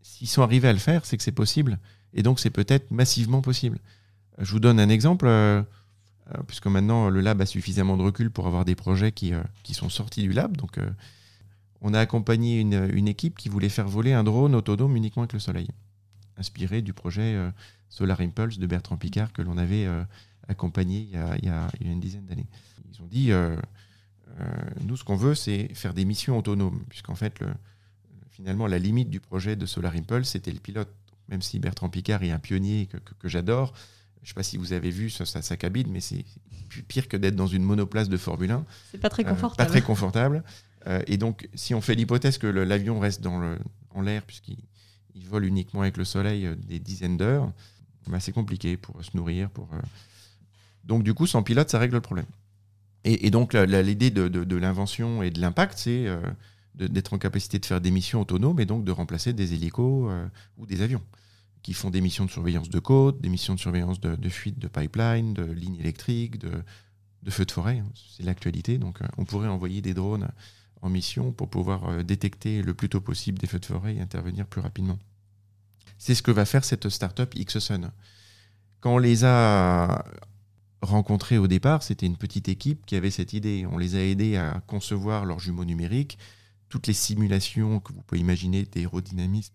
S'ils 0.01 0.29
sont 0.29 0.43
arrivés 0.43 0.69
à 0.69 0.73
le 0.73 0.79
faire, 0.79 1.05
c'est 1.05 1.17
que 1.17 1.23
c'est 1.23 1.33
possible. 1.33 1.79
Et 2.15 2.23
donc, 2.23 2.41
c'est 2.41 2.51
peut-être 2.51 2.91
massivement 2.91 3.43
possible. 3.43 3.79
Je 4.39 4.51
vous 4.51 4.61
donne 4.61 4.81
un 4.81 4.89
exemple, 4.89 5.27
euh, 5.27 5.63
puisque 6.47 6.67
maintenant, 6.67 7.09
le 7.09 7.21
lab 7.21 7.41
a 7.41 7.47
suffisamment 7.47 7.97
de 7.97 8.03
recul 8.03 8.31
pour 8.31 8.47
avoir 8.47 8.65
des 8.65 8.75
projets 8.75 9.13
qui, 9.13 9.35
euh, 9.35 9.43
qui 9.63 9.75
sont 9.75 9.89
sortis 9.89 10.23
du 10.23 10.33
lab. 10.33 10.57
Donc, 10.57 10.79
euh, 10.79 10.91
on 11.83 11.95
a 11.95 12.01
accompagné 12.01 12.61
une, 12.61 12.89
une, 12.93 13.09
équipe 13.09 13.37
qui 13.37 13.49
voulait 13.49 13.69
faire 13.69 13.89
voler 13.89 14.13
un 14.13 14.25
drone 14.25 14.55
autonome 14.55 14.97
uniquement 14.97 15.25
avec 15.25 15.33
le 15.33 15.41
soleil, 15.41 15.69
inspiré 16.37 16.81
du 16.81 16.93
projet 16.93 17.35
euh, 17.35 17.51
Solar 17.89 18.21
Impulse 18.21 18.59
de 18.59 18.67
Bertrand 18.67 18.97
Picard 18.97 19.33
que 19.33 19.43
l'on 19.43 19.59
avait 19.59 19.85
euh, 19.85 20.03
accompagné 20.49 21.01
il 21.01 21.11
y, 21.11 21.17
a, 21.17 21.37
il, 21.39 21.45
y 21.45 21.49
a, 21.49 21.69
il 21.81 21.87
y, 21.87 21.91
a, 21.91 21.93
une 21.93 22.01
dizaine 22.01 22.25
d'années. 22.25 22.47
Ils 22.93 23.03
ont 23.03 23.07
dit, 23.07 23.33
euh, 23.33 23.57
nous, 24.87 24.97
ce 24.97 25.05
qu'on 25.05 25.17
veut, 25.17 25.35
c'est 25.35 25.75
faire 25.75 25.93
des 25.93 26.05
missions 26.05 26.39
autonomes, 26.39 26.83
puisqu'en 26.89 27.15
fait, 27.15 27.41
le, 27.41 27.49
finalement, 28.31 28.67
la 28.67 28.79
limite 28.79 29.11
du 29.11 29.21
projet 29.21 29.57
de 29.57 29.67
Solar 29.67 29.95
Impulse, 29.95 30.31
c'était 30.31 30.53
le 30.53 30.61
pilote. 30.61 30.93
Même 31.29 31.43
si 31.43 31.59
Bertrand 31.59 31.89
Picard 31.89 32.23
est 32.23 32.31
un 32.31 32.39
pionnier 32.39 32.87
que, 32.87 32.97
que, 32.99 33.15
que 33.15 33.29
j'adore, 33.29 33.73
je 34.23 34.27
ne 34.27 34.29
sais 34.29 34.35
pas 34.35 34.43
si 34.45 34.57
vous 34.57 34.73
avez 34.73 34.91
vu 34.91 35.11
sa, 35.11 35.57
cabine, 35.57 35.89
mais 35.91 36.01
c'est 36.01 36.25
pire 36.87 37.09
que 37.09 37.17
d'être 37.17 37.35
dans 37.35 37.49
une 37.49 37.65
monoplace 37.65 38.09
de 38.09 38.17
Formule 38.17 38.53
1. 38.53 38.65
C'est 38.93 38.99
pas 38.99 39.09
très 39.09 39.25
confortable. 39.25 39.57
pas 39.57 39.67
très 39.67 39.83
confortable. 39.83 40.45
Euh, 40.87 41.03
et 41.07 41.17
donc, 41.17 41.49
si 41.55 41.75
on 41.75 41.81
fait 41.81 41.95
l'hypothèse 41.95 42.39
que 42.39 42.47
l'avion 42.47 42.99
reste 42.99 43.25
en 43.27 44.01
l'air, 44.01 44.23
puisqu'il 44.23 44.59
il 45.15 45.27
vole 45.29 45.45
uniquement 45.45 45.83
avec 45.83 45.97
le 45.99 46.05
soleil 46.05 46.47
euh, 46.47 46.55
des 46.55 46.79
dizaines 46.79 47.17
d'heures, 47.17 47.53
bah, 48.07 48.21
c'est 48.21 48.33
compliqué 48.33 48.77
pour 48.77 49.03
se 49.05 49.17
nourrir. 49.17 49.51
Euh... 49.59 49.81
Donc, 50.85 51.03
du 51.03 51.15
coup, 51.15 51.27
sans 51.27 51.43
pilote, 51.43 51.71
ça 51.71 51.79
règle 51.79 51.95
le 51.95 52.01
problème. 52.01 52.27
Et, 53.05 53.33
donc, 53.33 53.55
l'idée 53.55 54.11
de, 54.13 54.57
l'invention 54.57 55.25
et 55.25 55.31
de 55.31 55.41
l'impact, 55.41 55.77
c'est 55.77 56.07
d'être 56.77 57.13
en 57.13 57.19
capacité 57.19 57.59
de 57.59 57.67
faire 57.67 57.81
des 57.81 57.91
missions 57.91 58.21
autonomes 58.21 58.61
et 58.61 58.65
donc 58.65 58.85
de 58.85 58.93
remplacer 58.93 59.33
des 59.33 59.55
hélicos 59.55 60.09
ou 60.57 60.67
des 60.67 60.83
avions 60.83 61.03
qui 61.63 61.75
font 61.75 61.91
des 61.91 62.01
missions 62.01 62.27
de 62.27 62.31
surveillance 62.31 62.69
de 62.69 62.79
côte, 62.79 63.21
des 63.21 63.29
missions 63.29 63.57
de 63.57 63.59
surveillance 63.59 64.01
de, 64.01 64.15
de 64.15 64.29
fuite 64.29 64.61
de 64.61 64.69
pipeline, 64.69 65.35
de 65.35 65.43
lignes 65.43 65.81
électriques, 65.81 66.39
de, 66.39 66.53
de 67.25 67.31
feux 67.33 67.45
de 67.45 67.51
forêt. 67.51 67.83
C'est 68.17 68.23
l'actualité. 68.23 68.79
Donc, 68.79 69.01
on 69.19 69.25
pourrait 69.25 69.49
envoyer 69.49 69.83
des 69.83 69.95
drones 69.95 70.29
en 70.83 70.91
mission 70.91 71.33
pour 71.33 71.49
pouvoir 71.49 71.89
euh, 71.89 72.03
détecter 72.03 72.63
le 72.63 72.75
plus 72.75 72.89
tôt 72.89 73.01
possible 73.01 73.39
des 73.39 73.47
feux 73.47 73.61
de 73.61 73.67
forêt 73.67 73.95
et 73.95 74.01
intervenir 74.01 74.47
plus 74.47 74.61
rapidement. 74.61 74.99
C'est 75.99 76.15
ce 76.15 76.23
que 76.23 76.31
va 76.31 76.45
faire 76.45 76.65
cette 76.65 76.89
startup 76.89 77.35
Xsun. 77.35 77.93
Quand 78.81 78.95
on 78.95 78.99
les 78.99 79.25
a 79.25 80.05
rencontrés 80.83 81.39
au 81.39 81.47
départ, 81.47 81.85
c'était 81.85 82.07
une 82.07 82.17
petite 82.17 82.49
équipe 82.49 82.85
qui 82.85 82.97
avait 82.97 83.13
cette 83.13 83.33
idée. 83.33 83.65
On 83.71 83.79
les 83.79 83.95
a 83.95 84.01
aidés 84.01 84.37
à 84.37 84.61
concevoir 84.67 85.25
leurs 85.25 85.39
jumeaux 85.39 85.65
numériques, 85.65 86.19
toutes 86.69 86.89
les 86.89 86.93
simulations 86.93 87.79
que 87.79 87.93
vous 87.93 88.03
pouvez 88.03 88.21
imaginer 88.21 88.65
d'aérodynamisme 88.65 89.55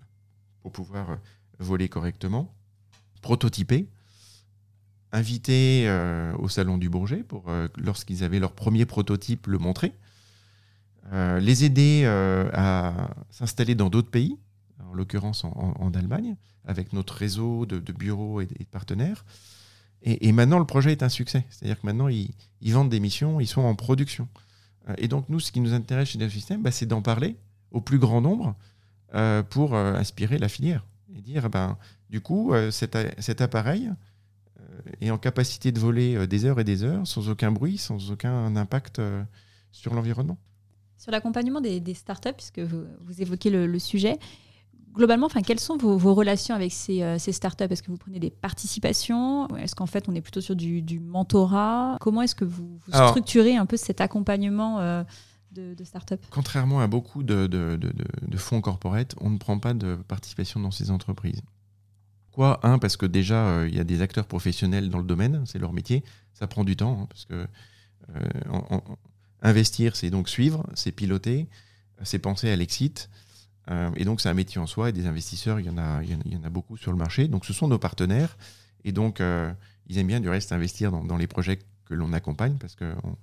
pour 0.62 0.72
pouvoir 0.72 1.18
voler 1.60 1.90
correctement, 1.90 2.54
prototyper, 3.22 3.88
inviter 5.12 5.84
euh, 5.88 6.34
au 6.38 6.48
salon 6.48 6.78
du 6.78 6.90
Bourget 6.90 7.24
pour 7.24 7.50
euh, 7.50 7.68
lorsqu'ils 7.78 8.24
avaient 8.24 8.40
leur 8.40 8.54
premier 8.54 8.86
prototype 8.86 9.48
le 9.48 9.58
montrer, 9.58 9.94
euh, 11.14 11.40
les 11.40 11.64
aider 11.64 12.02
euh, 12.04 12.50
à 12.54 13.12
s'installer 13.30 13.76
dans 13.76 13.90
d'autres 13.90 14.10
pays, 14.10 14.38
en 14.84 14.94
l'occurrence 14.94 15.46
en, 15.46 15.92
Allemagne, 15.94 16.36
avec 16.66 16.92
notre 16.92 17.14
réseau 17.14 17.66
de, 17.66 17.80
bureaux 17.92 18.42
et, 18.42 18.46
de 18.46 18.66
partenaires. 18.72 19.26
Et, 20.04 20.32
maintenant, 20.32 20.60
le 20.60 20.66
projet 20.66 20.92
est 20.92 21.04
un 21.04 21.10
succès. 21.10 21.46
C'est-à-dire 21.50 21.82
que 21.82 21.86
maintenant, 21.86 22.08
ils, 22.08 22.34
vendent 22.62 22.90
des 22.90 23.00
missions, 23.00 23.40
ils 23.40 23.48
sont 23.48 23.62
en 23.62 23.76
production. 23.76 24.28
Euh, 24.90 24.94
et 24.98 25.08
donc, 25.08 25.28
nous, 25.30 25.40
ce 25.40 25.52
qui 25.52 25.60
nous 25.60 25.74
intéresse 25.74 26.10
chez 26.10 26.30
System, 26.30 26.62
bah, 26.62 26.72
c'est 26.72 26.86
d'en 26.86 27.02
parler 27.02 27.36
au 27.72 27.82
plus 27.82 28.00
grand 28.00 28.22
nombre 28.22 28.56
pour 29.50 29.74
inspirer 29.74 30.38
la 30.38 30.50
filière 30.50 30.86
et 31.16 31.22
dire, 31.22 31.50
ben, 31.50 31.78
du 32.10 32.20
coup, 32.20 32.52
cet 32.72 33.42
appareil 33.42 33.90
est 35.00 35.10
en 35.10 35.18
capacité 35.18 35.72
de 35.72 35.80
voler 35.80 36.28
des 36.28 36.44
heures 36.44 36.60
et 36.60 36.66
des 36.66 36.84
heures 36.84 37.08
sans 37.08 37.30
aucun 37.30 37.52
bruit, 37.52 37.78
sans 37.78 38.12
aucun 38.12 38.54
impact 38.58 39.02
sur 39.72 39.94
l'environnement. 39.94 40.38
Sur 40.98 41.12
l'accompagnement 41.12 41.62
des, 41.62 41.80
des, 41.80 41.94
startups, 41.94 42.34
puisque 42.34 42.60
vous, 42.60 42.86
vous 43.02 43.22
évoquez 43.22 43.50
le, 43.50 43.68
le, 43.68 43.80
sujet, 43.80 44.18
globalement, 44.94 45.28
enfin, 45.28 45.42
quelles 45.42 45.60
sont 45.60 45.78
vos, 45.78 45.98
vos 45.98 46.14
relations 46.14 46.56
avec 46.56 46.72
ces, 46.72 47.04
euh, 47.04 47.20
ces 47.20 47.32
startups? 47.32 47.66
Est-ce 47.70 47.84
que 47.84 47.92
vous 47.92 47.98
prenez 47.98 48.20
des 48.20 48.32
participations? 48.32 49.48
Est-ce 49.58 49.76
qu'en 49.76 49.86
fait, 49.86 50.10
on 50.10 50.16
est 50.16 50.22
plutôt 50.22 50.42
sur 50.42 50.56
du, 50.56 50.82
du 50.82 51.00
mentorat? 51.00 51.98
Comment 52.02 52.24
est-ce 52.24 52.36
que 52.36 52.46
vous, 52.46 52.78
vous 52.78 52.96
Alors, 52.96 53.10
structurez 53.10 53.56
un 53.56 53.66
peu 53.66 53.78
cet 53.78 54.02
accompagnement 54.02 54.80
euh, 54.80 55.04
de, 55.52 55.74
de 55.76 55.84
startups? 55.84 56.16
Contrairement 56.32 56.80
à 56.80 56.88
beaucoup 56.88 57.24
de, 57.24 57.48
de, 57.48 57.78
de 57.78 58.38
fonds 58.38 58.62
corporate, 58.62 59.16
on 59.22 59.30
ne 59.30 59.38
prend 59.38 59.60
pas 59.60 59.74
de 59.74 59.96
participation 60.08 60.60
dans 60.60 60.72
ces 60.72 60.90
entreprises. 60.90 61.42
Quoi? 62.38 62.60
Un, 62.62 62.78
parce 62.78 62.98
que 62.98 63.08
déjà, 63.08 63.48
euh, 63.48 63.68
il 63.68 63.76
y 63.76 63.80
a 63.80 63.84
des 63.84 64.04
acteurs 64.04 64.28
professionnels 64.28 64.90
dans 64.90 65.00
le 65.00 65.04
domaine, 65.04 65.42
c'est 65.48 65.58
leur 65.58 65.74
métier. 65.74 66.04
Ça 66.34 66.46
prend 66.46 66.64
du 66.64 66.76
temps, 66.76 67.02
hein, 67.02 67.08
parce 67.10 67.26
que 67.26 67.34
euh, 67.34 68.80
Investir, 69.42 69.96
c'est 69.96 70.10
donc 70.10 70.30
suivre, 70.30 70.66
c'est 70.74 70.92
piloter, 70.92 71.48
c'est 72.04 72.20
penser 72.20 72.50
à 72.50 72.56
l'exit. 72.56 73.10
Euh, 73.70 73.92
et 73.96 74.06
donc, 74.06 74.22
c'est 74.22 74.30
un 74.30 74.34
métier 74.34 74.60
en 74.60 74.68
soi. 74.68 74.90
Et 74.90 74.92
des 74.92 75.06
investisseurs, 75.06 75.60
il 75.60 75.66
y, 75.66 75.70
en 75.70 75.78
a, 75.78 76.50
beaucoup 76.50 76.78
sur 76.78 76.92
le 76.92 76.98
marché. 76.98 77.28
Donc, 77.28 77.46
ce 77.46 77.54
sont 77.54 77.68
nos 77.68 77.80
partenaires. 77.80 78.38
Et 78.84 78.92
donc, 78.92 79.22
euh, 79.22 79.52
ils 79.88 79.98
aiment 79.98 80.08
bien 80.08 80.20
du 80.20 80.30
reste 80.30 80.52
investir 80.52 80.92
dans, 80.92 81.18
les 81.18 81.28
projets 81.28 81.60
que 81.86 81.94
l'on 81.94 82.14
accompagne 82.14 82.56
parce 82.58 82.76
qu'on 82.76 83.18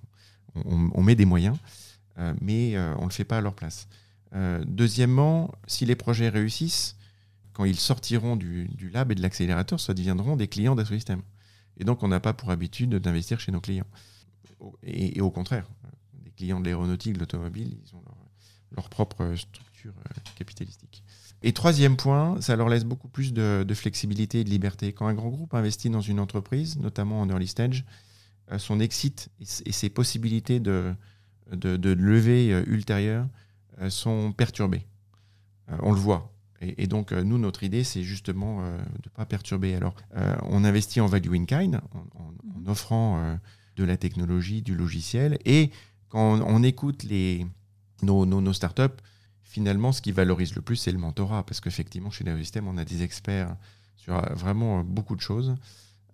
on, 0.64 0.90
on, 0.94 1.02
met 1.02 1.14
des 1.14 1.24
moyens, 1.24 1.56
euh, 2.18 2.32
mais 2.40 2.78
on 2.78 3.02
ne 3.02 3.06
le 3.06 3.12
fait 3.12 3.24
pas 3.24 3.38
à 3.38 3.40
leur 3.40 3.54
place. 3.54 3.88
Deuxièmement, 4.66 5.52
si 5.68 5.86
les 5.86 5.94
projets 5.94 6.28
réussissent, 6.28 6.96
quand 7.52 7.64
ils 7.64 7.78
sortiront 7.78 8.34
du, 8.34 8.68
lab 8.92 9.12
et 9.12 9.14
de 9.14 9.22
l'accélérateur, 9.22 9.78
ça 9.78 9.94
deviendront 9.94 10.34
des 10.34 10.48
clients 10.48 10.74
d'Assosystem. 10.74 11.22
Et 11.76 11.84
donc, 11.84 12.02
on 12.02 12.08
n'a 12.08 12.18
pas 12.18 12.32
pour 12.32 12.50
habitude 12.50 12.96
d'investir 12.96 13.38
chez 13.38 13.52
nos 13.52 13.60
clients. 13.60 13.86
Et, 14.82 15.20
au 15.20 15.30
contraire, 15.30 15.66
clients 16.36 16.60
de 16.60 16.66
l'aéronautique, 16.66 17.14
de 17.14 17.20
l'automobile, 17.20 17.76
ils 17.84 17.94
ont 17.94 18.02
leur, 18.76 18.88
propre 18.88 19.34
structure 19.36 19.92
euh, 19.98 20.20
capitalistique. 20.36 21.04
Et 21.42 21.52
troisième 21.52 21.96
point, 21.96 22.40
ça 22.40 22.56
leur 22.56 22.68
laisse 22.68 22.84
beaucoup 22.84 23.08
plus 23.08 23.32
de, 23.32 23.64
flexibilité 23.74 24.40
et 24.40 24.44
de 24.44 24.50
liberté. 24.50 24.92
Quand 24.92 25.06
un 25.06 25.14
grand 25.14 25.28
groupe 25.28 25.54
investit 25.54 25.90
dans 25.90 26.00
une 26.00 26.18
entreprise, 26.18 26.78
notamment 26.78 27.20
en 27.20 27.28
early 27.28 27.46
stage, 27.46 27.84
euh, 28.50 28.58
son 28.58 28.80
exit 28.80 29.30
et, 29.40 29.72
ses 29.72 29.90
possibilités 29.90 30.60
de, 30.60 30.94
de, 31.52 31.76
de 31.76 31.96
euh, 31.98 32.64
ultérieure 32.66 33.28
sont 33.88 34.32
perturbées. 34.32 34.86
on 35.80 35.90
le 35.90 35.98
voit. 35.98 36.32
Et, 36.60 36.86
donc, 36.86 37.10
nous, 37.10 37.38
notre 37.38 37.64
idée, 37.64 37.82
c'est 37.82 38.04
justement 38.04 38.62
de 38.62 38.76
ne 38.76 39.10
pas 39.12 39.26
perturber. 39.26 39.74
Alors, 39.74 39.96
on 40.44 40.62
investit 40.62 41.00
en 41.00 41.06
value 41.06 41.34
in 41.34 41.44
kind, 41.44 41.80
en 41.92 42.70
offrant 42.70 43.36
de 43.76 43.84
la 43.84 43.96
technologie, 43.96 44.62
du 44.62 44.74
logiciel, 44.74 45.38
et 45.44 45.70
quand 46.14 46.40
on, 46.46 46.62
écoute 46.62 47.04
nos, 48.02 48.52
startups, 48.52 49.02
finalement, 49.42 49.90
ce 49.90 50.00
qui 50.00 50.12
valorise 50.12 50.54
le 50.54 50.62
plus, 50.62 50.76
c'est 50.76 50.92
le 50.92 50.98
mentorat. 50.98 51.44
Parce 51.44 51.60
qu'effectivement, 51.60 52.10
chez 52.10 52.22
Neosystem, 52.22 52.68
on 52.68 52.78
a 52.78 52.84
des 52.84 53.02
experts 53.02 53.56
sur 53.96 54.20
vraiment 54.34 54.84
beaucoup 54.84 55.16
de 55.16 55.20
choses, 55.20 55.56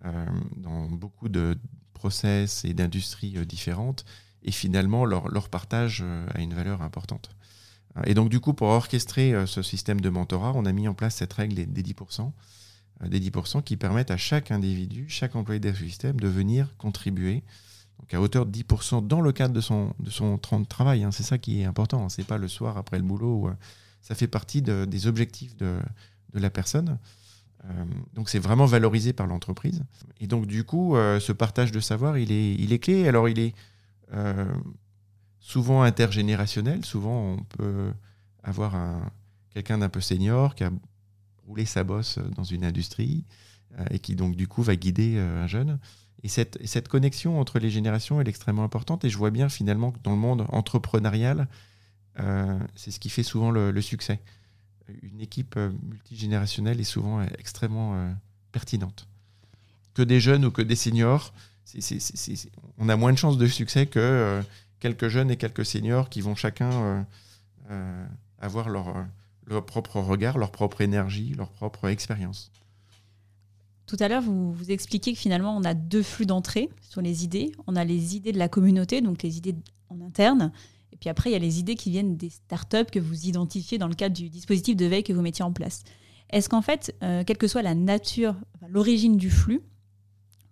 euh, 0.05 0.25
dans 0.57 0.85
beaucoup 0.85 1.29
de 1.29 1.55
process 1.93 2.65
et 2.65 2.73
d'industries 2.73 3.37
euh, 3.37 3.45
différentes. 3.45 4.05
Et 4.43 4.51
finalement, 4.51 5.05
leur, 5.05 5.49
partage 5.49 6.01
euh, 6.03 6.25
a 6.33 6.41
une 6.41 6.55
valeur 6.55 6.81
importante. 6.81 7.29
Et 8.05 8.13
donc, 8.13 8.29
du 8.29 8.39
coup, 8.39 8.53
pour 8.53 8.69
orchestrer 8.69 9.33
euh, 9.33 9.45
ce 9.45 9.61
système 9.61 10.01
de 10.01 10.09
mentorat, 10.09 10.53
on 10.55 10.65
a 10.65 10.71
mis 10.71 10.87
en 10.87 10.93
place 10.93 11.15
cette 11.15 11.33
règle 11.33 11.55
des, 11.55 11.65
des 11.65 11.83
10%, 11.83 12.31
euh, 13.03 13.07
des 13.07 13.19
10% 13.19 13.63
qui 13.63 13.77
permettent 13.77 14.11
à 14.11 14.17
chaque 14.17 14.51
individu, 14.51 15.05
chaque 15.09 15.35
employé 15.35 15.59
d'Ersystem 15.59 16.19
de 16.19 16.27
venir 16.27 16.75
contribuer 16.77 17.43
donc 18.01 18.13
à 18.13 18.21
hauteur 18.21 18.45
de 18.45 18.57
10% 18.57 19.07
dans 19.07 19.21
le 19.21 19.31
cadre 19.31 19.53
de 19.53 19.61
son, 19.61 19.93
de 19.99 20.09
son 20.09 20.37
temps 20.37 20.59
de 20.59 20.65
travail. 20.65 21.03
Hein. 21.03 21.11
C'est 21.11 21.23
ça 21.23 21.37
qui 21.37 21.61
est 21.61 21.65
important. 21.65 22.03
Hein. 22.03 22.09
C'est 22.09 22.25
pas 22.25 22.37
le 22.37 22.47
soir 22.47 22.77
après 22.77 22.97
le 22.97 23.03
boulot. 23.03 23.47
Euh, 23.47 23.53
ça 24.01 24.15
fait 24.15 24.27
partie 24.27 24.61
de, 24.61 24.85
des 24.85 25.07
objectifs 25.07 25.55
de, 25.57 25.79
de 26.33 26.39
la 26.39 26.49
personne. 26.49 26.97
donc 28.15 28.29
c'est 28.29 28.39
vraiment 28.39 28.65
valorisé 28.65 29.13
par 29.13 29.27
l'entreprise. 29.27 29.83
Et 30.19 30.25
donc 30.25 30.47
du 30.47 30.63
coup, 30.63 30.95
ce 30.95 31.31
partage 31.31 31.71
de 31.71 31.79
savoir, 31.79 32.17
il 32.17 32.31
est, 32.31 32.55
il 32.55 32.73
est 32.73 32.79
clé. 32.79 33.07
Alors 33.07 33.29
il 33.29 33.37
est 33.37 33.53
souvent 35.39 35.83
intergénérationnel. 35.83 36.83
Souvent, 36.83 37.35
on 37.35 37.43
peut 37.43 37.93
avoir 38.41 38.73
quelqu'un 39.51 39.77
d'un 39.77 39.89
peu 39.89 40.01
senior 40.01 40.55
qui 40.55 40.63
a 40.63 40.71
roulé 41.45 41.65
sa 41.65 41.83
bosse 41.83 42.17
dans 42.35 42.43
une 42.43 42.65
industrie 42.65 43.23
et 43.91 43.99
qui 43.99 44.15
donc 44.15 44.35
du 44.35 44.47
coup 44.47 44.63
va 44.63 44.75
guider 44.75 45.19
un 45.19 45.45
jeune. 45.45 45.77
Et 46.23 46.27
cette, 46.27 46.87
connexion 46.87 47.39
entre 47.39 47.57
les 47.57 47.69
générations 47.69 48.21
est 48.21 48.27
extrêmement 48.27 48.63
importante. 48.63 49.03
Et 49.05 49.09
je 49.09 49.17
vois 49.17 49.31
bien 49.31 49.49
finalement 49.49 49.91
que 49.91 49.99
dans 50.03 50.11
le 50.11 50.17
monde 50.17 50.45
entrepreneurial, 50.49 51.47
euh, 52.19 52.59
c'est 52.75 52.91
ce 52.91 52.99
qui 52.99 53.09
fait 53.09 53.23
souvent 53.23 53.49
le, 53.49 53.81
succès. 53.81 54.19
Une 55.01 55.21
équipe 55.21 55.55
euh, 55.57 55.71
multigénérationnelle 55.83 56.79
est 56.79 56.85
souvent 56.85 57.21
euh, 57.21 57.25
extrêmement 57.39 58.13
pertinente. 58.51 59.07
Que 59.93 60.03
des 60.03 60.19
jeunes 60.19 60.45
ou 60.45 60.51
que 60.51 60.61
des 60.61 60.75
seniors, 60.75 61.33
on 62.77 62.89
a 62.89 62.95
moins 62.95 63.13
de 63.13 63.17
chances 63.17 63.37
de 63.37 63.47
succès 63.47 63.87
que 63.87 64.41
quelques 64.79 65.07
jeunes 65.07 65.31
et 65.31 65.37
quelques 65.37 65.65
seniors 65.65 66.09
qui 66.09 66.21
vont 66.21 66.35
chacun 66.35 67.05
avoir 68.39 68.69
leur 68.69 69.65
propre 69.65 69.99
regard, 69.99 70.37
leur 70.37 70.51
propre 70.51 70.81
énergie, 70.81 71.33
leur 71.33 71.49
propre 71.49 71.87
expérience. 71.87 72.51
Tout 73.91 73.97
à 73.99 74.07
l'heure, 74.07 74.21
vous, 74.21 74.53
vous 74.53 74.71
expliquez 74.71 75.11
que 75.11 75.19
finalement, 75.19 75.53
on 75.53 75.65
a 75.65 75.73
deux 75.73 76.01
flux 76.01 76.25
d'entrée 76.25 76.69
sur 76.79 77.01
les 77.01 77.25
idées. 77.25 77.51
On 77.67 77.75
a 77.75 77.83
les 77.83 78.15
idées 78.15 78.31
de 78.31 78.39
la 78.39 78.47
communauté, 78.47 79.01
donc 79.01 79.21
les 79.21 79.35
idées 79.35 79.53
en 79.89 79.99
interne. 79.99 80.53
Et 80.93 80.95
puis 80.95 81.09
après, 81.09 81.29
il 81.29 81.33
y 81.33 81.35
a 81.35 81.39
les 81.39 81.59
idées 81.59 81.75
qui 81.75 81.91
viennent 81.91 82.15
des 82.15 82.29
startups 82.29 82.89
que 82.89 82.99
vous 82.99 83.25
identifiez 83.25 83.77
dans 83.77 83.89
le 83.89 83.93
cadre 83.93 84.15
du 84.15 84.29
dispositif 84.29 84.77
de 84.77 84.85
veille 84.85 85.03
que 85.03 85.11
vous 85.11 85.21
mettiez 85.21 85.43
en 85.43 85.51
place. 85.51 85.83
Est-ce 86.29 86.47
qu'en 86.47 86.61
fait, 86.61 86.95
euh, 87.03 87.25
quelle 87.25 87.37
que 87.37 87.49
soit 87.49 87.63
la 87.63 87.75
nature, 87.75 88.37
l'origine 88.69 89.17
du 89.17 89.29
flux, 89.29 89.61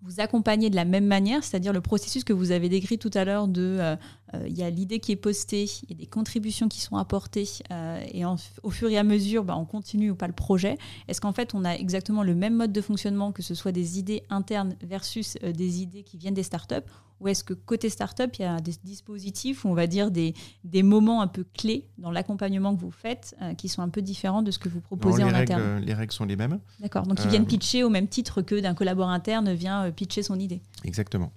vous 0.01 0.19
accompagnez 0.19 0.69
de 0.69 0.75
la 0.75 0.83
même 0.83 1.05
manière, 1.05 1.41
c'est-à-dire 1.41 1.71
le 1.71 1.79
processus 1.79 2.25
que 2.25 2.33
vous 2.33 2.51
avez 2.51 2.67
décrit 2.67 2.97
tout 2.97 3.11
à 3.13 3.23
l'heure 3.23 3.47
de 3.47 3.77
euh, 3.79 3.95
il 4.45 4.57
y 4.57 4.63
a 4.63 4.69
l'idée 4.69 4.99
qui 4.99 5.11
est 5.11 5.15
postée, 5.15 5.65
il 5.83 5.89
y 5.89 5.93
a 5.93 5.97
des 5.97 6.05
contributions 6.05 6.67
qui 6.67 6.81
sont 6.81 6.97
apportées 6.97 7.47
euh, 7.71 8.03
et 8.11 8.23
au 8.25 8.69
fur 8.69 8.89
et 8.89 8.97
à 8.97 9.03
mesure 9.03 9.43
bah, 9.43 9.55
on 9.57 9.65
continue 9.65 10.11
ou 10.11 10.15
pas 10.15 10.27
le 10.27 10.33
projet. 10.33 10.77
Est-ce 11.07 11.21
qu'en 11.21 11.33
fait 11.33 11.53
on 11.53 11.65
a 11.65 11.73
exactement 11.73 12.23
le 12.23 12.35
même 12.35 12.55
mode 12.55 12.71
de 12.71 12.81
fonctionnement 12.81 13.31
que 13.31 13.41
ce 13.41 13.55
soit 13.55 13.71
des 13.71 13.99
idées 13.99 14.23
internes 14.29 14.75
versus 14.81 15.37
des 15.41 15.81
idées 15.81 16.03
qui 16.03 16.17
viennent 16.17 16.33
des 16.33 16.43
startups? 16.43 16.75
Ou 17.19 17.27
est-ce 17.27 17.43
que 17.43 17.53
côté 17.53 17.89
startup, 17.89 18.33
il 18.37 18.43
y 18.43 18.45
a 18.45 18.59
des 18.59 18.73
dispositifs 18.83 19.65
on 19.65 19.73
va 19.73 19.87
dire 19.87 20.11
des, 20.11 20.33
des 20.63 20.83
moments 20.83 21.21
un 21.21 21.27
peu 21.27 21.45
clés 21.53 21.87
dans 21.97 22.11
l'accompagnement 22.11 22.75
que 22.75 22.79
vous 22.79 22.91
faites 22.91 23.35
euh, 23.41 23.53
qui 23.53 23.67
sont 23.67 23.81
un 23.81 23.89
peu 23.89 24.01
différents 24.01 24.41
de 24.41 24.51
ce 24.51 24.59
que 24.59 24.69
vous 24.69 24.81
proposez 24.81 25.23
en 25.23 25.33
interne? 25.33 25.79
Les 25.79 25.93
règles 25.93 26.13
sont 26.13 26.25
les 26.25 26.35
mêmes. 26.35 26.59
D'accord, 26.79 27.03
donc 27.03 27.19
ils 27.23 27.29
viennent 27.29 27.43
euh, 27.43 27.45
pitcher 27.45 27.83
au 27.83 27.89
même 27.89 28.07
titre 28.07 28.41
que 28.41 28.59
d'un 28.59 28.73
collaborateur 28.73 29.09
interne 29.09 29.53
vient 29.53 29.85
euh, 29.85 29.91
pitcher 29.91 30.23
son 30.23 30.39
idée. 30.39 30.61
Exactement. 30.83 31.31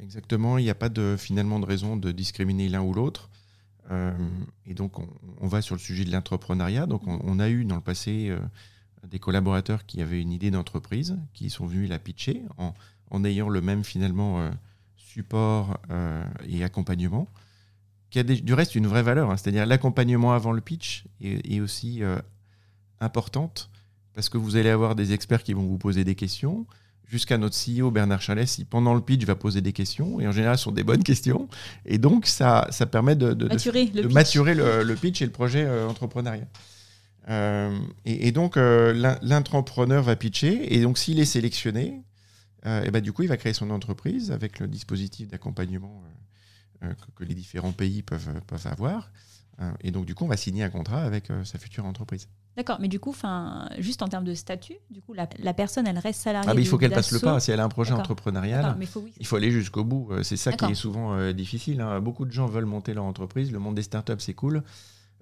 Exactement, 0.00 0.58
il 0.58 0.64
n'y 0.64 0.70
a 0.70 0.74
pas 0.74 0.88
de, 0.88 1.16
finalement 1.18 1.60
de 1.60 1.66
raison 1.66 1.96
de 1.96 2.12
discriminer 2.12 2.68
l'un 2.68 2.82
ou 2.82 2.92
l'autre. 2.92 3.30
et 4.66 4.74
donc, 4.74 4.98
on, 5.40 5.46
va 5.46 5.62
sur 5.62 5.74
le 5.74 5.80
sujet 5.80 6.04
de 6.04 6.10
l'entrepreneuriat. 6.10 6.86
Donc, 6.86 7.02
on, 7.06 7.38
a 7.38 7.48
eu 7.48 7.64
dans 7.64 7.76
le 7.76 7.80
passé 7.80 8.34
des 9.06 9.18
collaborateurs 9.18 9.86
qui 9.86 10.00
avaient 10.00 10.20
une 10.20 10.32
idée 10.32 10.50
d'entreprise, 10.50 11.18
qui 11.32 11.50
sont 11.50 11.66
venus 11.66 11.88
la 11.88 11.98
pitcher 11.98 12.42
en, 12.58 13.24
ayant 13.24 13.48
le 13.48 13.60
même 13.60 13.84
finalement 13.84 14.40
euh, 14.40 14.50
support 14.96 15.78
euh, 15.90 16.24
et 16.48 16.64
accompagnement, 16.64 17.28
qui 18.10 18.18
a 18.18 18.24
du 18.24 18.54
reste 18.54 18.74
une 18.74 18.86
vraie 18.86 19.02
valeur. 19.02 19.30
Hein. 19.30 19.36
C'est-à-dire 19.36 19.66
l'accompagnement 19.66 20.32
avant 20.32 20.52
le 20.52 20.60
pitch 20.60 21.04
est, 21.20 21.60
aussi 21.60 22.02
euh, 22.02 22.18
importante 23.00 23.70
parce 24.14 24.28
que 24.28 24.38
vous 24.38 24.56
allez 24.56 24.70
avoir 24.70 24.94
des 24.94 25.12
experts 25.12 25.42
qui 25.42 25.52
vont 25.52 25.64
vous 25.64 25.78
poser 25.78 26.04
des 26.04 26.14
questions. 26.14 26.66
Jusqu'à 27.14 27.38
notre 27.38 27.56
CEO 27.56 27.92
Bernard 27.92 28.20
Chalès, 28.20 28.60
pendant 28.68 28.92
le 28.92 29.00
pitch 29.00 29.24
va 29.24 29.36
poser 29.36 29.60
des 29.60 29.72
questions, 29.72 30.20
et 30.20 30.26
en 30.26 30.32
général 30.32 30.58
ce 30.58 30.64
sont 30.64 30.72
des 30.72 30.82
bonnes 30.82 31.02
questions. 31.12 31.48
Et 31.86 31.98
donc 31.98 32.26
ça, 32.26 32.66
ça 32.70 32.86
permet 32.86 33.14
de, 33.14 33.32
maturer, 33.46 33.86
le, 33.94 34.08
maturer 34.08 34.54
le, 34.54 34.94
pitch 34.96 35.22
et 35.22 35.26
le 35.26 35.30
projet 35.30 35.68
entrepreneurial. 35.88 36.48
et, 37.28 38.28
et, 38.28 38.32
donc 38.32 38.56
l'entrepreneur 38.56 40.02
va 40.02 40.16
pitcher, 40.16 40.74
et 40.74 40.82
donc 40.82 40.98
s'il 40.98 41.20
est 41.20 41.24
sélectionné, 41.24 42.02
euh, 42.66 42.82
et 42.84 42.90
bah, 42.90 43.00
du 43.00 43.12
coup, 43.12 43.22
il 43.22 43.28
va 43.28 43.36
créer 43.36 43.52
son 43.52 43.70
entreprise 43.70 44.32
avec 44.32 44.58
le 44.58 44.68
dispositif 44.68 45.28
d'accompagnement 45.28 46.02
euh, 46.82 46.88
euh, 46.88 46.94
que, 47.14 47.24
les 47.24 47.34
différents 47.34 47.72
pays 47.72 48.02
peuvent, 48.02 48.40
peuvent 48.46 48.66
avoir. 48.66 49.10
Et 49.80 49.90
donc, 49.90 50.04
du 50.04 50.14
coup, 50.14 50.24
on 50.24 50.28
va 50.28 50.36
signer 50.36 50.64
un 50.64 50.70
contrat 50.70 51.02
avec 51.02 51.28
sa 51.44 51.58
future 51.58 51.86
entreprise. 51.86 52.28
D'accord, 52.56 52.78
mais 52.80 52.88
du 52.88 52.98
coup, 52.98 53.14
juste 53.78 54.02
en 54.02 54.08
termes 54.08 54.24
de 54.24 54.34
statut, 54.34 54.76
du 54.90 55.00
coup, 55.00 55.14
la, 55.14 55.54
personne, 55.54 55.86
elle 55.86 55.98
reste 55.98 56.20
salariée. 56.20 56.48
Ah, 56.50 56.54
mais 56.54 56.62
il 56.62 56.66
faut 56.66 56.76
qu'elle 56.76 56.90
passe 56.90 57.12
le 57.12 57.20
pas. 57.20 57.38
Si 57.40 57.50
elle 57.50 57.60
a 57.60 57.64
un 57.64 57.68
projet 57.68 57.92
entrepreneurial, 57.92 58.76
il 59.20 59.26
faut 59.26 59.36
aller 59.36 59.50
jusqu'au 59.50 59.84
bout. 59.84 60.10
C'est 60.22 60.36
ça 60.36 60.52
qui 60.52 60.64
est 60.64 60.74
souvent 60.74 61.32
difficile. 61.32 61.80
Hein. 61.80 62.00
Beaucoup 62.00 62.24
de 62.24 62.32
gens 62.32 62.46
veulent 62.46 62.64
monter 62.64 62.94
leur 62.94 63.04
entreprise. 63.04 63.52
Le 63.52 63.58
monde 63.58 63.76
des 63.76 63.82
startups, 63.82 64.12
c'est 64.18 64.34
cool. 64.34 64.62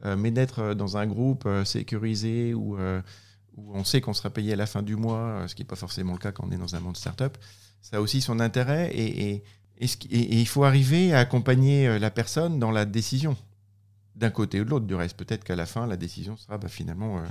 mais 0.04 0.30
d'être 0.30 0.74
dans 0.74 0.96
un 0.96 1.06
groupe 1.06 1.48
sécurisé 1.64 2.54
où 2.54 2.76
on 3.56 3.84
sait 3.84 4.00
qu'on 4.00 4.14
sera 4.14 4.30
payé 4.30 4.52
à 4.52 4.56
la 4.56 4.66
fin 4.66 4.82
du 4.82 4.96
mois, 4.96 5.18
euh, 5.18 5.48
ce 5.48 5.54
qui 5.54 5.62
n'est 5.62 5.66
pas 5.66 5.76
forcément 5.76 6.12
le 6.12 6.18
cas 6.18 6.32
quand 6.32 6.46
on 6.46 6.52
est 6.52 6.56
dans 6.56 6.74
un 6.74 6.80
monde 6.80 6.96
startup, 6.96 7.36
ça 7.80 7.96
a 7.96 8.00
aussi 8.00 8.20
son 8.20 8.40
intérêt 8.40 8.90
et, 8.94 9.42
il 10.10 10.46
faut 10.46 10.62
arriver 10.62 11.12
à 11.12 11.18
accompagner 11.18 11.88
euh, 11.88 11.98
la 11.98 12.10
personne 12.10 12.60
dans 12.60 12.70
la 12.70 12.84
décision, 12.84 13.36
d'un 14.16 14.30
côté 14.30 14.60
ou 14.60 14.64
de 14.64 14.70
l'autre. 14.70 14.86
Du 14.86 14.94
reste, 14.94 15.16
peut-être 15.16 15.44
qu'à 15.44 15.56
la 15.56 15.66
fin, 15.66 15.86
la 15.86 15.96
décision 15.96 16.36
sera 16.36 16.58
bah, 16.58 16.68
finalement, 16.68 17.18
euh, 17.18 17.22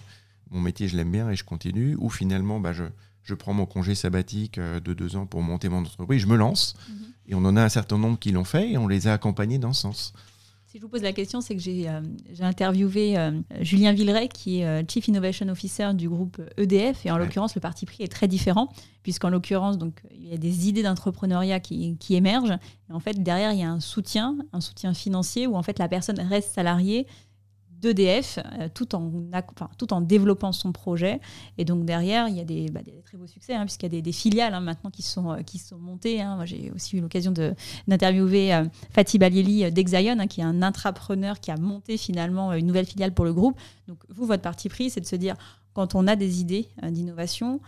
mon 0.50 0.62
métier, 0.62 0.88
je 0.88 0.98
l'aime 0.98 1.12
bien 1.12 1.30
et 1.30 1.36
je 1.36 1.44
continue, 1.44 1.96
ou 2.00 2.10
finalement, 2.10 2.60
bah, 2.60 2.74
je, 2.74 3.34
prends 3.34 3.54
mon 3.54 3.66
congé 3.66 3.96
sabbatique 3.96 4.60
de 4.60 4.94
deux 4.94 5.16
ans 5.16 5.26
pour 5.26 5.42
monter 5.42 5.70
mon 5.70 5.80
entreprise, 5.80 6.22
je 6.22 6.28
me 6.28 6.36
lance. 6.36 6.76
Mm-hmm. 6.76 6.94
Et 7.28 7.36
on 7.36 7.46
en 7.46 7.56
a 7.56 7.64
un 7.64 7.70
certain 7.70 7.98
nombre 7.98 8.20
qui 8.20 8.32
l'ont 8.32 8.44
fait 8.44 8.72
et 8.72 8.78
on 8.78 8.90
les 8.90 9.08
a 9.08 9.14
accompagnés 9.14 9.58
dans 9.58 9.72
ce 9.72 9.84
sens. 9.84 10.14
Si 10.72 10.78
je 10.78 10.84
vous 10.84 10.88
pose 10.88 11.02
la 11.02 11.12
question, 11.12 11.42
c'est 11.42 11.54
que 11.54 11.62
j'ai 11.62 11.90
euh, 11.90 12.00
interviewé 12.40 13.18
euh, 13.18 13.32
Julien 13.60 13.92
Villeray, 13.92 14.30
qui 14.30 14.62
est 14.62 14.66
euh, 14.66 14.84
Chief 14.88 15.06
Innovation 15.10 15.50
Officer 15.50 15.94
du 15.94 16.08
groupe 16.08 16.42
EDF, 16.56 17.06
et 17.06 17.12
en 17.12 17.18
l'occurrence, 17.18 17.56
le 17.56 17.60
parti 17.60 17.86
pris 17.86 18.04
est 18.04 18.08
très 18.08 18.30
différent, 18.30 18.72
puisqu'en 19.04 19.30
l'occurrence, 19.30 19.78
donc 19.78 20.02
il 20.12 20.30
y 20.30 20.34
a 20.34 20.38
des 20.38 20.70
idées 20.70 20.82
d'entrepreneuriat 20.82 21.60
qui, 21.60 21.98
qui, 21.98 22.16
émergent, 22.16 22.58
et 22.90 22.94
en 22.94 23.02
fait, 23.02 23.22
derrière, 23.22 23.52
il 23.52 23.60
y 23.60 23.64
a 23.64 23.70
un 23.70 23.82
soutien, 23.82 24.38
un 24.54 24.62
soutien 24.62 24.94
financier, 24.94 25.46
où 25.46 25.58
en 25.58 25.62
fait, 25.62 25.78
la 25.78 25.90
personne 25.90 26.22
reste 26.22 26.54
salariée, 26.54 27.06
d'EDF 27.82 28.40
euh, 28.60 28.70
tout, 28.74 28.96
en, 28.96 29.12
tout 29.78 29.94
en 29.94 30.02
développant 30.02 30.52
son 30.52 30.72
projet. 30.72 31.20
Et 31.58 31.66
donc 31.66 31.86
derrière, 31.86 32.28
il 32.28 32.38
y 32.38 32.40
a 32.40 32.44
des, 32.44 32.70
bah, 32.70 32.82
très 33.04 33.18
beaux 33.18 33.28
succès, 33.28 33.54
hein, 33.54 33.66
puisqu'il 33.66 33.94
y 33.94 33.98
a 33.98 34.02
des, 34.02 34.12
filiales 34.12 34.54
hein, 34.54 34.60
maintenant 34.60 34.92
qui 34.92 35.02
sont, 35.02 35.32
euh, 35.32 35.42
qui 35.42 35.58
sont 35.58 35.78
montées. 35.78 36.22
Hein. 36.22 36.36
Moi, 36.36 36.46
j'ai 36.46 36.72
aussi 36.72 36.98
eu 36.98 37.02
l'occasion 37.02 37.34
d'interviewer 37.88 38.54
euh, 38.54 38.66
Fatih 38.92 39.18
Balieli 39.18 39.72
d'Exaion, 39.72 40.28
qui 40.28 40.42
est 40.42 40.46
un 40.46 40.62
intrapreneur 40.62 41.40
qui 41.40 41.52
a 41.52 41.58
monté 41.58 41.98
finalement 41.98 42.54
une 42.54 42.68
nouvelle 42.68 42.86
filiale 42.86 43.14
pour 43.14 43.26
le 43.26 43.34
groupe. 43.34 43.60
Donc 43.88 44.00
vous, 44.10 44.26
votre 44.26 44.44
parti 44.44 44.70
pris, 44.70 44.90
c'est 44.90 45.02
de 45.02 45.06
se 45.06 45.16
dire, 45.16 45.36
quand 45.74 45.96
on 45.96 46.08
a 46.08 46.16
des 46.16 46.42
idées 46.42 46.68
d'innovation, 46.84 47.62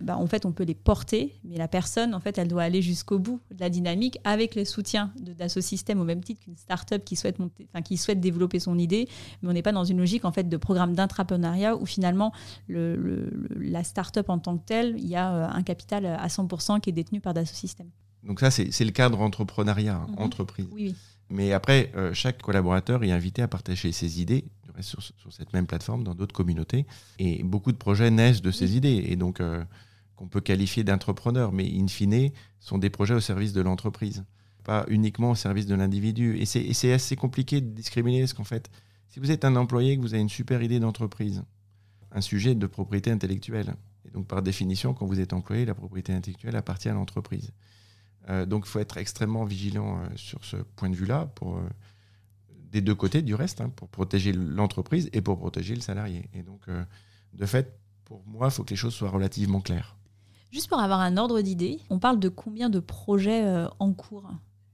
bah, 0.00 0.16
en 0.16 0.26
fait, 0.26 0.46
on 0.46 0.52
peut 0.52 0.64
les 0.64 0.74
porter, 0.74 1.38
mais 1.44 1.56
la 1.56 1.68
personne, 1.68 2.14
en 2.14 2.20
fait, 2.20 2.38
elle 2.38 2.48
doit 2.48 2.62
aller 2.62 2.82
jusqu'au 2.82 3.18
bout 3.18 3.40
de 3.50 3.60
la 3.60 3.70
dynamique 3.70 4.18
avec 4.24 4.54
les 4.54 4.64
soutiens 4.64 5.12
d'Asso 5.18 5.60
System 5.60 6.00
au 6.00 6.04
même 6.04 6.22
titre 6.22 6.40
qu'une 6.40 6.56
start-up 6.56 7.04
qui 7.04 7.16
souhaite, 7.16 7.38
monter, 7.38 7.68
qui 7.84 7.96
souhaite 7.96 8.20
développer 8.20 8.60
son 8.60 8.78
idée. 8.78 9.08
Mais 9.42 9.48
on 9.48 9.52
n'est 9.52 9.62
pas 9.62 9.72
dans 9.72 9.84
une 9.84 9.98
logique, 9.98 10.24
en 10.24 10.32
fait, 10.32 10.48
de 10.48 10.56
programme 10.56 10.94
d'intrapreneuriat 10.94 11.76
où 11.76 11.86
finalement, 11.86 12.32
le, 12.68 13.30
la 13.56 13.84
start-up 13.84 14.28
en 14.28 14.38
tant 14.38 14.58
que 14.58 14.64
telle, 14.66 14.94
il 14.98 15.06
y 15.06 15.16
a 15.16 15.32
euh, 15.32 15.48
un 15.50 15.62
capital 15.62 16.06
à 16.06 16.26
100% 16.26 16.80
qui 16.80 16.90
est 16.90 16.92
détenu 16.92 17.20
par 17.20 17.34
Dassault 17.34 17.54
System. 17.54 17.88
Donc 18.22 18.40
ça, 18.40 18.50
c'est 18.50 18.84
le 18.84 18.90
cadre 18.92 19.20
entrepreneuriat, 19.20 19.96
hein, 19.96 20.06
mhm. 20.10 20.18
entreprise. 20.18 20.66
Oui, 20.72 20.94
Mais 21.28 21.52
après, 21.52 21.90
euh, 21.96 22.14
chaque 22.14 22.40
collaborateur 22.40 23.02
est 23.04 23.10
invité 23.10 23.42
à 23.42 23.48
partager 23.48 23.92
ses 23.92 24.20
idées 24.20 24.44
sur, 24.80 25.02
sur, 25.02 25.32
cette 25.32 25.52
même 25.52 25.66
plateforme 25.66 26.04
dans 26.04 26.14
d'autres 26.14 26.34
communautés. 26.34 26.86
Et 27.18 27.42
beaucoup 27.42 27.72
de 27.72 27.76
projets 27.76 28.10
naissent 28.10 28.42
de 28.42 28.50
ces 28.50 28.76
idées, 28.76 29.04
et 29.06 29.16
donc 29.16 29.40
euh, 29.40 29.64
qu'on 30.16 30.28
peut 30.28 30.40
qualifier 30.40 30.84
d'entrepreneurs, 30.84 31.52
mais 31.52 31.66
in 31.66 31.88
fine, 31.88 32.30
sont 32.60 32.78
des 32.78 32.90
projets 32.90 33.14
au 33.14 33.20
service 33.20 33.52
de 33.52 33.60
l'entreprise, 33.60 34.24
pas 34.64 34.84
uniquement 34.88 35.30
au 35.30 35.34
service 35.34 35.66
de 35.66 35.74
l'individu. 35.74 36.38
Et 36.38 36.44
c'est 36.46 36.92
assez 36.92 37.16
compliqué 37.16 37.60
de 37.60 37.68
discriminer, 37.68 38.20
parce 38.20 38.34
qu'en 38.34 38.44
fait, 38.44 38.70
si 39.08 39.20
vous 39.20 39.30
êtes 39.30 39.44
un 39.44 39.56
employé, 39.56 39.96
que 39.96 40.02
vous 40.02 40.14
avez 40.14 40.22
une 40.22 40.28
super 40.28 40.62
idée 40.62 40.80
d'entreprise, 40.80 41.42
un 42.12 42.20
sujet 42.20 42.54
de 42.54 42.66
propriété 42.66 43.10
intellectuelle, 43.10 43.74
et 44.06 44.10
donc 44.10 44.26
par 44.26 44.42
définition, 44.42 44.94
quand 44.94 45.06
vous 45.06 45.20
êtes 45.20 45.32
employé, 45.32 45.64
la 45.64 45.74
propriété 45.74 46.12
intellectuelle 46.12 46.56
appartient 46.56 46.88
à 46.88 46.94
l'entreprise. 46.94 47.52
Euh, 48.28 48.46
donc 48.46 48.64
il 48.66 48.68
faut 48.68 48.78
être 48.78 48.98
extrêmement 48.98 49.44
vigilant 49.44 49.98
euh, 49.98 50.06
sur 50.14 50.44
ce 50.44 50.56
point 50.56 50.88
de 50.88 50.94
vue-là 50.94 51.26
pour 51.34 51.60
des 52.72 52.80
deux 52.80 52.94
côtés 52.94 53.22
du 53.22 53.34
reste, 53.34 53.60
hein, 53.60 53.70
pour 53.76 53.88
protéger 53.88 54.32
l'entreprise 54.32 55.10
et 55.12 55.20
pour 55.20 55.38
protéger 55.38 55.74
le 55.74 55.82
salarié. 55.82 56.28
Et 56.34 56.42
donc, 56.42 56.62
euh, 56.68 56.82
de 57.34 57.46
fait, 57.46 57.78
pour 58.04 58.24
moi, 58.26 58.48
il 58.48 58.50
faut 58.50 58.64
que 58.64 58.70
les 58.70 58.76
choses 58.76 58.94
soient 58.94 59.10
relativement 59.10 59.60
claires. 59.60 59.96
Juste 60.50 60.68
pour 60.68 60.80
avoir 60.80 61.00
un 61.00 61.16
ordre 61.18 61.40
d'idée, 61.42 61.78
on 61.90 61.98
parle 61.98 62.18
de 62.18 62.28
combien 62.28 62.70
de 62.70 62.80
projets 62.80 63.44
euh, 63.44 63.68
en 63.78 63.92
cours? 63.92 64.30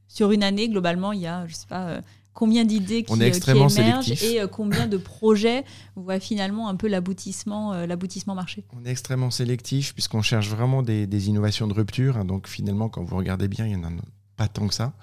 Sur 0.06 0.30
une 0.30 0.42
année, 0.42 0.68
globalement, 0.68 1.12
il 1.12 1.20
y 1.20 1.26
a, 1.26 1.46
je 1.48 1.54
sais 1.54 1.66
pas, 1.66 1.88
euh, 1.88 2.00
combien 2.32 2.64
d'idées 2.64 3.02
qui, 3.02 3.12
émergent 3.12 3.68
sélectif. 3.68 4.22
et 4.22 4.40
combien 4.50 4.86
de 4.86 4.96
projets 4.96 5.64
voient 5.96 6.20
finalement 6.20 6.68
un 6.68 6.76
peu 6.76 6.86
l'aboutissement 6.86 7.74
l'aboutissement 7.84 8.36
marché? 8.36 8.64
On 8.80 8.84
est 8.84 8.90
extrêmement 8.90 9.32
sélectif 9.32 9.92
puisqu'on 9.92 10.22
cherche 10.22 10.48
vraiment 10.48 10.82
des, 10.82 11.08
des 11.08 11.28
innovations 11.28 11.66
de 11.66 11.74
rupture. 11.74 12.16
hein. 12.16 12.24
donc 12.24 12.46
finalement, 12.46 12.88
quand 12.88 13.02
vous 13.02 13.16
regardez 13.16 13.48
bien, 13.48 13.66
il 13.66 13.76
n'y 13.76 13.84
en 13.84 13.88
a 13.88 13.92
pas 14.36 14.46
tant 14.46 14.68
que 14.68 14.74
ça. 14.74 14.94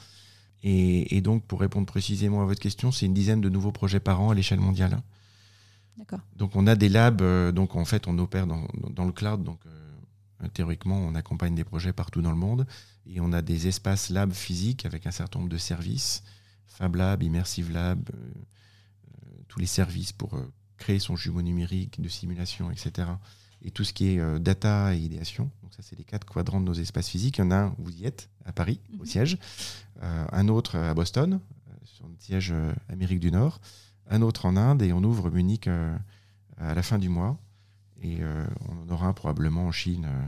Et, 0.68 1.16
et 1.16 1.22
donc, 1.22 1.46
pour 1.46 1.60
répondre 1.60 1.86
précisément 1.86 2.42
à 2.42 2.46
votre 2.46 2.60
question, 2.60 2.92
c'est 2.92 3.06
une 3.06 3.14
dizaine 3.14 3.40
de 3.40 3.50
nouveaux 3.50 3.72
projets 3.72 4.00
par 4.00 4.20
an 4.20 4.32
à 4.32 4.34
l'échelle 4.34 4.60
mondiale. 4.60 4.94
hein. 4.96 5.04
D'accord. 5.98 6.20
Donc 6.36 6.56
on 6.56 6.68
a 6.68 6.76
des 6.76 6.90
labs, 6.90 7.22
euh, 7.22 7.52
donc 7.52 7.76
en 7.76 7.86
fait 7.86 8.08
on 8.08 8.18
opère 8.18 8.48
dans, 8.48 9.06
le 9.06 9.12
cloud, 9.14 9.44
donc 9.44 9.60
euh, 9.66 10.48
théoriquement 10.54 10.98
on 10.98 11.16
accompagne 11.16 11.56
des 11.56 11.64
projets 11.64 11.94
partout 11.94 12.22
dans 12.22 12.32
le 12.32 12.38
monde, 12.38 12.66
et 13.08 13.22
on 13.22 13.32
a 13.32 13.42
des 13.42 13.68
espaces 13.68 14.10
labs 14.10 14.34
physiques 14.34 14.86
avec 14.86 15.08
un 15.08 15.12
certain 15.12 15.40
nombre 15.40 15.52
de 15.52 15.58
services, 15.58 16.24
Fab 16.66 16.96
Lab, 16.96 17.24
Immersive 17.24 17.72
Lab, 17.72 18.10
euh, 18.14 18.18
euh, 18.18 19.44
tous 19.48 19.60
les 19.60 19.68
services 19.68 20.12
pour 20.12 20.38
créer 20.78 21.00
son 21.00 21.16
jumeau 21.16 21.42
numérique, 21.42 22.02
de 22.02 22.10
simulation, 22.10 22.72
etc. 22.72 23.08
Et 23.68 23.72
tout 23.72 23.84
ce 23.84 23.94
qui 23.94 24.10
est 24.14 24.20
euh, 24.20 24.38
data 24.38 24.94
et 24.94 25.00
idéation. 25.00 25.50
Donc 25.64 25.74
ça 25.74 25.82
c'est 25.82 25.98
les 25.98 26.04
quatre 26.06 26.26
quadrants 26.26 26.62
de 26.62 26.66
nos 26.66 26.74
espaces 26.74 27.10
physiques. 27.10 27.40
Il 27.40 27.42
y 27.42 27.44
en 27.46 27.52
a 27.52 27.56
un 27.56 27.68
où 27.80 27.86
vous 27.86 27.96
y 27.98 28.06
êtes, 28.06 28.30
à 28.46 28.52
Paris, 28.54 28.80
au 29.00 29.02
Mhm. 29.04 29.06
siège, 29.06 29.38
Euh, 30.04 30.26
un 30.34 30.50
autre 30.50 30.78
à 30.78 30.94
Boston, 30.94 31.40
euh, 31.70 31.72
sur 31.86 32.06
le 32.08 32.16
siège 32.20 32.52
euh, 32.52 32.74
Amérique 32.90 33.22
du 33.22 33.32
Nord, 33.32 33.60
un 34.10 34.22
autre 34.22 34.46
en 34.46 34.56
Inde 34.58 34.82
et 34.82 34.92
on 34.94 35.02
ouvre 35.04 35.32
Munich 35.32 35.68
euh, 35.68 35.98
à 36.58 36.76
la 36.76 36.84
fin 36.84 37.00
du 37.00 37.08
mois. 37.10 37.40
Et 38.02 38.18
euh, 38.22 38.46
on 38.68 38.82
en 38.84 38.90
aura 38.94 39.08
un 39.08 39.14
probablement 39.14 39.66
en 39.66 39.72
Chine 39.72 40.06
euh, 40.06 40.28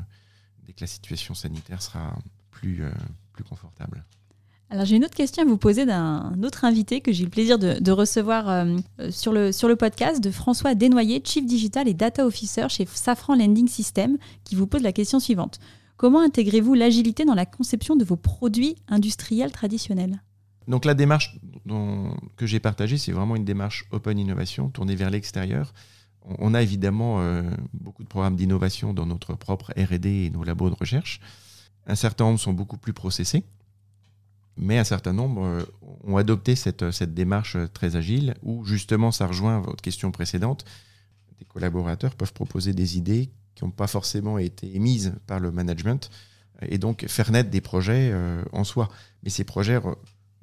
dès 0.65 0.71
que 0.73 0.81
la 0.81 0.87
situation 0.87 1.33
sanitaire 1.35 1.81
sera 1.81 2.17
plus, 2.49 2.81
euh, 2.81 2.91
plus 3.33 3.43
confortable. 3.43 4.05
Alors 4.69 4.83
j'ai 4.83 4.97
une 4.97 5.05
autre 5.05 5.15
question 5.15 5.43
à 5.43 5.45
vous 5.45 5.57
poser 5.57 5.85
d'un 5.85 6.33
autre 6.43 6.65
invité 6.65 6.99
que 6.99 7.13
j'ai 7.13 7.21
eu 7.21 7.25
le 7.25 7.31
plaisir 7.31 7.57
de, 7.57 7.91
recevoir 7.91 8.49
euh, 8.49 8.77
euh, 8.99 9.11
sur, 9.11 9.31
le, 9.31 9.75
podcast 9.75 10.21
de 10.21 10.29
François 10.29 10.75
Desnoyers, 10.75 11.21
Chief 11.23 11.45
Digital 11.45 11.87
et 11.87 11.93
Data 11.93 12.25
Officer 12.25 12.67
chez 12.67 12.85
Safran 12.85 13.35
Lending 13.35 13.69
System, 13.69 14.17
qui 14.43 14.55
vous 14.55 14.67
pose 14.67 14.81
la 14.81 14.91
question 14.91 15.21
suivante. 15.21 15.59
Comment 15.95 16.19
intégrez-vous 16.19 16.73
l'agilité 16.73 17.23
dans 17.23 17.33
la 17.33 17.45
conception 17.45 17.95
de 17.95 18.03
vos 18.03 18.17
produits 18.17 18.75
industriels 18.89 19.53
traditionnels? 19.53 20.21
Donc 20.67 20.83
la 20.83 20.93
démarche 20.93 21.39
que 22.35 22.45
j'ai 22.45 22.59
partagée, 22.59 22.97
c'est 22.97 23.13
vraiment 23.13 23.37
une 23.37 23.45
démarche 23.45 23.85
open 23.91 24.19
innovation, 24.19 24.69
tournée 24.69 24.95
vers 24.95 25.09
l'extérieur. 25.09 25.73
On, 26.23 26.35
on 26.39 26.53
a 26.53 26.61
évidemment 26.61 27.21
euh, 27.21 27.41
beaucoup 27.73 28.03
de 28.03 28.09
programmes 28.09 28.35
d'innovation 28.35 28.93
dans 28.93 29.05
notre 29.05 29.33
propre 29.33 29.71
RD 29.77 30.05
et 30.07 30.29
nos 30.29 30.43
labos 30.43 30.69
de 30.69 30.75
recherche. 30.75 31.21
Un 31.85 31.95
certain 31.95 32.25
nombre 32.25 32.39
sont 32.39 32.51
beaucoup 32.51 32.77
plus 32.77 32.91
processés, 32.91 33.45
mais 34.57 34.77
un 34.77 34.83
certain 34.83 35.13
nombre 35.13 35.43
euh, 35.43 35.63
ont 36.03 36.17
adopté 36.17 36.55
cette, 36.55 36.91
cette 36.91 37.13
démarche 37.13 37.55
euh, 37.55 37.67
très 37.67 37.95
agile, 37.95 38.35
où 38.43 38.65
justement 38.65 39.11
ça 39.11 39.27
rejoint 39.27 39.59
votre 39.59 39.81
question 39.81 40.11
précédente. 40.11 40.65
Des 41.39 41.45
collaborateurs 41.45 42.15
peuvent 42.15 42.33
proposer 42.33 42.73
des 42.73 42.97
idées 42.97 43.29
qui 43.55 43.63
n'ont 43.63 43.71
pas 43.71 43.87
forcément 43.87 44.37
été 44.37 44.75
émises 44.75 45.13
par 45.27 45.39
le 45.39 45.51
management, 45.51 46.09
et 46.61 46.77
donc 46.77 47.05
faire 47.07 47.31
naître 47.31 47.49
des 47.49 47.61
projets 47.61 48.09
euh, 48.11 48.43
en 48.51 48.63
soi. 48.63 48.89
Mais 49.23 49.29
ces 49.29 49.43
projets 49.43 49.77
re- 49.77 49.95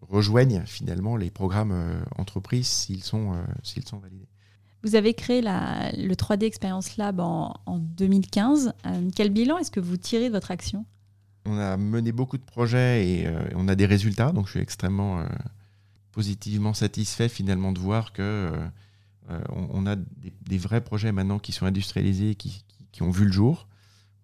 rejoignent 0.02 0.62
finalement 0.66 1.16
les 1.16 1.30
programmes 1.30 1.72
euh, 1.72 2.00
entreprises 2.16 2.66
s'ils 2.68 3.02
sont, 3.02 3.32
euh, 3.32 3.42
sont 3.84 3.98
validés. 3.98 4.28
Vous 4.84 4.96
avez 4.96 5.14
créé 5.14 5.40
le 5.42 6.14
3D 6.14 6.44
Experience 6.44 6.98
Lab 6.98 7.18
en, 7.18 7.54
en 7.66 7.78
2015. 7.78 8.74
Euh, 8.86 9.10
quel 9.16 9.30
bilan 9.30 9.56
est-ce 9.58 9.70
que 9.70 9.80
vous 9.80 9.96
tirez 9.96 10.28
de 10.28 10.34
votre 10.34 10.50
action? 10.50 10.84
On 11.46 11.58
a 11.58 11.76
mené 11.76 12.12
beaucoup 12.12 12.38
de 12.38 12.42
projets 12.42 13.06
et 13.06 13.26
euh, 13.26 13.38
on 13.54 13.68
a 13.68 13.74
des 13.74 13.86
résultats, 13.86 14.32
donc 14.32 14.46
je 14.46 14.52
suis 14.52 14.60
extrêmement 14.60 15.20
euh, 15.20 15.26
positivement 16.12 16.72
satisfait 16.74 17.28
finalement 17.28 17.72
de 17.72 17.78
voir 17.78 18.12
que 18.12 18.50
euh, 19.30 19.40
on, 19.50 19.86
a 19.86 19.96
des, 19.96 20.58
vrais 20.58 20.80
projets 20.82 21.12
maintenant 21.12 21.38
qui 21.38 21.52
sont 21.52 21.66
industrialisés, 21.66 22.34
qui, 22.34 22.64
qui- 22.92 23.02
ont 23.02 23.10
vu 23.10 23.24
le 23.26 23.32
jour. 23.32 23.68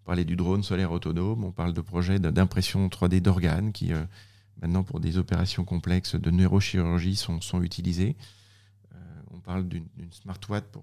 On 0.02 0.06
parlait 0.06 0.24
du 0.24 0.36
drone 0.36 0.62
solaire 0.62 0.92
autonome, 0.92 1.44
on 1.44 1.52
parle 1.52 1.72
de 1.74 1.80
projets 1.80 2.18
d'impression 2.18 2.88
3D 2.88 3.20
d'organes 3.20 3.72
qui 3.72 3.92
maintenant 4.62 4.82
pour 4.82 5.00
des 5.00 5.16
opérations 5.18 5.64
complexes 5.64 6.14
de 6.16 6.30
neurochirurgie 6.30 7.16
sont, 7.16 7.40
utilisés. 7.62 8.16
On 9.32 9.38
parle 9.40 9.68
d'une 9.68 9.86
smartwatch 10.10 10.64
pour, 10.72 10.82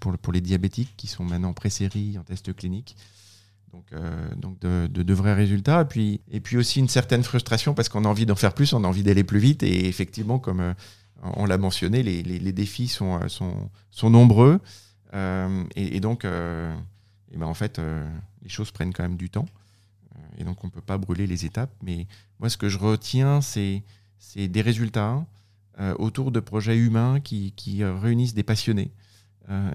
pour, 0.00 0.12
le- 0.12 0.18
pour 0.18 0.32
les 0.32 0.40
diabétiques 0.40 0.94
qui 0.96 1.06
sont 1.06 1.24
maintenant 1.24 1.52
pré-série 1.52 2.18
en 2.18 2.24
test 2.24 2.54
clinique. 2.54 2.96
Donc, 3.74 3.92
euh, 3.92 4.34
donc 4.36 4.60
de, 4.60 5.14
vrais 5.14 5.34
résultats. 5.34 5.82
Et 5.82 5.84
puis, 5.84 6.20
et 6.30 6.40
puis 6.40 6.56
aussi 6.56 6.78
une 6.78 6.88
certaine 6.88 7.24
frustration 7.24 7.74
parce 7.74 7.88
qu'on 7.88 8.04
a 8.04 8.08
envie 8.08 8.24
d'en 8.24 8.36
faire 8.36 8.54
plus, 8.54 8.72
on 8.72 8.84
a 8.84 8.86
envie 8.86 9.02
d'aller 9.02 9.24
plus 9.24 9.40
vite. 9.40 9.64
Et 9.64 9.88
effectivement, 9.88 10.38
comme 10.38 10.60
euh, 10.60 10.74
on 11.22 11.44
l'a 11.44 11.58
mentionné, 11.58 12.04
les, 12.04 12.22
les- 12.22 12.52
défis 12.52 12.86
sont, 12.86 13.20
euh, 13.20 13.28
sont, 13.28 13.70
sont 13.90 14.10
nombreux. 14.10 14.60
Et, 15.76 16.00
donc, 16.00 16.24
et 16.24 17.36
ben 17.36 17.46
en 17.46 17.54
fait, 17.54 17.80
les 18.42 18.48
choses 18.48 18.72
prennent 18.72 18.92
quand 18.92 19.04
même 19.04 19.16
du 19.16 19.30
temps. 19.30 19.46
Et 20.38 20.42
donc, 20.42 20.64
on 20.64 20.66
ne 20.66 20.72
peut 20.72 20.80
pas 20.80 20.98
brûler 20.98 21.28
les 21.28 21.44
étapes. 21.46 21.70
Mais 21.84 22.08
moi, 22.40 22.48
ce 22.48 22.56
que 22.56 22.68
je 22.68 22.78
retiens, 22.78 23.40
c'est 23.40 23.84
des 24.34 24.60
résultats 24.60 25.24
autour 26.00 26.32
de 26.32 26.40
projets 26.40 26.76
humains 26.76 27.20
qui, 27.20 27.52
qui, 27.52 27.84
réunissent 27.84 28.34
des 28.34 28.42
passionnés. 28.42 28.90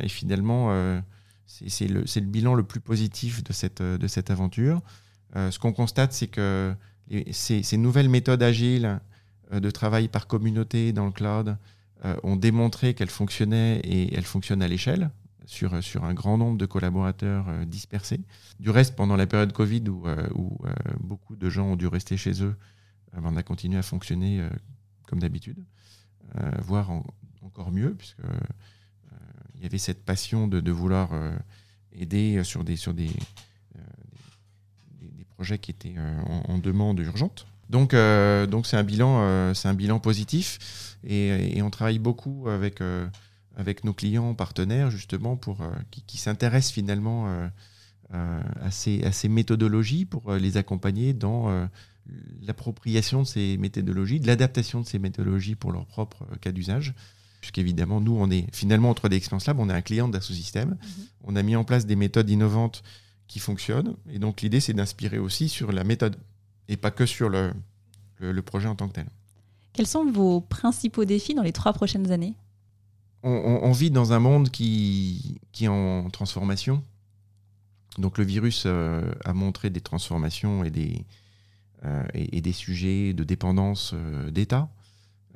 Et 0.01 0.09
finalement, 0.09 1.01
c'est 1.49 1.87
le, 1.87 2.03
bilan 2.21 2.53
le 2.53 2.63
plus 2.63 2.79
positif 2.79 3.43
de 3.43 3.53
cette, 3.53 4.29
aventure. 4.29 4.81
Euh, 5.35 5.51
ce 5.51 5.59
qu'on 5.59 5.73
constate, 5.73 6.13
c'est 6.13 6.27
que 6.27 6.73
ces, 7.31 7.77
nouvelles 7.77 8.09
méthodes 8.09 8.43
agiles 8.43 8.99
euh, 9.51 9.59
de 9.59 9.71
travail 9.71 10.07
par 10.07 10.27
communauté 10.27 10.93
dans 10.93 11.05
le 11.05 11.11
cloud 11.11 11.57
euh, 12.05 12.15
ont 12.23 12.35
démontré 12.35 12.93
qu'elles 12.93 13.09
fonctionnaient 13.09 13.79
et 13.79 14.13
elles 14.13 14.25
fonctionnent 14.25 14.61
à 14.61 14.67
l'échelle 14.67 15.09
sur, 15.45 15.73
un 15.73 16.13
grand 16.13 16.37
nombre 16.37 16.59
de 16.59 16.67
collaborateurs 16.67 17.47
dispersés. 17.65 18.21
Du 18.59 18.69
reste, 18.69 18.95
pendant 18.95 19.15
la 19.15 19.25
période 19.25 19.51
Covid 19.51 19.83
où, 19.89 20.59
beaucoup 20.99 21.35
de 21.35 21.49
gens 21.49 21.71
ont 21.71 21.75
dû 21.75 21.87
rester 21.87 22.17
chez 22.17 22.43
eux, 22.43 22.55
on 23.17 23.35
a 23.35 23.41
continué 23.41 23.79
à 23.79 23.81
fonctionner 23.81 24.47
comme 25.07 25.17
d'habitude, 25.17 25.57
voire 26.59 26.91
en- 26.91 27.03
encore 27.41 27.71
mieux, 27.71 27.95
puisque 27.95 28.21
il 29.59 29.63
y 29.63 29.65
avait 29.65 29.77
cette 29.77 30.03
passion 30.03 30.47
de, 30.47 30.71
vouloir 30.71 31.09
euh, 31.13 31.31
aider 31.91 32.43
sur 32.43 32.63
des, 32.63 32.77
sur 32.77 32.93
des, 32.93 33.09
euh, 33.75 33.81
des, 35.01 35.25
projets 35.25 35.59
qui 35.59 35.71
étaient 35.71 35.95
euh, 35.97 36.21
en, 36.47 36.57
demande 36.57 36.99
urgente. 36.99 37.45
Donc, 37.69 37.93
donc 37.93 38.65
c'est 38.65 38.77
un 38.77 38.83
bilan, 38.83 39.53
c'est 39.53 39.67
un 39.67 39.75
bilan 39.75 39.99
positif, 39.99 40.97
et, 41.03 41.61
on 41.61 41.69
travaille 41.69 41.99
beaucoup 41.99 42.49
avec 42.49 42.79
avec 43.55 43.83
nos 43.83 43.93
clients 43.93 44.33
partenaires 44.33 44.89
justement 44.89 45.35
pour 45.35 45.59
qui, 45.91 46.01
qui 46.01 46.17
s'intéressent 46.17 46.73
finalement 46.73 47.27
à, 48.11 48.71
ces, 48.71 49.03
à 49.03 49.11
ces 49.11 49.29
méthodologies 49.29 50.05
pour 50.05 50.33
les 50.33 50.57
accompagner 50.57 51.13
dans 51.13 51.69
l'appropriation 52.41 53.21
de 53.21 53.27
ces 53.27 53.57
méthodologies, 53.57 54.19
de 54.19 54.25
l'adaptation 54.25 54.81
de 54.81 54.87
ces 54.87 54.97
méthodologies 54.97 55.53
pour 55.53 55.71
leur 55.71 55.85
propre 55.85 56.25
cas 56.41 56.51
d'usage. 56.51 56.95
Puisqu'évidemment, 57.41 58.01
nous, 58.01 58.15
on 58.17 58.29
est 58.29 58.53
finalement 58.53 58.89
entre 58.89 59.07
des 59.09 59.15
expériences 59.15 59.47
lab, 59.47 59.59
on 59.59 59.69
est 59.69 59.73
un 59.73 59.81
client 59.81 60.09
d'Assosystème. 60.09 60.77
On 61.23 61.35
a 61.35 61.43
mis 61.43 61.55
en 61.55 61.63
place 61.63 61.85
des 61.85 61.95
méthodes 61.95 62.29
innovantes 62.29 62.83
qui 63.27 63.39
fonctionnent. 63.39 63.95
Et 64.09 64.19
donc, 64.19 64.41
l'idée, 64.41 64.59
c'est 64.59 64.73
d'inspirer 64.73 65.19
aussi 65.19 65.47
sur 65.49 65.71
la 65.71 65.83
méthode 65.83 66.17
et 66.67 66.75
pas 66.77 66.91
que 66.91 67.05
sur 67.05 67.29
le, 67.29 67.53
le, 68.17 68.31
le 68.33 68.41
projet 68.41 68.67
en 68.67 68.75
tant 68.75 68.87
que 68.89 68.93
tel. 68.93 69.07
Quels 69.71 69.87
sont 69.87 70.11
vos 70.11 70.41
principaux 70.41 71.05
défis 71.05 71.33
dans 71.33 71.43
les 71.43 71.53
trois 71.53 71.71
prochaines 71.73 72.11
années? 72.11 72.35
On, 73.23 73.31
on- 73.31 73.63
on 73.63 73.71
vit 73.71 73.91
dans 73.91 74.11
un 74.13 74.19
monde 74.19 74.49
qui, 74.49 75.39
qui 75.51 75.65
est 75.65 75.69
en 75.69 76.09
transformation. 76.09 76.83
Donc 77.97 78.17
le 78.17 78.23
virus 78.23 78.63
euh, 78.65 79.11
a 79.25 79.33
montré 79.33 79.69
des 79.69 79.81
transformations 79.81 80.63
et 80.63 80.69
des, 80.69 81.05
euh, 81.85 82.03
et, 82.13 82.37
et 82.37 82.41
des 82.41 82.53
sujets 82.53 83.13
de 83.13 83.23
dépendance 83.23 83.91
euh, 83.93 84.29
d'État 84.31 84.69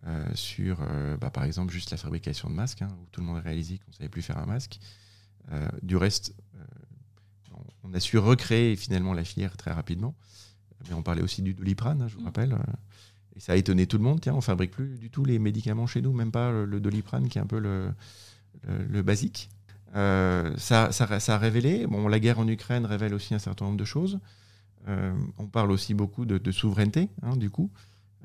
euh, 0.05 0.25
sur, 0.35 0.79
euh, 0.81 1.15
bah, 1.17 1.29
par 1.29 1.43
exemple, 1.45 1.71
juste 1.73 1.91
la 1.91 1.97
fabrication 1.97 2.49
de 2.49 2.55
masques, 2.55 2.81
hein, 2.81 2.89
où 3.01 3.07
tout 3.11 3.21
le 3.21 3.27
monde 3.27 3.37
a 3.37 3.41
réalisé 3.41 3.77
qu'on 3.77 3.91
ne 3.91 3.95
savait 3.95 4.09
plus 4.09 4.21
faire 4.21 4.37
un 4.37 4.45
masque. 4.45 4.79
Euh, 5.51 5.67
du 5.81 5.95
reste, 5.97 6.33
on- 7.83 7.93
a 7.93 7.99
su 7.99 8.17
recréer 8.17 8.75
finalement 8.75 9.13
la 9.13 9.23
filière 9.23 9.55
très 9.57 9.71
rapidement. 9.71 10.15
Mais 10.87 10.93
on 10.95 11.03
parlait 11.03 11.21
aussi 11.21 11.41
du 11.41 11.53
doliprane, 11.53 12.01
hein, 12.01 12.07
je 12.07 12.15
vous 12.15 12.21
Mm. 12.21 12.25
rappelle. 12.25 12.57
et 13.35 13.39
ça 13.39 13.53
a 13.53 13.55
étonné 13.55 13.87
tout 13.87 13.97
le 13.97 14.03
monde. 14.03 14.21
Tiens, 14.21 14.35
on 14.35 14.41
fabrique 14.41 14.69
plus 14.71 14.99
du 14.99 15.09
tout 15.09 15.25
les 15.25 15.39
médicaments 15.39 15.87
chez 15.87 16.01
nous, 16.03 16.13
même 16.13 16.31
pas 16.31 16.51
le, 16.51 16.65
le 16.65 16.79
doliprane 16.79 17.27
qui 17.29 17.39
est 17.39 17.41
un 17.41 17.47
peu 17.47 17.57
le, 17.59 17.91
le, 18.67 18.83
le 18.85 19.01
basique. 19.01 19.49
Ça, 19.93 20.91
ça, 20.91 21.19
ça 21.19 21.35
a 21.35 21.37
révélé. 21.37 21.87
Bon, 21.87 22.07
la 22.07 22.19
guerre 22.19 22.37
en 22.39 22.47
Ukraine 22.47 22.85
révèle 22.85 23.13
aussi 23.13 23.33
un 23.33 23.39
certain 23.39 23.65
nombre 23.65 23.77
de 23.77 23.85
choses. 23.85 24.19
On 24.87 25.47
parle 25.47 25.71
aussi 25.71 25.93
beaucoup 25.93 26.25
de, 26.25 26.37
de 26.37 26.51
souveraineté, 26.51 27.09
hein, 27.23 27.35
du 27.37 27.49
coup. 27.49 27.71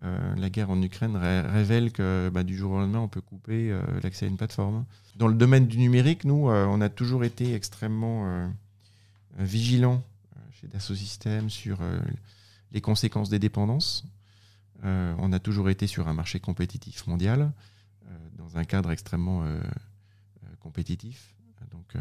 Euh, 0.05 0.35
la 0.37 0.49
guerre 0.49 0.71
en 0.71 0.81
Ukraine 0.81 1.17
ré- 1.17 1.41
révèle 1.41 1.91
que 1.91 2.31
bah, 2.33 2.45
du 2.45 2.57
jour 2.57 2.73
au 2.73 2.79
lendemain, 2.79 3.01
on 3.01 3.09
peut 3.09 3.21
couper 3.21 3.73
euh, 3.73 3.83
l'accès 4.03 4.27
à 4.27 4.29
une 4.29 4.37
plateforme. 4.37 4.85
Dans 5.17 5.27
le 5.27 5.35
domaine 5.35 5.67
du 5.67 5.79
numérique, 5.79 6.25
nous, 6.25 6.49
euh, 6.49 6.67
on 6.67 6.81
a 6.81 6.89
toujours 6.89 7.25
été 7.25 7.55
extrêmement 7.55 8.49
vigilants 9.37 10.03
chez 10.53 10.69
Dassault 10.69 10.95
Systèmes 10.95 11.51
sur 11.51 11.79
les 12.73 12.81
conséquences 12.81 13.29
des 13.29 13.39
dépendances. 13.39 14.05
on 14.83 15.33
a 15.33 15.39
toujours 15.39 15.71
été 15.71 15.87
sur 15.87 16.07
un 16.09 16.15
marché 16.15 16.39
compétitif 16.41 17.07
mondial, 17.07 17.53
dans 18.37 18.57
un 18.57 18.65
cadre 18.65 18.91
extrêmement 18.91 19.45
compétitif. 20.61 21.35
Donc 21.71 21.97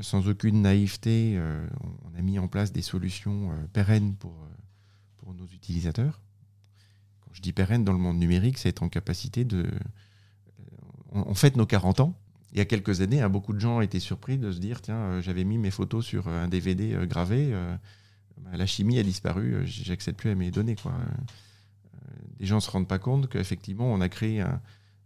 sans 0.00 0.28
aucune 0.28 0.62
naïveté, 0.62 1.40
on 2.04 2.18
a 2.18 2.22
mis 2.22 2.38
en 2.38 2.48
place 2.48 2.72
des 2.72 2.82
solutions 2.82 3.50
pérennes 3.72 4.14
pour, 4.14 4.34
nos 5.34 5.46
utilisateurs. 5.46 6.20
Quand 7.20 7.30
je 7.32 7.42
dis 7.42 7.52
pérenne 7.52 7.84
dans 7.84 7.92
le 7.92 7.98
monde 7.98 8.18
numérique, 8.18 8.58
c'est 8.58 8.68
être 8.68 8.82
en 8.82 8.88
capacité 8.88 9.44
de. 9.44 9.70
On, 11.12 11.34
fête 11.34 11.56
nos 11.56 11.66
40 11.66 12.00
ans. 12.00 12.14
Il 12.52 12.58
y 12.58 12.60
a 12.60 12.64
quelques 12.64 13.00
années, 13.00 13.20
hein, 13.20 13.28
beaucoup 13.28 13.52
de 13.52 13.60
gens 13.60 13.80
étaient 13.80 14.00
surpris 14.00 14.38
de 14.38 14.50
se 14.50 14.58
dire 14.58 14.80
tiens, 14.80 14.96
euh, 14.96 15.22
j'avais 15.22 15.44
mis 15.44 15.58
mes 15.58 15.70
photos 15.70 16.04
sur 16.04 16.28
un 16.28 16.48
DVD 16.48 16.94
euh, 16.94 17.06
gravé, 17.06 17.50
euh, 17.52 17.76
bah, 18.38 18.56
la 18.56 18.66
chimie 18.66 18.98
a 18.98 19.02
disparu, 19.02 19.62
j'accède 19.66 20.16
plus 20.16 20.30
à 20.30 20.34
mes 20.34 20.50
données. 20.50 20.76
Quoi. 20.76 20.92
les 22.38 22.46
gens 22.46 22.56
ne 22.56 22.60
se 22.60 22.70
rendent 22.70 22.88
pas 22.88 22.98
compte 22.98 23.28
qu'effectivement, 23.28 23.92
on 23.92 24.00
a 24.00 24.08
créé 24.08 24.40
un, 24.40 24.60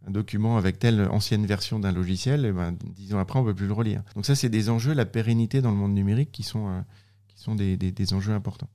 document 0.09 0.59
avec 0.59 0.79
telle 0.79 1.01
ancienne 1.09 1.47
version 1.47 1.79
d'un 1.79 1.93
logiciel, 1.93 2.45
et 2.45 2.53
ben, 2.53 2.77
dix 2.95 3.14
ans 3.14 3.18
après, 3.18 3.39
on 3.39 3.43
ne 3.43 3.49
peut 3.49 3.55
plus 3.55 3.66
le 3.66 3.72
relire. 3.72 4.03
Donc 4.14 4.27
ça, 4.27 4.35
c'est 4.35 4.51
des 4.51 4.68
enjeux, 4.68 4.93
la 4.93 5.07
pérennité 5.07 5.62
dans 5.62 5.70
le 5.70 5.79
monde 5.79 5.95
numérique 5.95 6.31
qui 6.31 6.43
sont, 6.43 6.85
qui 7.29 7.43
sont 7.43 7.55
des, 7.55 7.79
des 7.79 8.12
enjeux 8.12 8.35
importants. 8.35 8.68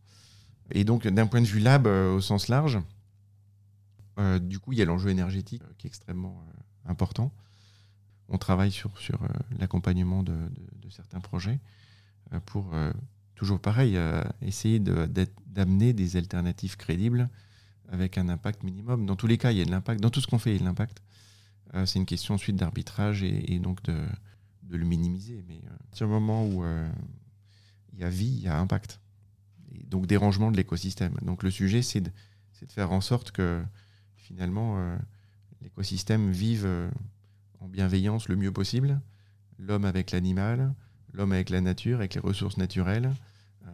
Et 0.72 0.84
donc, 0.84 1.08
d'un 1.08 1.28
point 1.28 1.42
de 1.42 1.48
vue 1.48 1.60
lab 1.60 1.88
euh, 1.88 2.14
au 2.14 2.22
sens 2.22 2.48
large, 2.48 2.80
euh, 4.20 4.40
du 4.40 4.60
coup, 4.60 4.74
il 4.74 4.80
y 4.80 4.82
a 4.82 4.86
l'enjeu 4.86 5.10
énergétique 5.10 5.64
euh, 5.64 5.74
qui 5.78 5.88
est 5.88 5.90
extrêmement 5.90 6.44
important. 6.86 7.32
On 8.28 8.38
travaille 8.38 8.72
sur, 8.72 8.92
l'accompagnement 9.58 10.22
de, 10.22 10.36
certains 10.92 11.20
projets 11.20 11.60
pour, 12.46 12.72
toujours 13.34 13.60
pareil, 13.60 13.98
essayer 14.44 14.80
d'amener 14.80 15.94
des 15.94 16.16
alternatives 16.16 16.78
crédibles 16.78 17.28
avec 17.92 18.20
un 18.20 18.30
impact 18.30 18.62
minimum. 18.62 19.08
Dans 19.08 19.16
tous 19.16 19.26
les 19.26 19.40
cas, 19.40 19.52
il 19.52 19.58
y 19.58 19.62
a 19.62 19.66
de 19.66 19.72
l'impact. 19.72 20.00
Dans 20.00 20.12
tout 20.12 20.22
ce 20.22 20.28
qu'on 20.28 20.38
fait, 20.38 20.52
il 20.52 20.54
y 20.54 20.58
a 20.58 20.60
de 20.60 20.66
l'impact. 20.66 21.02
c'est 21.86 21.98
une 21.98 22.06
question 22.06 22.36
ensuite 22.36 22.56
d'arbitrage 22.56 23.24
et, 23.24 23.58
donc 23.58 23.82
de, 23.82 23.98
le 24.70 24.86
minimiser. 24.86 25.44
Mais 25.48 25.62
à 26.00 26.04
un 26.04 26.08
moment 26.08 26.46
où 26.46 26.64
il 27.94 28.00
y 28.00 28.04
a 28.04 28.10
vie, 28.10 28.28
il 28.28 28.42
y 28.42 28.48
a 28.48 28.60
impact 28.60 29.00
donc 29.86 30.08
dérangement 30.08 30.52
de 30.52 30.58
l'écosystème. 30.58 31.14
Donc 31.22 31.44
le 31.44 31.52
sujet, 31.52 31.82
c'est 31.82 32.02
de, 32.02 32.12
faire 32.68 32.92
en 32.92 33.02
sorte 33.02 33.32
que 33.32 33.62
finalement 34.18 34.78
euh, 34.78 34.98
l'écosystème 35.62 36.32
vive 36.32 36.66
euh, 36.66 36.90
en 37.60 37.68
bienveillance 37.68 38.28
le 38.28 38.36
mieux 38.36 38.52
possible, 38.52 39.00
l'homme 39.58 39.86
avec 39.86 40.12
l'animal, 40.12 40.74
l'homme 41.14 41.32
avec 41.32 41.50
la 41.50 41.62
nature, 41.62 42.00
avec 42.00 42.16
les 42.16 42.22
ressources 42.22 42.58
naturelles. 42.58 43.14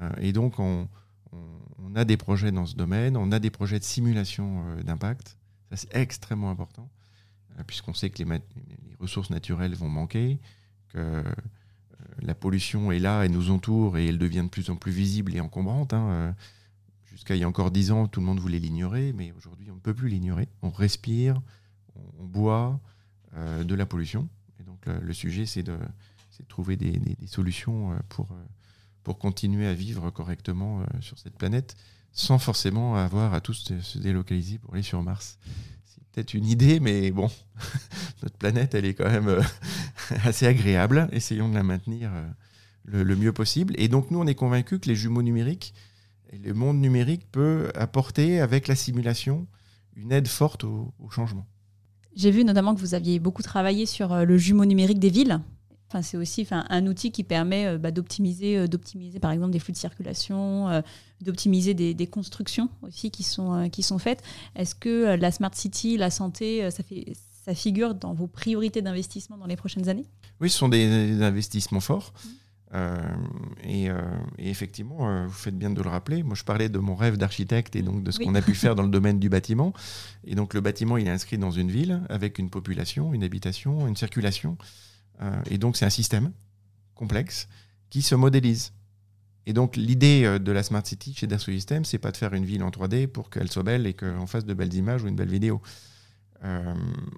Euh, 0.02 0.10
et 0.20 0.34
donc 0.34 0.60
on, 0.60 0.88
a 1.96 2.04
des 2.04 2.18
projets 2.18 2.52
dans 2.52 2.66
ce 2.66 2.76
domaine, 2.76 3.16
on 3.16 3.32
a 3.32 3.40
des 3.40 3.50
projets 3.50 3.80
de 3.80 3.84
simulation 3.86 4.66
d'impact. 4.84 5.38
Ça 5.70 5.78
c'est 5.78 5.96
extrêmement 5.96 6.52
important, 6.52 6.90
puisqu'on 7.68 7.94
sait 7.94 8.10
que 8.10 8.22
les, 8.22 8.42
ressources 9.00 9.30
naturelles 9.30 9.76
vont 9.76 9.88
manquer, 9.88 10.42
que 10.90 11.24
la 12.22 12.36
pollution 12.36 12.92
est 12.92 13.00
là 13.00 13.26
et 13.26 13.30
nous 13.30 13.52
entoure 13.52 13.98
et 13.98 14.08
elle 14.08 14.18
devient 14.18 14.44
de 14.44 14.50
plus 14.50 14.70
en 14.70 14.76
plus 14.76 14.92
visible 14.92 15.36
et 15.36 15.40
encombrante. 15.40 15.94
Hein, 15.94 16.10
euh, 16.10 16.32
jusqu'à 17.06 17.36
il 17.36 17.40
y 17.40 17.44
a 17.44 17.48
encore 17.48 17.72
dix 17.72 17.92
ans, 17.92 18.08
tout 18.08 18.20
le 18.20 18.26
monde 18.26 18.40
voulait 18.40 18.60
l'ignorer, 18.60 19.14
mais 19.14 19.34
aujourd'hui, 19.38 19.70
on 19.72 19.76
ne 19.76 19.80
peut 19.80 19.94
plus 19.94 20.10
l'ignorer. 20.10 20.48
On 20.62 20.70
respire, 20.70 21.42
on, 22.20 22.26
boit 22.26 22.80
euh, 23.36 23.64
de 23.64 23.76
la 23.76 23.86
pollution. 23.86 24.28
Et 24.60 24.64
donc, 24.64 24.86
le 24.86 25.14
sujet, 25.14 25.46
c'est 25.46 25.64
de, 25.64 25.78
trouver 26.48 26.76
des, 26.76 27.00
solutions 27.28 27.92
euh, 27.92 27.96
pour, 28.10 28.28
pour 29.04 29.18
continuer 29.18 29.68
à 29.68 29.74
vivre 29.74 30.10
correctement 30.10 30.84
sur 31.00 31.18
cette 31.20 31.38
planète 31.38 31.76
sans 32.12 32.40
forcément 32.40 32.96
avoir 32.96 33.34
à 33.34 33.42
tous 33.42 33.74
se 33.82 34.00
délocaliser 34.00 34.58
pour 34.58 34.74
aller 34.74 34.84
sur 34.84 35.04
Mars 35.04 35.38
peut-être 36.16 36.34
une 36.34 36.48
idée, 36.48 36.80
mais 36.80 37.12
bon, 37.12 37.30
notre 38.24 38.38
planète, 38.38 38.74
elle 38.74 38.86
est 38.86 38.94
quand 38.94 39.10
même 39.10 39.28
euh, 39.28 39.42
assez 40.24 40.48
agréable. 40.48 41.10
Essayons 41.12 41.50
de 41.50 41.56
la 41.56 41.64
maintenir 41.64 42.10
euh, 42.14 43.04
le, 43.04 43.16
mieux 43.16 43.34
possible. 43.34 43.74
Et 43.78 43.90
donc, 43.90 44.12
nous, 44.12 44.20
on 44.20 44.28
est 44.28 44.36
convaincus 44.36 44.80
que 44.80 44.88
les 44.88 44.96
jumeaux 44.96 45.24
numériques, 45.24 45.74
le 46.32 46.54
monde 46.54 46.80
numérique 46.80 47.30
peut 47.32 47.72
apporter, 47.76 48.40
avec 48.40 48.68
la 48.68 48.76
simulation, 48.76 49.48
une 49.96 50.12
aide 50.12 50.28
forte 50.28 50.64
au 50.64 50.94
changement. 51.10 51.46
J'ai 52.16 52.32
vu 52.32 52.46
notamment 52.46 52.74
que 52.74 52.80
vous 52.80 52.94
aviez 52.94 53.20
beaucoup 53.20 53.44
travaillé 53.44 53.86
sur 53.86 54.14
euh, 54.14 54.24
le 54.24 54.38
jumeau 54.38 54.64
numérique 54.66 55.00
des 55.00 55.10
villes 55.10 55.42
c'est 56.02 56.18
aussi 56.18 56.48
un 56.52 56.88
outil 56.88 57.12
qui 57.12 57.24
permet 57.24 57.66
euh, 57.66 57.78
bah, 57.78 57.92
d'optimiser, 57.92 58.58
euh, 58.58 58.68
d'optimiser 58.68 59.20
par 59.20 59.32
exemple 59.32 59.52
des 59.52 59.60
flux 59.60 59.74
de 59.74 59.78
circulation, 59.78 60.70
euh, 60.70 60.82
d'optimiser 61.22 61.74
des, 61.74 62.08
constructions 62.08 62.70
aussi 62.82 63.12
qui 63.12 63.24
sont, 63.24 63.70
qui 63.70 63.84
sont 63.84 64.00
faites. 64.00 64.22
Est-ce 64.56 64.76
que 64.76 65.16
la 65.16 65.32
smart 65.32 65.54
city, 65.54 65.98
la 65.98 66.12
santé, 66.12 66.70
ça, 66.72 66.84
fait, 66.84 67.14
ça 67.44 67.54
figure 67.56 67.96
dans 67.96 68.14
vos 68.14 68.28
priorités 68.28 68.82
d'investissement 68.82 69.38
dans 69.38 69.48
les 69.48 69.56
prochaines 69.56 69.90
années? 69.90 70.06
Oui, 70.40 70.50
ce 70.50 70.58
sont 70.58 70.70
des, 70.70 71.22
investissements 71.22 71.80
forts. 71.80 72.14
Mmh. 72.74 72.78
et, 73.64 73.90
effectivement, 74.38 75.26
vous 75.26 75.34
faites 75.34 75.58
bien 75.58 75.70
de 75.70 75.82
le 75.82 75.90
rappeler. 75.90 76.24
Moi, 76.24 76.36
je 76.36 76.44
parlais 76.44 76.70
de 76.70 76.78
mon 76.78 76.96
rêve 76.96 77.18
d'architecte 77.18 77.76
et 77.76 77.82
donc 77.82 78.04
de 78.04 78.12
ce 78.12 78.20
qu'on 78.20 78.36
a 78.36 78.42
pu 78.42 78.54
faire 78.56 78.76
dans 78.76 78.84
le 78.84 78.90
domaine 78.90 79.20
du 79.20 79.30
bâtiment. 79.30 79.74
Et 80.26 80.36
donc, 80.36 80.54
le 80.54 80.62
bâtiment, 80.62 80.98
il 80.98 81.08
est 81.08 81.12
inscrit 81.12 81.38
dans 81.38 81.52
une 81.52 81.72
ville 81.72 82.02
avec 82.10 82.38
une 82.38 82.50
population, 82.50 83.14
une 83.14 83.24
habitation, 83.24 83.88
une 83.88 83.96
circulation. 83.96 84.58
Euh, 85.22 85.42
et 85.50 85.58
donc, 85.58 85.78
c'est 85.78 85.86
un 85.86 85.90
système 85.90 86.32
complexe 86.94 87.48
qui 87.90 88.02
se 88.02 88.16
modélise. 88.16 88.74
Et 89.46 89.54
donc, 89.54 89.76
l'idée 89.76 90.24
euh, 90.26 90.40
de 90.40 90.52
la 90.52 90.64
Smart 90.64 90.86
City 90.86 91.14
chez 91.14 91.28
Dassault 91.28 91.52
Systèmes, 91.52 91.86
c'est 91.86 92.00
pas 92.00 92.12
de 92.12 92.18
faire 92.18 92.34
une 92.34 92.46
ville 92.46 92.64
en 92.64 92.70
3D 92.70 93.08
pour 93.08 93.30
qu'elle 93.30 93.52
soit 93.52 93.64
belle 93.64 93.86
et 93.86 93.94
qu'on 93.94 94.28
fasse 94.28 94.46
de 94.46 94.54
belles 94.54 94.74
images 94.74 95.04
ou 95.04 95.08
une 95.08 95.16
belle 95.16 95.30
vidéo. 95.30 95.62
Euh, 96.44 96.74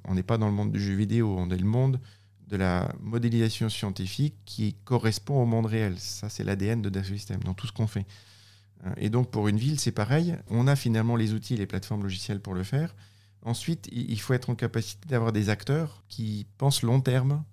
on 0.06 0.16
n'est 0.16 0.24
pas 0.24 0.38
dans 0.38 0.48
le 0.48 0.54
monde 0.54 0.72
du 0.72 0.80
jeu 0.80 0.94
vidéo, 0.94 1.36
on 1.38 1.50
est 1.50 1.58
le 1.58 1.66
monde 1.66 2.00
de 2.48 2.56
la 2.56 2.94
modélisation 3.02 3.68
scientifique 3.68 4.36
qui 4.46 4.76
correspond 4.86 5.42
au 5.42 5.46
monde 5.46 5.66
réel. 5.66 5.96
Ça, 5.98 6.30
c'est 6.30 6.44
l'ADN 6.44 6.82
de 6.82 6.90
Dassault 6.90 7.16
Systèmes 7.16 7.44
dans 7.44 7.54
tout 7.54 7.68
ce 7.68 7.74
qu'on 7.74 7.88
fait. 7.88 8.06
Et 8.98 9.10
donc, 9.10 9.32
pour 9.32 9.48
une 9.48 9.58
ville, 9.58 9.80
c'est 9.80 9.92
pareil. 9.92 10.38
On 10.50 10.68
a 10.68 10.76
finalement 10.76 11.16
les 11.16 11.34
outils 11.34 11.58
les 11.58 11.66
plateformes 11.66 12.04
logicielles 12.04 12.40
pour 12.40 12.54
le 12.54 12.64
faire. 12.64 12.96
Ensuite, 13.42 13.90
il 13.92 14.20
faut 14.20 14.34
être 14.34 14.50
en 14.50 14.56
capacité 14.56 15.10
d'avoir 15.10 15.34
des 15.34 15.50
acteurs 15.50 16.04
qui 16.08 16.46
pensent 16.58 16.84
long 16.84 17.02
terme 17.02 17.44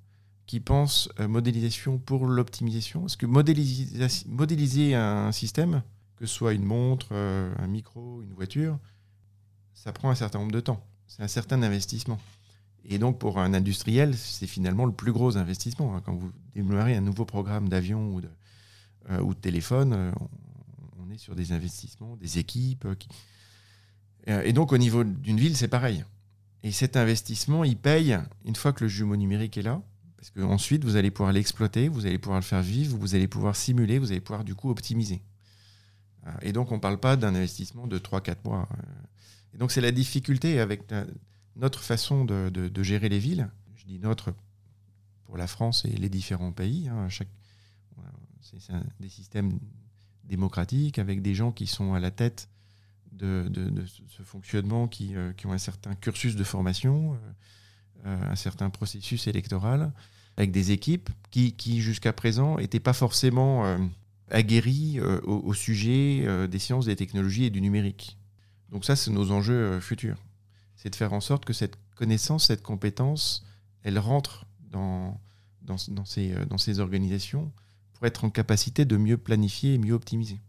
qui 0.46 0.60
pense 0.60 1.08
euh, 1.20 1.28
modélisation 1.28 1.98
pour 1.98 2.26
l'optimisation 2.26 3.00
Parce 3.00 3.16
que 3.16 3.26
modéliser, 3.26 4.94
un 4.94 5.32
système, 5.32 5.82
que 6.16 6.26
ce 6.26 6.34
soit 6.34 6.52
une 6.52 6.64
montre, 6.64 7.08
euh, 7.12 7.52
un 7.58 7.66
micro, 7.66 8.22
une 8.22 8.32
voiture, 8.32 8.78
ça 9.72 9.92
prend 9.92 10.10
un 10.10 10.14
certain 10.14 10.38
nombre 10.38 10.52
de 10.52 10.60
temps. 10.60 10.84
C'est 11.06 11.22
un 11.22 11.28
certain 11.28 11.62
investissement. 11.62 12.18
Et 12.84 12.98
donc, 12.98 13.18
pour 13.18 13.38
un 13.38 13.54
industriel, 13.54 14.14
c'est 14.16 14.46
finalement 14.46 14.84
le 14.84 14.92
plus 14.92 15.12
gros 15.12 15.36
investissement. 15.36 15.96
Hein. 15.96 16.02
Quand 16.04 16.14
vous 16.14 16.30
démarrez 16.54 16.96
un 16.96 17.00
nouveau 17.00 17.24
programme 17.24 17.68
d'avion 17.68 18.12
ou 18.12 18.20
de, 18.20 18.28
euh, 19.10 19.20
ou 19.20 19.32
de 19.34 19.38
téléphone, 19.38 20.12
on, 21.00 21.10
est 21.10 21.18
sur 21.18 21.34
des 21.34 21.52
investissements, 21.52 22.16
des 22.16 22.38
équipes. 22.38 22.86
Et 24.26 24.52
donc, 24.52 24.72
au 24.72 24.78
niveau 24.78 25.04
d'une 25.04 25.38
ville, 25.38 25.56
c'est 25.56 25.68
pareil. 25.68 26.04
Et 26.62 26.72
cet 26.72 26.96
investissement, 26.96 27.62
il 27.62 27.76
paye 27.76 28.18
une 28.44 28.56
fois 28.56 28.72
que 28.72 28.84
le 28.84 28.88
jumeau 28.88 29.16
numérique 29.16 29.56
est 29.56 29.62
là. 29.62 29.82
Parce 30.24 30.46
qu'ensuite, 30.46 30.84
vous 30.84 30.96
allez 30.96 31.10
pouvoir 31.10 31.34
l'exploiter, 31.34 31.90
vous 31.90 32.06
allez 32.06 32.16
pouvoir 32.16 32.40
le 32.40 32.44
faire 32.44 32.62
vivre, 32.62 32.96
vous 32.96 33.14
allez 33.14 33.28
pouvoir 33.28 33.54
simuler, 33.54 33.98
vous 33.98 34.10
allez 34.10 34.22
pouvoir 34.22 34.42
du 34.42 34.54
coup 34.54 34.70
optimiser. 34.70 35.20
Euh, 36.26 36.30
et 36.40 36.54
donc, 36.54 36.72
on 36.72 36.76
ne 36.76 36.80
parle 36.80 36.98
pas 36.98 37.16
d'un 37.16 37.34
investissement 37.34 37.86
de 37.86 37.98
3-4 37.98 38.36
mois. 38.46 38.66
Euh. 38.72 38.82
Et 39.52 39.58
donc, 39.58 39.70
c'est 39.70 39.82
la 39.82 39.92
difficulté 39.92 40.60
avec 40.60 40.84
notre 41.56 41.80
façon 41.80 42.24
de, 42.24 42.82
gérer 42.82 43.10
les 43.10 43.18
villes. 43.18 43.50
Je 43.76 43.84
dis 43.84 43.98
notre 43.98 44.32
pour 45.24 45.36
la 45.36 45.46
France 45.46 45.84
et 45.84 45.90
les 45.90 46.08
différents 46.08 46.52
pays. 46.52 46.88
Hein, 46.88 47.06
chaque, 47.10 47.28
c'est 48.40 48.72
des 49.00 49.10
systèmes 49.10 49.58
démocratiques 50.24 50.98
avec 50.98 51.20
des 51.20 51.34
gens 51.34 51.52
qui 51.52 51.66
sont 51.66 51.92
à 51.92 52.00
la 52.00 52.10
tête 52.10 52.48
de, 53.12 53.52
ce 54.08 54.22
fonctionnement, 54.22 54.88
euh, 55.02 55.32
qui, 55.34 55.46
ont 55.46 55.52
un 55.52 55.58
certain 55.58 55.94
cursus 55.94 56.34
de 56.34 56.44
formation, 56.44 57.18
un 58.06 58.36
certain 58.36 58.70
processus 58.70 59.26
électoral 59.26 59.92
avec 60.36 60.50
des 60.50 60.72
équipes 60.72 61.10
qui, 61.30 61.80
jusqu'à 61.80 62.12
présent 62.12 62.58
n'étaient 62.58 62.80
pas 62.80 62.92
forcément 62.92 63.64
euh, 63.66 63.78
aguerries 64.30 65.00
euh, 65.00 65.20
au, 65.22 65.52
sujet 65.52 66.22
euh, 66.26 66.46
des 66.46 66.58
sciences, 66.58 66.86
des 66.86 66.96
technologies 66.96 67.44
et 67.44 67.50
du 67.50 67.60
numérique. 67.60 68.18
Donc 68.70 68.84
ça, 68.84 68.96
c'est 68.96 69.10
nos 69.10 69.30
enjeux 69.32 69.80
futurs. 69.80 70.18
C'est 70.76 70.90
de 70.90 70.96
faire 70.96 71.12
en 71.12 71.20
sorte 71.20 71.44
que 71.44 71.52
cette 71.52 71.76
connaissance, 71.96 72.46
cette 72.46 72.62
compétence, 72.62 73.44
elle 73.82 73.98
rentre 73.98 74.46
dans, 74.70 75.20
ces, 76.06 76.80
organisations 76.80 77.52
pour 77.92 78.06
être 78.06 78.24
en 78.24 78.30
capacité 78.30 78.84
de 78.84 78.96
mieux 78.96 79.16
planifier 79.16 79.74
et 79.74 79.78
mieux 79.78 79.94
optimiser. 79.94 80.40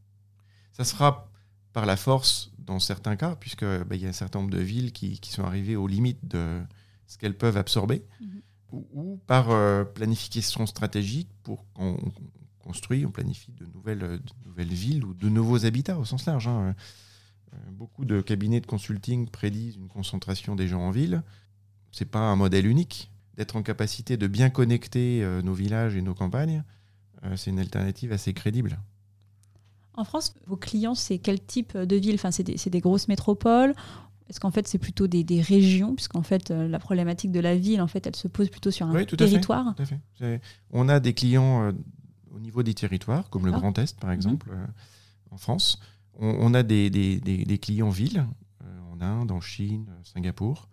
Ça 0.74 0.84
sera 0.84 1.30
par 1.74 1.86
la 1.86 1.98
force 1.98 2.52
dans 2.58 2.80
certains 2.80 3.16
cas, 3.16 3.36
puisque 3.36 3.66
bah, 3.66 3.96
il 3.96 4.02
y 4.02 4.06
a 4.06 4.10
un 4.10 4.14
certain 4.14 4.40
nombre 4.40 4.52
de 4.52 4.62
villes 4.62 4.92
qui, 4.92 5.20
qui, 5.20 5.32
sont 5.32 5.44
arrivées 5.44 5.76
aux 5.76 5.88
limites 5.88 6.28
de 6.28 6.62
ce 7.06 7.18
qu'elles 7.18 7.38
peuvent 7.38 7.58
absorber. 7.58 8.04
Mhm 8.20 8.42
ou, 8.94 9.20
par 9.28 9.52
euh, 9.52 9.84
planification 9.84 10.66
stratégique 10.66 11.30
pour 11.44 11.66
qu'on 11.74 11.98
construit, 12.60 13.06
on 13.06 13.12
planifie 13.12 13.52
de 13.52 13.66
nouvelles, 13.74 14.20
nouvelles 14.46 14.74
villes 14.74 15.06
ou 15.06 15.14
de 15.14 15.30
nouveaux 15.30 15.66
habitats 15.66 16.00
au 16.00 16.06
sens 16.06 16.26
large. 16.26 16.48
Hein. 16.48 16.76
beaucoup 17.72 18.06
de 18.06 18.22
cabinets 18.22 18.62
de 18.62 18.66
consulting 18.66 19.30
prédisent 19.30 19.76
une 19.76 19.88
concentration 19.88 20.56
des 20.56 20.68
gens 20.68 20.82
en 20.82 20.92
ville. 20.92 21.22
C'est 21.92 22.10
pas 22.10 22.20
un 22.20 22.36
modèle 22.36 22.66
unique. 22.66 23.12
D'être 23.36 23.58
en 23.58 23.64
capacité 23.64 24.16
de 24.16 24.28
bien 24.28 24.50
connecter 24.50 25.22
euh, 25.22 25.42
nos 25.42 25.54
villages 25.54 25.96
et 25.96 26.02
nos 26.02 26.14
campagnes, 26.14 26.64
euh, 27.24 27.36
c'est 27.36 27.52
une 27.52 27.60
alternative 27.60 28.14
assez 28.14 28.34
crédible. 28.34 28.80
En 29.94 30.04
France, 30.04 30.36
vos 30.46 30.58
clients, 30.58 30.96
c'est 30.96 31.20
quel 31.20 31.42
type 31.42 31.78
de 31.78 31.96
ville? 31.96 32.16
Enfin, 32.16 32.32
c'est 32.32 32.44
des, 32.44 32.80
grosses 32.80 33.08
métropoles 33.08 33.74
Est-ce 34.30 34.40
qu'en 34.40 34.52
fait, 34.52 34.68
c'est 34.68 34.80
plutôt 34.80 35.08
des, 35.08 35.24
des 35.24 35.42
régions 35.42 35.96
Puisqu'en 35.96 36.24
fait, 36.24 36.52
euh, 36.52 36.68
la 36.68 36.80
problématique 36.80 37.32
de 37.32 37.40
la 37.40 37.56
ville, 37.56 37.82
en 37.82 37.88
fait, 37.88 38.08
elle 38.08 38.16
se 38.16 38.28
pose 38.28 38.50
plutôt 38.50 38.72
sur 38.72 38.88
un 38.88 38.94
oui, 38.94 39.06
tout 39.06 39.16
territoire. 39.16 39.68
À 39.68 39.86
fait, 39.86 40.00
tout 40.18 40.24
à 40.24 40.28
fait. 40.28 40.42
On 40.72 40.90
a 40.90 41.00
des 41.00 41.14
clients 41.14 41.72
au 42.32 42.40
niveau 42.40 42.64
des 42.64 42.74
territoires, 42.74 43.30
comme 43.30 43.46
le 43.46 43.52
Grand 43.52 43.78
Est, 43.78 44.00
par 44.00 44.12
exemple, 44.12 44.52
mmh. 44.52 45.34
en 45.34 45.38
France. 45.38 45.80
On, 46.20 46.36
on 46.40 46.54
a 46.54 46.64
des, 46.64 46.90
des, 46.90 47.58
clients 47.58 47.90
villes, 47.90 48.26
en 48.92 49.02
Inde, 49.02 49.32
en 49.32 49.42
Chine, 49.42 49.86
Singapour. 50.04 50.70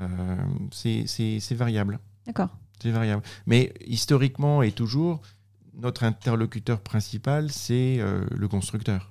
Euh, 0.00 0.36
c'est 0.70 1.54
variable. 1.54 1.98
D'accord. 2.26 2.56
C'est 2.80 2.90
variable. 2.90 3.22
Mais 3.46 3.72
historiquement 3.86 4.62
et 4.62 4.72
toujours, 4.72 5.20
notre 5.74 6.04
interlocuteur 6.04 6.80
principal, 6.80 7.50
c'est 7.50 7.98
euh, 8.00 8.24
le 8.30 8.48
constructeur. 8.48 9.10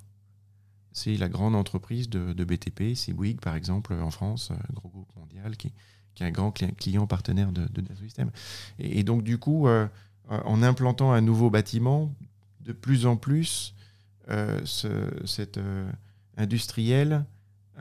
C'est 0.93 1.15
la 1.15 1.29
grande 1.29 1.55
entreprise 1.55 2.09
de, 2.09 2.43
BTP, 2.43 2.95
c'est 2.95 3.13
Bouygues 3.13 3.39
par 3.39 3.55
exemple 3.55 3.93
en 3.93 4.11
France, 4.11 4.51
un 4.51 4.73
gros 4.73 4.89
groupe 4.89 5.15
mondial 5.15 5.55
qui, 5.55 5.71
qui 6.15 6.23
est 6.23 6.25
un 6.25 6.31
grand 6.31 6.51
client, 6.51 7.07
partenaire 7.07 7.51
de, 7.51 7.65
de 7.67 7.95
System. 7.95 8.29
Et, 8.79 9.03
donc 9.03 9.23
du 9.23 9.37
coup, 9.37 9.67
euh, 9.67 9.87
en 10.29 10.61
implantant 10.63 11.13
un 11.13 11.21
nouveau 11.21 11.49
bâtiment, 11.49 12.13
de 12.61 12.73
plus 12.73 13.05
en 13.05 13.15
plus, 13.15 13.73
ce, 14.27 15.09
cet 15.25 15.59
industriel 16.37 17.25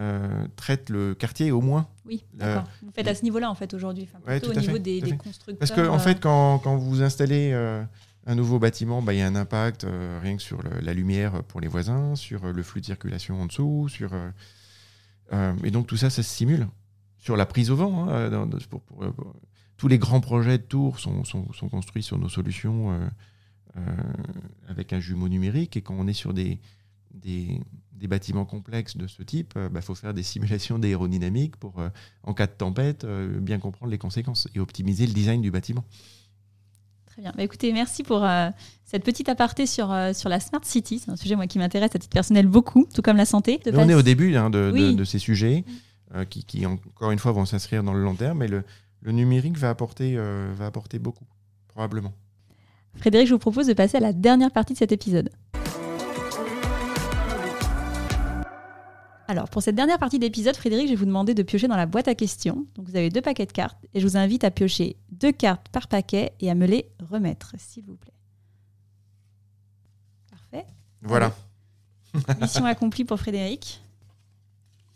euh, 0.01 0.47
traite 0.57 0.89
le 0.89 1.15
quartier 1.15 1.51
au 1.51 1.61
moins. 1.61 1.87
Oui, 2.07 2.25
d'accord. 2.33 2.65
vous 2.83 2.91
faites 2.93 3.09
à 3.09 3.15
ce 3.15 3.23
niveau-là, 3.23 3.51
en 3.51 3.55
fait, 3.55 3.75
aujourd'hui. 3.75 4.09
Enfin, 4.11 4.41
au 4.49 4.55
niveau 4.55 4.79
des, 4.79 5.01
constructeurs. 5.19 5.59
Parce 5.59 5.73
qu'en 5.73 5.95
en 5.95 5.99
fait, 5.99 6.17
euh, 6.17 6.21
quand, 6.21 6.59
quand, 6.61 6.77
vous 6.77 7.03
installez 7.03 7.51
euh, 7.53 7.83
un 8.31 8.35
nouveau 8.35 8.59
bâtiment, 8.59 9.03
bah, 9.03 9.13
il 9.15 9.19
y 9.19 9.23
a 9.23 9.27
un 9.27 9.35
impact 9.35 9.87
rien 10.23 10.37
que 10.37 10.43
sur 10.43 10.63
la 10.63 10.95
lumière 10.95 11.43
pour 11.45 11.61
les 11.61 11.69
voisins, 11.69 12.15
sur 12.17 12.53
le 12.53 12.63
flux 12.63 12.81
de 12.81 12.87
circulation 12.87 13.41
en 13.41 13.47
dessous, 13.47 13.89
sur. 13.89 14.13
et 15.33 15.71
donc 15.71 15.87
tout 15.87 15.97
ça, 15.97 16.11
ça 16.11 16.23
se 16.23 16.31
simule. 16.35 16.69
Sur 17.19 17.37
la 17.37 17.45
prise 17.45 17.71
au 17.71 17.77
vent, 17.77 18.09
hein, 18.09 18.49
tous 19.77 19.89
les 19.89 19.99
grands 19.99 20.21
projets 20.21 20.59
de 20.59 20.63
tours 20.63 20.99
sont, 20.99 21.23
construits 21.71 22.03
sur 22.03 22.19
nos 22.19 22.29
solutions 22.29 23.11
avec 24.69 24.93
un 24.93 25.01
jumeau 25.01 25.29
numérique. 25.29 25.77
Et 25.77 25.83
quand 25.83 25.95
on 25.99 26.07
est 26.07 26.13
sur 26.13 26.33
des, 26.33 26.61
bâtiments 27.93 28.45
complexes 28.45 28.97
de 28.97 29.07
ce 29.07 29.23
type, 29.23 29.53
il 29.57 29.63
euh, 29.63 29.69
bah, 29.69 29.83
faut 29.83 29.95
faire 29.95 30.15
des 30.15 30.23
simulations 30.35 30.79
d'aérodynamique 30.79 31.57
pour, 31.57 31.81
euh, 31.81 31.89
en 32.23 32.35
cas 32.35 32.47
de 32.47 32.53
tempête, 32.53 33.05
euh, 33.05 33.39
bien 33.41 33.59
comprendre 33.59 33.91
les 33.91 33.99
conséquences 33.99 34.49
et 34.55 34.61
optimiser 34.61 35.07
le 35.07 35.13
design 35.13 35.43
du 35.43 35.51
bâtiment. 35.51 35.85
Très 37.11 37.23
bien. 37.23 37.33
Bah, 37.37 37.43
écoutez, 37.43 37.73
merci 37.73 38.03
pour 38.03 38.27
cette 38.85 39.05
petite 39.05 39.29
aparté 39.29 39.67
sur, 39.67 39.95
sur 40.15 40.29
la 40.29 40.41
Smart 40.41 40.65
City. 40.65 41.01
C'est 41.05 41.11
un 41.11 41.17
sujet 41.17 41.37
moi, 41.37 41.47
qui 41.47 41.59
m'intéresse 41.59 41.95
à 41.95 41.99
titre 41.99 42.13
personnel 42.13 42.47
beaucoup, 42.47 42.87
tout 42.95 43.03
comme 43.03 43.17
la 43.17 43.27
santé. 43.27 43.61
on 43.73 43.89
est 43.89 43.95
au 43.95 44.03
début 44.03 44.35
hein, 44.37 44.51
de, 44.51 44.71
de, 44.93 45.05
ces 45.05 45.19
sujets 45.19 45.65
qui, 46.29 46.45
qui, 46.45 46.67
encore 46.67 47.11
une 47.11 47.19
fois, 47.19 47.33
vont 47.33 47.45
s'inscrire 47.45 47.83
dans 47.83 47.93
le 47.93 48.03
long 48.03 48.15
terme, 48.15 48.39
mais 48.39 48.49
le, 48.49 48.65
le 49.03 49.13
numérique 49.13 49.59
va 49.59 49.71
apporter, 49.71 50.17
va 50.17 50.67
apporter 50.67 50.99
beaucoup, 50.99 51.27
probablement. 51.69 52.13
Frédéric, 52.97 53.29
je 53.29 53.35
vous 53.35 53.39
propose 53.39 53.67
de 53.67 53.73
passer 53.73 53.97
à 53.97 54.01
la 54.01 54.13
dernière 54.13 54.51
partie 54.51 54.73
de 54.73 54.79
cet 54.79 54.93
épisode. 54.93 55.31
Alors, 59.31 59.49
pour 59.49 59.63
cette 59.63 59.77
dernière 59.77 60.01
partie 60.01 60.19
d'épisode, 60.19 60.57
Frédéric, 60.57 60.87
je 60.87 60.91
vais 60.91 60.97
vous 60.97 61.05
demander 61.05 61.35
de 61.35 61.45
piocher 61.45 61.69
dans 61.69 61.77
la 61.77 61.87
boîte 61.87 62.09
à 62.09 62.17
questions. 62.17 62.67
Donc, 62.75 62.89
vous 62.89 62.97
avez 62.97 63.11
deux 63.11 63.21
paquets 63.21 63.47
de 63.47 63.53
cartes 63.53 63.79
et 63.95 64.01
je 64.01 64.05
vous 64.05 64.17
invite 64.17 64.43
à 64.43 64.51
piocher 64.51 64.97
deux 65.13 65.31
cartes 65.31 65.69
par 65.69 65.87
paquet 65.87 66.33
et 66.41 66.51
à 66.51 66.57
me 66.57 66.67
les 66.67 66.91
remettre, 67.09 67.55
s'il 67.57 67.85
vous 67.85 67.95
plaît. 67.95 68.13
Parfait. 70.33 70.67
Voilà. 71.03 71.33
Mission 72.41 72.65
accomplie 72.65 73.05
pour 73.05 73.21
Frédéric. 73.21 73.81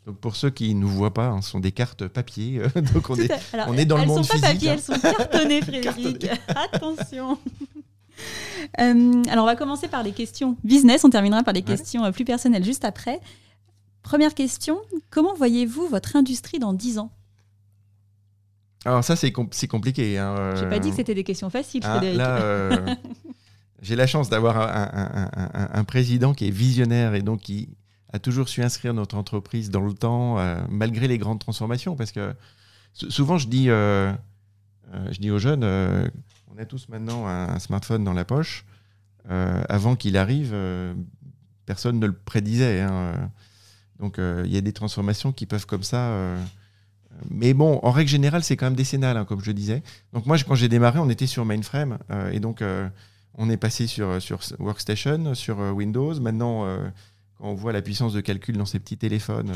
Donc 0.05 0.19
pour 0.19 0.35
ceux 0.35 0.51
qui 0.51 0.75
ne 0.75 0.81
nous 0.81 0.89
voient 0.89 1.15
pas, 1.15 1.29
hein, 1.29 1.41
ce 1.41 1.51
sont 1.51 1.61
des 1.61 1.71
cartes 1.71 2.09
papier. 2.09 2.59
Euh, 2.59 2.81
donc 2.93 3.11
on 3.11 3.15
est, 3.15 3.31
on 3.69 3.79
est 3.79 3.85
dans 3.85 3.99
le 3.99 4.07
monde 4.07 4.27
physique. 4.27 4.65
Elles 4.65 4.75
ne 4.75 4.81
sont 4.81 4.95
pas 4.95 4.99
papier, 4.99 5.19
elles 5.21 5.27
sont 5.29 5.29
cartonnées, 5.31 5.63
Frédéric. 5.93 6.27
Attention. 6.49 7.39
Euh, 8.81 9.23
alors 9.29 9.45
on 9.45 9.47
va 9.47 9.55
commencer 9.55 9.87
par 9.87 10.03
les 10.03 10.11
questions 10.11 10.57
business. 10.65 11.05
On 11.05 11.11
terminera 11.11 11.45
par 11.45 11.55
les 11.55 11.63
questions 11.63 12.05
euh, 12.05 12.11
plus 12.11 12.25
personnelles 12.25 12.65
juste 12.65 12.85
après. 12.85 13.21
Première 14.05 14.35
question, 14.35 14.81
comment 15.11 15.35
voyez-vous 15.35 15.89
votre 15.89 16.15
industrie 16.15 16.59
dans 16.59 16.75
10 16.75 16.99
ans? 16.99 17.11
Alors 18.85 19.03
ça, 19.03 19.17
c'est 19.17 19.33
compliqué. 19.33 20.19
Hein, 20.19 20.55
J'ai 20.57 20.69
pas 20.69 20.79
dit 20.79 20.91
que 20.91 20.97
c'était 20.97 21.15
des 21.15 21.25
questions 21.25 21.49
faciles, 21.49 21.81
ah, 21.85 21.97
Frédéric. 21.97 22.21
Euh, 22.21 22.95
j'ai 23.83 23.97
la 23.97 24.07
chance 24.07 24.29
d'avoir 24.29 24.59
un, 24.59 25.85
président 25.85 26.35
qui 26.35 26.47
est 26.47 26.51
visionnaire 26.51 27.15
et 27.15 27.23
donc 27.23 27.41
qui 27.41 27.71
a 28.13 28.19
toujours 28.19 28.51
su 28.51 28.63
inscrire 28.63 28.93
notre 28.93 29.17
entreprise 29.17 29.71
dans 29.71 29.81
le 29.81 29.95
temps, 29.95 30.39
euh, 30.39 30.61
malgré 30.69 31.09
les 31.09 31.17
grandes 31.17 31.41
transformations. 31.41 31.97
Parce 31.97 32.13
que 32.13 32.35
souvent, 32.93 33.39
je 33.39 33.49
dis, 33.49 33.71
euh, 33.71 34.13
je 35.13 35.19
dis 35.19 35.31
aux 35.31 35.39
jeunes, 35.39 35.65
on 35.65 36.59
a 36.59 36.67
tous 36.67 36.91
maintenant 36.91 37.27
un, 37.27 37.59
smartphone 37.59 38.05
dans 38.05 38.13
la 38.13 38.27
poche. 38.27 38.67
avant 39.31 39.97
qu'il 39.97 40.19
arrive, 40.19 40.55
personne 41.65 41.99
ne 41.99 42.07
le 42.07 42.13
prédisait. 42.13 42.83
Hein, 42.83 43.31
donc 43.99 44.19
euh, 44.19 44.43
il 44.45 44.53
y 44.53 44.57
a 44.57 44.61
des 44.61 44.73
transformations 44.73 45.33
qui 45.33 45.47
peuvent 45.47 45.67
comme 45.67 45.83
ça. 45.83 46.09
Euh, 46.09 46.43
mais 47.31 47.55
bon, 47.55 47.79
en 47.83 47.91
règle 47.91 48.11
générale, 48.11 48.43
c'est 48.43 48.57
quand 48.57 48.67
même 48.67 48.75
décennal, 48.75 49.17
hein, 49.17 49.25
comme 49.25 49.43
je 49.43 49.53
disais. 49.53 49.83
Donc 50.13 50.27
moi, 50.27 50.37
quand 50.39 50.57
j'ai 50.57 50.69
démarré, 50.69 50.99
on 50.99 51.09
était 51.09 51.27
sur 51.27 51.45
mainframe. 51.45 51.99
Euh, 52.11 52.31
et 52.31 52.41
donc, 52.41 52.63
on 53.35 53.51
est 53.51 53.57
passé 53.57 53.87
sur, 53.87 54.19
Workstation, 54.59 55.35
sur 55.35 55.59
Windows. 55.59 56.19
Maintenant, 56.21 56.67
quand 57.39 57.49
on 57.49 57.55
voit 57.55 57.73
la 57.73 57.83
puissance 57.83 58.13
de 58.13 58.21
calcul 58.21 58.57
dans 58.57 58.67
ces 58.67 58.81
petits 58.81 58.97
téléphones, 58.97 59.53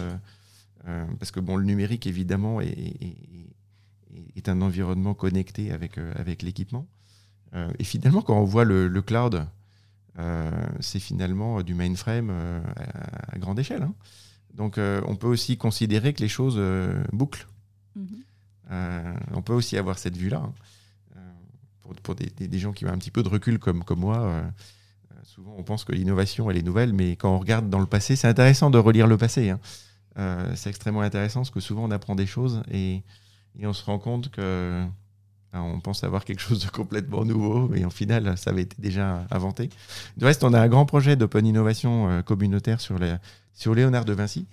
parce 1.19 1.33
que 1.33 1.41
bon, 1.41 1.57
le 1.57 1.65
numérique, 1.65 2.07
évidemment, 2.07 2.61
est, 2.61 4.49
un 4.49 4.63
environnement 4.63 5.15
connecté 5.15 5.73
avec, 5.73 5.99
avec 5.99 6.43
l'équipement. 6.43 6.87
et 7.79 7.85
finalement, 7.85 8.23
quand 8.23 8.39
on 8.39 8.45
voit 8.45 8.65
le, 8.65 9.03
cloud, 9.03 9.47
c'est 10.79 11.01
finalement 11.01 11.63
du 11.63 11.75
mainframe 11.75 12.31
à, 13.33 13.39
grande 13.39 13.59
échelle. 13.59 13.83
Hein. 13.83 13.95
Donc 14.55 14.79
euh, 14.79 15.01
on 15.07 15.17
peut 15.17 15.27
aussi 15.27 15.57
considérer 15.57 16.13
que 16.13 16.21
les 16.21 16.29
choses 16.29 16.57
euh, 16.59 17.03
bouclent. 17.13 17.47
Mhm. 17.95 18.07
Euh, 18.71 19.15
on 19.33 19.43
peut 19.43 19.53
aussi 19.53 19.77
avoir 19.77 19.99
cette 19.99 20.17
vue-là. 20.17 20.43
Hein. 20.45 20.53
Pour, 22.03 22.15
des, 22.15 22.59
gens 22.59 22.73
qui 22.73 22.85
ont 22.85 22.91
un 22.91 22.99
petit 22.99 23.11
peu 23.11 23.23
de 23.23 23.31
recul 23.31 23.59
comme, 23.59 23.83
comme 23.83 24.01
moi, 24.01 24.43
souvent 25.23 25.55
on 25.57 25.63
pense 25.63 25.85
que 25.85 25.93
l'innovation 25.93 26.51
elle 26.51 26.59
est 26.59 26.63
nouvelle, 26.63 26.93
mais 26.93 27.13
quand 27.17 27.35
on 27.35 27.39
regarde 27.39 27.71
dans 27.71 27.79
le 27.79 27.87
passé, 27.87 28.15
c'est 28.15 28.29
intéressant 28.29 28.69
de 28.69 28.77
relire 28.77 29.07
le 29.07 29.17
passé. 29.17 29.49
Hein. 29.49 29.59
c'est 30.55 30.69
extrêmement 30.69 31.01
intéressant 31.01 31.41
parce 31.41 31.51
que 31.51 31.61
souvent 31.61 31.85
on 31.85 31.91
apprend 31.91 32.15
des 32.15 32.27
choses 32.27 32.63
et, 32.71 33.05
on 33.63 33.73
se 33.73 33.83
rend 33.87 33.99
compte 33.99 34.31
que 34.31 34.85
on 35.53 35.81
pense 35.81 36.05
avoir 36.05 36.25
quelque 36.25 36.41
chose 36.41 36.65
de 36.65 36.71
complètement 36.71 37.25
nouveau, 37.25 37.69
mais 37.69 37.85
en 37.85 37.91
final, 37.91 38.37
ça 38.37 38.51
avait 38.51 38.63
été 38.63 38.77
déjà 38.79 39.27
inventé. 39.31 39.71
Du 40.17 40.25
reste, 40.25 40.45
on 40.45 40.53
a 40.53 40.61
un 40.61 40.69
grand 40.69 40.87
projet 40.87 41.17
d'open 41.17 41.47
innovation 41.47 42.23
communautaire 42.23 42.81
sur 42.81 43.75
Léonard 43.75 44.05
de 44.05 44.13
Vinci, 44.13 44.47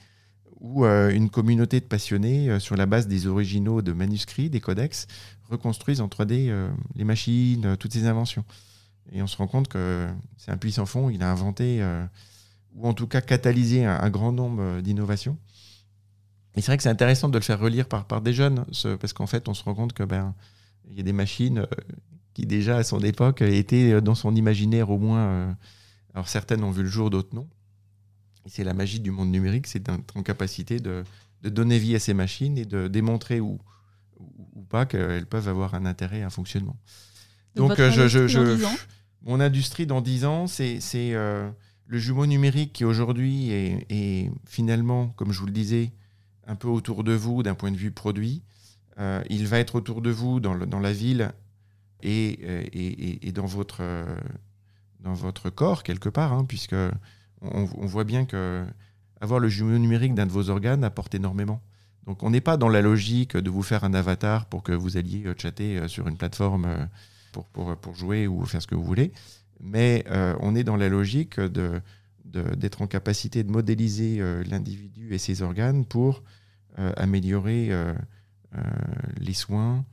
où 0.59 0.85
euh, 0.85 1.11
une 1.11 1.29
communauté 1.29 1.79
de 1.79 1.85
passionnés, 1.85 2.49
euh, 2.49 2.59
sur 2.59 2.75
la 2.75 2.85
base 2.85 3.07
des 3.07 3.27
originaux 3.27 3.81
de 3.81 3.91
manuscrits, 3.91 4.49
des 4.49 4.59
codex, 4.59 5.07
reconstruisent 5.49 6.01
en 6.01 6.07
3D 6.07 6.49
euh, 6.49 6.69
les 6.95 7.03
machines, 7.03 7.77
toutes 7.77 7.93
ces 7.93 8.07
inventions. 8.07 8.45
Et 9.11 9.21
on 9.21 9.27
se 9.27 9.37
rend 9.37 9.47
compte 9.47 9.67
que 9.67 10.07
c'est 10.37 10.51
un 10.51 10.57
puissant 10.57 10.85
fond, 10.85 11.09
il 11.09 11.21
a 11.21 11.31
inventé, 11.31 11.85
ou 12.73 12.87
en 12.87 12.93
tout 12.93 13.05
cas 13.05 13.21
catalysé 13.21 13.85
un, 13.85 14.09
grand 14.09 14.31
nombre 14.31 14.81
d'innovations. 14.81 15.37
Et 16.55 16.61
c'est 16.61 16.67
vrai 16.67 16.77
que 16.77 16.81
c'est 16.83 16.89
intéressant 16.89 17.29
de 17.29 17.37
le 17.37 17.43
faire 17.43 17.59
relire 17.59 17.87
par, 17.87 18.05
par 18.05 18.21
des 18.21 18.33
jeunes, 18.33 18.65
parce 18.99 19.13
qu'en 19.13 19.27
fait, 19.27 19.47
on 19.47 19.53
se 19.53 19.63
rend 19.63 19.75
compte 19.75 19.93
que 19.93 20.01
ben, 20.01 20.33
il 20.89 20.97
y 20.97 20.99
a 20.99 21.03
des 21.03 21.13
machines 21.13 21.67
qui 22.33 22.45
déjà 22.45 22.77
à 22.77 22.83
son 22.83 22.99
époque 22.99 23.41
étaient 23.41 24.01
dans 24.01 24.15
son 24.15 24.35
imaginaire 24.35 24.89
au 24.89 24.97
moins. 24.97 25.57
alors 26.13 26.27
certaines 26.27 26.63
ont 26.63 26.71
vu 26.71 26.83
le 26.83 26.89
jour, 26.89 27.09
d'autres 27.09 27.33
non 27.35 27.47
c'est 28.45 28.63
la 28.63 28.73
magie 28.73 28.99
du 28.99 29.11
monde 29.11 29.31
numérique, 29.31 29.67
c'est 29.67 29.81
d'être 29.81 30.15
en 30.15 30.23
capacité 30.23 30.79
de, 30.79 31.03
donner 31.41 31.77
vie 31.77 31.95
à 31.95 31.99
ces 31.99 32.13
machines 32.13 32.57
et 32.57 32.65
de 32.65 32.87
démontrer 32.87 33.39
ou, 33.39 33.59
ou, 34.19 34.63
pas 34.63 34.85
qu'elles 34.85 35.27
peuvent 35.27 35.47
avoir 35.47 35.75
un 35.75 35.85
intérêt, 35.85 36.23
un 36.23 36.29
fonctionnement. 36.31 36.75
Donc, 37.55 37.79
euh, 37.79 37.91
je, 38.07 38.65
mon 39.21 39.39
industrie 39.39 39.85
dans 39.85 40.01
10 40.01 40.25
ans, 40.25 40.47
c'est 40.47 40.79
euh, 40.95 41.49
le 41.85 41.97
jumeau 41.99 42.25
numérique 42.25 42.73
qui 42.73 42.83
aujourd'hui 42.83 43.51
est, 43.51 44.31
finalement, 44.47 45.09
comme 45.09 45.31
je 45.31 45.39
vous 45.39 45.45
le 45.45 45.51
disais, 45.51 45.91
un 46.47 46.55
peu 46.55 46.67
autour 46.67 47.03
de 47.03 47.13
vous 47.13 47.43
d'un 47.43 47.55
point 47.55 47.71
de 47.71 47.77
vue 47.77 47.91
produit. 47.91 48.43
Euh, 48.97 49.21
il 49.29 49.47
va 49.47 49.59
être 49.59 49.75
autour 49.75 50.01
de 50.01 50.09
vous 50.09 50.39
dans, 50.39 50.53
la 50.55 50.93
ville 50.93 51.31
et, 52.01 52.39
et, 53.27 53.31
dans, 53.33 53.45
votre, 53.45 53.83
corps 55.49 55.83
quelque 55.83 56.09
part, 56.09 56.31
hein, 56.31 56.45
puisque 56.47 56.75
on, 57.41 57.65
voit 57.65 58.05
bien 58.05 58.25
que 58.25 58.65
avoir 59.19 59.39
le 59.39 59.49
jumeau 59.49 59.77
numérique 59.77 60.15
d'un 60.15 60.25
de 60.25 60.31
vos 60.31 60.49
organes 60.49 60.83
apporte 60.83 61.13
énormément. 61.13 61.61
Donc 62.05 62.23
on 62.23 62.29
n'est 62.29 62.41
pas 62.41 62.55
dans 62.55 62.69
la 62.69 62.81
logique 62.81 63.35
de 63.35 63.49
vous 63.49 63.63
faire 63.63 63.83
un 63.83 63.93
avatar 63.93 64.45
pour 64.45 64.63
que 64.63 64.71
vous 64.71 64.95
alliez 64.97 65.25
chatter 65.37 65.87
sur 65.87 66.07
une 66.07 66.17
plateforme 66.17 66.87
pour, 67.31 67.95
jouer 67.95 68.27
ou 68.27 68.45
faire 68.45 68.61
ce 68.61 68.67
que 68.67 68.75
vous 68.75 68.83
voulez, 68.83 69.11
mais 69.59 70.05
on 70.39 70.55
est 70.55 70.63
dans 70.63 70.77
la 70.77 70.87
logique 70.87 71.39
d'être 72.23 72.81
en 72.81 72.87
capacité 72.87 73.43
de 73.43 73.51
modéliser 73.51 74.21
l'individu 74.45 75.13
et 75.13 75.17
ses 75.17 75.41
organes 75.41 75.83
pour 75.83 76.23
améliorer 76.77 77.71
les 79.17 79.33
soins, 79.33 79.83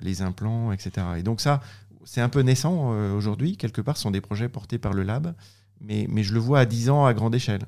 les 0.00 0.22
implants, 0.22 0.72
etc. 0.72 1.06
Et 1.18 1.22
donc 1.22 1.40
ça, 1.40 1.60
c'est 2.06 2.20
un 2.20 2.28
peu 2.28 2.40
naissant 2.40 2.92
euh, 2.92 3.12
aujourd'hui, 3.12 3.56
quelque 3.56 3.82
part, 3.82 3.96
ce 3.96 4.04
sont 4.04 4.12
des 4.12 4.20
projets 4.20 4.48
portés 4.48 4.78
par 4.78 4.92
le 4.92 5.02
lab, 5.02 5.34
mais, 5.80 6.06
mais 6.08 6.22
je 6.22 6.32
le 6.32 6.40
vois 6.40 6.60
à 6.60 6.64
10 6.64 6.88
ans 6.88 7.04
à 7.04 7.12
grande 7.12 7.34
échelle. 7.34 7.66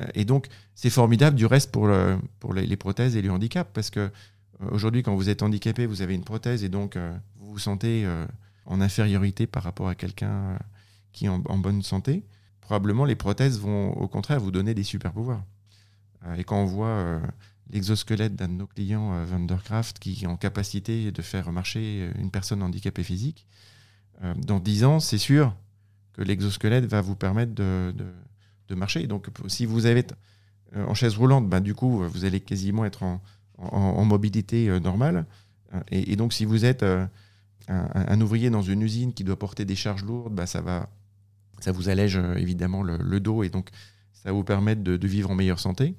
Euh, 0.00 0.06
et 0.14 0.24
donc, 0.24 0.46
c'est 0.74 0.90
formidable 0.90 1.36
du 1.36 1.46
reste 1.46 1.72
pour, 1.72 1.86
le, 1.86 2.18
pour 2.38 2.52
les, 2.52 2.76
prothèses 2.76 3.16
et 3.16 3.22
les 3.22 3.30
handicaps, 3.30 3.70
parce 3.72 3.90
que 3.90 4.00
euh, 4.00 4.10
aujourd'hui, 4.70 5.02
quand 5.02 5.16
vous 5.16 5.30
êtes 5.30 5.42
handicapé, 5.42 5.86
vous 5.86 6.02
avez 6.02 6.14
une 6.14 6.22
prothèse 6.22 6.62
et 6.62 6.68
donc 6.68 6.96
vous 7.38 7.52
vous 7.52 7.58
sentez 7.58 8.06
en 8.66 8.80
infériorité 8.80 9.46
par 9.46 9.62
rapport 9.62 9.88
à 9.88 9.94
quelqu'un 9.94 10.58
qui 11.12 11.24
est 11.24 11.28
en, 11.28 11.38
bonne 11.38 11.82
santé. 11.82 12.24
Probablement, 12.60 13.04
les 13.04 13.16
prothèses 13.16 13.58
vont 13.58 13.92
au 13.92 14.06
contraire 14.06 14.38
vous 14.38 14.50
donner 14.52 14.74
des 14.74 14.84
super 14.84 15.12
pouvoirs. 15.12 15.42
et 16.36 16.44
quand 16.44 16.56
on 16.56 16.64
voit 16.64 17.20
l'exosquelette 17.72 18.36
d'un 18.36 18.48
de 18.48 18.54
nos 18.54 18.66
clients, 18.66 19.14
euh, 19.14 19.24
Vandercraft, 19.24 19.98
qui 19.98 20.22
est 20.22 20.26
en 20.26 20.36
capacité 20.36 21.10
de 21.10 21.22
faire 21.22 21.50
marcher 21.50 22.10
une 22.18 22.30
personne 22.30 22.62
handicapée 22.62 23.02
physique. 23.02 23.46
Euh, 24.22 24.34
dans 24.36 24.60
10 24.60 24.84
ans, 24.84 25.00
c'est 25.00 25.18
sûr 25.18 25.56
que 26.12 26.22
l'exosquelette 26.22 26.84
va 26.84 27.00
vous 27.00 27.16
permettre 27.16 27.54
de, 27.54 27.94
de, 28.68 28.74
marcher. 28.74 29.06
Donc, 29.06 29.28
si 29.48 29.66
vous 29.66 29.84
avez 29.84 30.06
euh, 30.76 30.86
en 30.86 30.94
chaise 30.94 31.16
roulante, 31.16 31.48
ben, 31.48 31.60
du 31.60 31.74
coup, 31.74 32.02
vous 32.06 32.24
allez 32.24 32.40
quasiment 32.40 32.86
être 32.86 33.02
en, 33.02 33.20
en, 33.58 34.04
mobilité 34.06 34.80
normale. 34.80 35.26
Et, 35.90 36.16
donc, 36.16 36.32
si 36.32 36.46
vous 36.46 36.64
êtes 36.64 36.82
un, 37.68 38.20
ouvrier 38.22 38.48
dans 38.48 38.62
une 38.62 38.80
usine 38.80 39.12
qui 39.12 39.24
doit 39.24 39.38
porter 39.38 39.66
des 39.66 39.76
charges 39.76 40.04
lourdes, 40.04 40.34
ben, 40.34 40.46
ça, 40.46 40.62
va, 40.62 40.88
ça 41.60 41.70
vous 41.70 41.90
allège 41.90 42.16
évidemment 42.36 42.82
le, 42.82 43.20
dos 43.20 43.42
et 43.42 43.50
donc 43.50 43.68
ça 44.14 44.30
va 44.30 44.32
vous 44.32 44.44
permettre 44.44 44.82
de 44.82 45.06
vivre 45.06 45.30
en 45.30 45.34
meilleure 45.34 45.60
santé. 45.60 45.94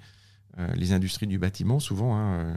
Euh, 0.60 0.68
les 0.76 0.94
industries 0.94 1.28
du 1.28 1.40
bâtiment, 1.40 1.80
souvent, 1.80 2.16
hein, 2.16 2.34
euh, 2.34 2.56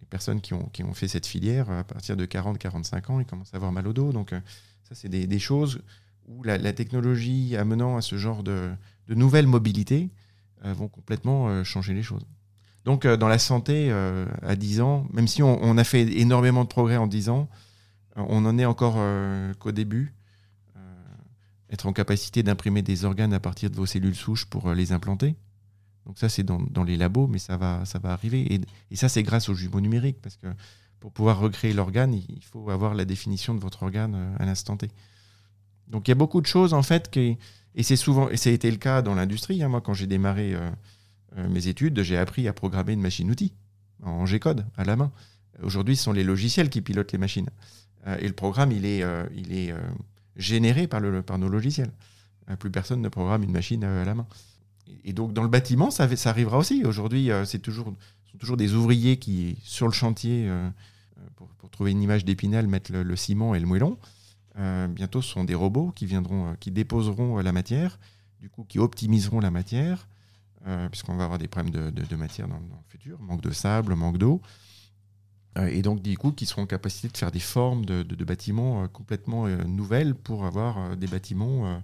les 0.00 0.06
personnes 0.06 0.40
qui 0.40 0.54
ont, 0.54 0.68
qui 0.72 0.84
ont 0.84 0.94
fait 0.94 1.08
cette 1.08 1.26
filière, 1.26 1.70
à 1.70 1.82
partir 1.82 2.16
de 2.16 2.24
40-45 2.24 3.10
ans, 3.10 3.20
ils 3.20 3.26
commencent 3.26 3.52
à 3.52 3.56
avoir 3.56 3.72
mal 3.72 3.88
au 3.88 3.92
dos. 3.92 4.12
Donc, 4.12 4.32
euh, 4.32 4.40
ça, 4.84 4.94
c'est 4.94 5.08
des, 5.08 5.38
choses 5.38 5.80
où 6.28 6.44
la, 6.44 6.72
technologie 6.72 7.56
amenant 7.56 7.96
à 7.96 8.00
ce 8.00 8.16
genre 8.16 8.42
de, 8.44 8.70
de 9.08 9.14
nouvelles 9.14 9.46
mobilités 9.46 10.10
vont 10.64 10.86
complètement 10.86 11.64
changer 11.64 11.92
les 11.92 12.04
choses. 12.04 12.24
Donc, 12.84 13.06
dans 13.06 13.26
la 13.26 13.38
santé, 13.38 13.90
à 14.42 14.54
10 14.54 14.80
ans, 14.80 15.06
même 15.12 15.26
si 15.26 15.42
on, 15.42 15.78
a 15.78 15.84
fait 15.84 16.02
énormément 16.02 16.62
de 16.62 16.68
progrès 16.68 16.98
en 16.98 17.06
10 17.06 17.30
ans, 17.30 17.48
on 18.16 18.44
en 18.44 18.58
est 18.58 18.64
encore 18.64 18.96
qu'au 19.58 19.72
début. 19.72 20.14
être 21.70 21.86
en 21.86 21.92
capacité 21.92 22.42
d'imprimer 22.42 22.82
des 22.82 23.04
organes 23.04 23.32
à 23.32 23.40
partir 23.40 23.70
de 23.70 23.76
vos 23.76 23.86
cellules 23.86 24.14
souches 24.14 24.44
pour 24.44 24.72
les 24.72 24.92
implanter, 24.92 25.36
donc 26.06 26.18
ça, 26.18 26.28
c'est 26.28 26.42
dans, 26.42 26.84
les 26.84 26.96
labos, 26.96 27.28
mais 27.28 27.38
ça 27.38 27.56
va, 27.56 27.82
arriver. 28.04 28.60
Et, 28.90 28.96
ça, 28.96 29.08
c'est 29.08 29.22
grâce 29.22 29.48
aux 29.48 29.54
jumeaux 29.54 29.80
numériques, 29.80 30.20
parce 30.20 30.36
que 30.36 30.48
pour 31.00 31.12
pouvoir 31.12 31.38
recréer 31.38 31.72
l'organe, 31.72 32.14
il 32.14 32.44
faut 32.44 32.70
avoir 32.70 32.94
la 32.94 33.04
définition 33.04 33.54
de 33.54 33.60
votre 33.60 33.82
organe 33.82 34.14
euh, 34.14 34.36
à 34.38 34.44
l'instant 34.44 34.76
T. 34.76 34.88
Donc 35.88 36.06
il 36.06 36.10
y 36.10 36.12
a 36.12 36.16
beaucoup 36.16 36.40
de 36.40 36.46
choses, 36.46 36.74
en 36.74 36.82
fait, 36.82 37.10
qui, 37.10 37.38
et 37.74 37.82
c'est 37.82 37.96
souvent, 37.96 38.28
et 38.30 38.36
ça 38.36 38.50
a 38.50 38.52
été 38.52 38.70
le 38.70 38.76
cas 38.76 39.02
dans 39.02 39.14
l'industrie. 39.14 39.62
Hein. 39.62 39.68
Moi, 39.68 39.80
quand 39.80 39.94
j'ai 39.94 40.06
démarré 40.06 40.54
euh, 40.54 40.70
euh, 41.38 41.48
mes 41.48 41.66
études, 41.66 42.02
j'ai 42.02 42.16
appris 42.16 42.46
à 42.46 42.52
programmer 42.52 42.92
une 42.92 43.00
machine-outil 43.00 43.52
en 44.02 44.26
G-code, 44.26 44.64
à 44.76 44.84
la 44.84 44.96
main. 44.96 45.12
Aujourd'hui, 45.62 45.96
ce 45.96 46.04
sont 46.04 46.12
les 46.12 46.24
logiciels 46.24 46.70
qui 46.70 46.80
pilotent 46.80 47.12
les 47.12 47.18
machines. 47.18 47.48
et 48.18 48.26
le 48.26 48.32
programme, 48.32 48.72
il 48.72 48.84
est, 48.84 49.04
il 49.36 49.52
est 49.52 49.72
généré 50.34 50.88
par 50.88 51.00
nos 51.00 51.48
logiciels. 51.48 51.92
plus 52.58 52.70
personne 52.70 53.00
ne 53.00 53.08
programme 53.08 53.44
une 53.44 53.52
machine 53.52 53.84
à 53.84 54.04
la 54.04 54.14
main 54.14 54.26
et 55.04 55.12
donc 55.12 55.32
dans 55.32 55.42
le 55.42 55.48
bâtiment, 55.48 55.90
ça, 55.90 56.08
arrivera 56.24 56.58
aussi. 56.58 56.84
Aujourd'hui, 56.84 57.30
euh, 57.30 57.44
c'est 57.44 57.58
toujours, 57.58 57.92
sont 58.30 58.38
toujours 58.38 58.56
des 58.56 58.74
ouvriers 58.74 59.16
qui, 59.18 59.58
sur 59.62 59.86
le 59.86 59.92
chantier, 59.92 60.48
euh, 60.48 60.68
pour, 61.36 61.70
trouver 61.70 61.92
une 61.92 62.02
image 62.02 62.24
d'épinal, 62.24 62.66
mettent 62.66 62.90
le, 62.90 63.16
ciment 63.16 63.54
et 63.54 63.60
le 63.60 63.66
moellon. 63.66 63.98
Euh, 64.58 64.86
bientôt, 64.88 65.22
ce 65.22 65.30
sont 65.30 65.44
des 65.44 65.54
robots 65.54 65.90
qui 65.94 66.06
viendront, 66.06 66.54
qui 66.60 66.70
déposeront 66.70 67.38
la 67.38 67.52
matière, 67.52 67.98
du 68.40 68.50
coup, 68.50 68.64
qui 68.64 68.78
optimiseront 68.78 69.40
la 69.40 69.50
matière, 69.50 70.08
puisqu'on 70.90 71.16
va 71.16 71.24
avoir 71.24 71.38
des 71.38 71.48
problèmes 71.48 71.72
de, 71.72 72.16
matière 72.16 72.46
dans, 72.46 72.56
le 72.56 72.88
futur, 72.88 73.18
manque 73.20 73.40
de 73.40 73.50
sable, 73.50 73.94
manque 73.94 74.18
d'eau. 74.18 74.42
et 75.56 75.82
donc, 75.82 76.02
du 76.02 76.16
coup, 76.18 76.30
qui 76.30 76.44
seront 76.46 76.62
en 76.62 76.66
capacité 76.66 77.08
de 77.08 77.16
faire 77.16 77.32
des 77.32 77.40
formes 77.40 77.84
de, 77.86 78.24
bâtiments 78.24 78.86
complètement 78.88 79.48
nouvelles 79.48 80.14
pour 80.14 80.44
avoir 80.44 80.96
des 80.96 81.06
bâtiments 81.06 81.82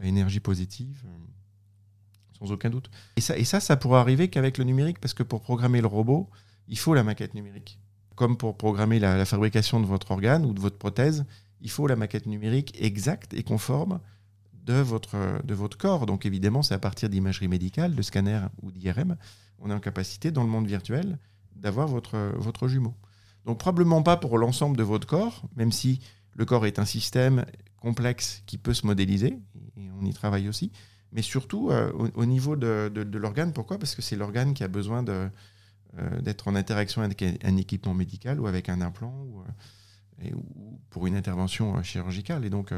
à 0.00 0.06
énergie 0.06 0.40
positive 0.40 1.02
sans 2.40 2.52
aucun 2.52 2.70
doute. 2.70 2.90
Et 3.16 3.20
ça, 3.20 3.42
ça, 3.44 3.60
ça 3.60 3.76
pourra 3.76 4.00
arriver 4.00 4.28
qu'avec 4.28 4.58
le 4.58 4.64
numérique, 4.64 4.98
parce 5.00 5.14
que 5.14 5.22
pour 5.22 5.40
programmer 5.42 5.80
le 5.80 5.86
robot, 5.86 6.28
il 6.68 6.78
faut 6.78 6.94
la 6.94 7.04
maquette 7.04 7.34
numérique. 7.34 7.78
Comme 8.16 8.36
pour 8.36 8.56
programmer 8.56 8.98
la, 8.98 9.24
fabrication 9.24 9.80
de 9.80 9.86
votre 9.86 10.10
organe 10.10 10.44
ou 10.44 10.52
de 10.52 10.60
votre 10.60 10.78
prothèse, 10.78 11.24
il 11.60 11.70
faut 11.70 11.86
la 11.86 11.96
maquette 11.96 12.26
numérique 12.26 12.74
exacte 12.80 13.34
et 13.34 13.42
conforme 13.42 14.00
de 14.64 14.74
votre, 14.74 15.42
de 15.44 15.54
votre 15.54 15.76
corps. 15.76 16.06
Donc 16.06 16.26
évidemment, 16.26 16.62
c'est 16.62 16.74
à 16.74 16.78
partir 16.78 17.08
d'imagerie 17.08 17.48
médicale, 17.48 17.94
de 17.94 18.02
scanner 18.02 18.40
ou 18.62 18.70
d'IRM, 18.70 19.16
on 19.58 19.70
est 19.70 19.74
en 19.74 19.80
capacité, 19.80 20.30
dans 20.30 20.42
le 20.42 20.48
monde 20.48 20.66
virtuel, 20.66 21.18
d'avoir 21.54 21.86
votre, 21.86 22.16
votre 22.36 22.68
jumeau. 22.68 22.94
Donc 23.44 23.58
probablement 23.58 24.02
pas 24.02 24.16
pour 24.16 24.38
l'ensemble 24.38 24.76
de 24.76 24.82
votre 24.82 25.06
corps, 25.06 25.42
même 25.56 25.72
si 25.72 26.00
le 26.34 26.44
corps 26.44 26.66
est 26.66 26.78
un 26.78 26.84
système 26.84 27.44
complexe 27.80 28.42
qui 28.46 28.58
peut 28.58 28.74
se 28.74 28.86
modéliser, 28.86 29.38
et 29.76 29.90
on 30.00 30.04
y 30.04 30.12
travaille 30.12 30.48
aussi, 30.48 30.72
mais 31.12 31.22
surtout 31.22 31.70
euh, 31.70 31.92
au, 31.92 32.24
niveau 32.24 32.56
de, 32.56 32.90
l'organe. 33.18 33.52
Pourquoi? 33.52 33.78
Parce 33.78 33.94
que 33.94 34.02
c'est 34.02 34.16
l'organe 34.16 34.54
qui 34.54 34.62
a 34.62 34.68
besoin 34.68 35.04
euh, 35.08 35.28
d'être 36.20 36.48
en 36.48 36.54
interaction 36.54 37.02
avec 37.02 37.22
un, 37.22 37.56
équipement 37.56 37.94
médical 37.94 38.40
ou 38.40 38.46
avec 38.46 38.68
un 38.68 38.80
implant 38.80 39.14
ou, 39.24 39.40
euh, 39.40 40.30
pour 40.90 41.06
une 41.06 41.16
intervention 41.16 41.82
chirurgicale. 41.82 42.44
Et 42.44 42.50
donc 42.50 42.72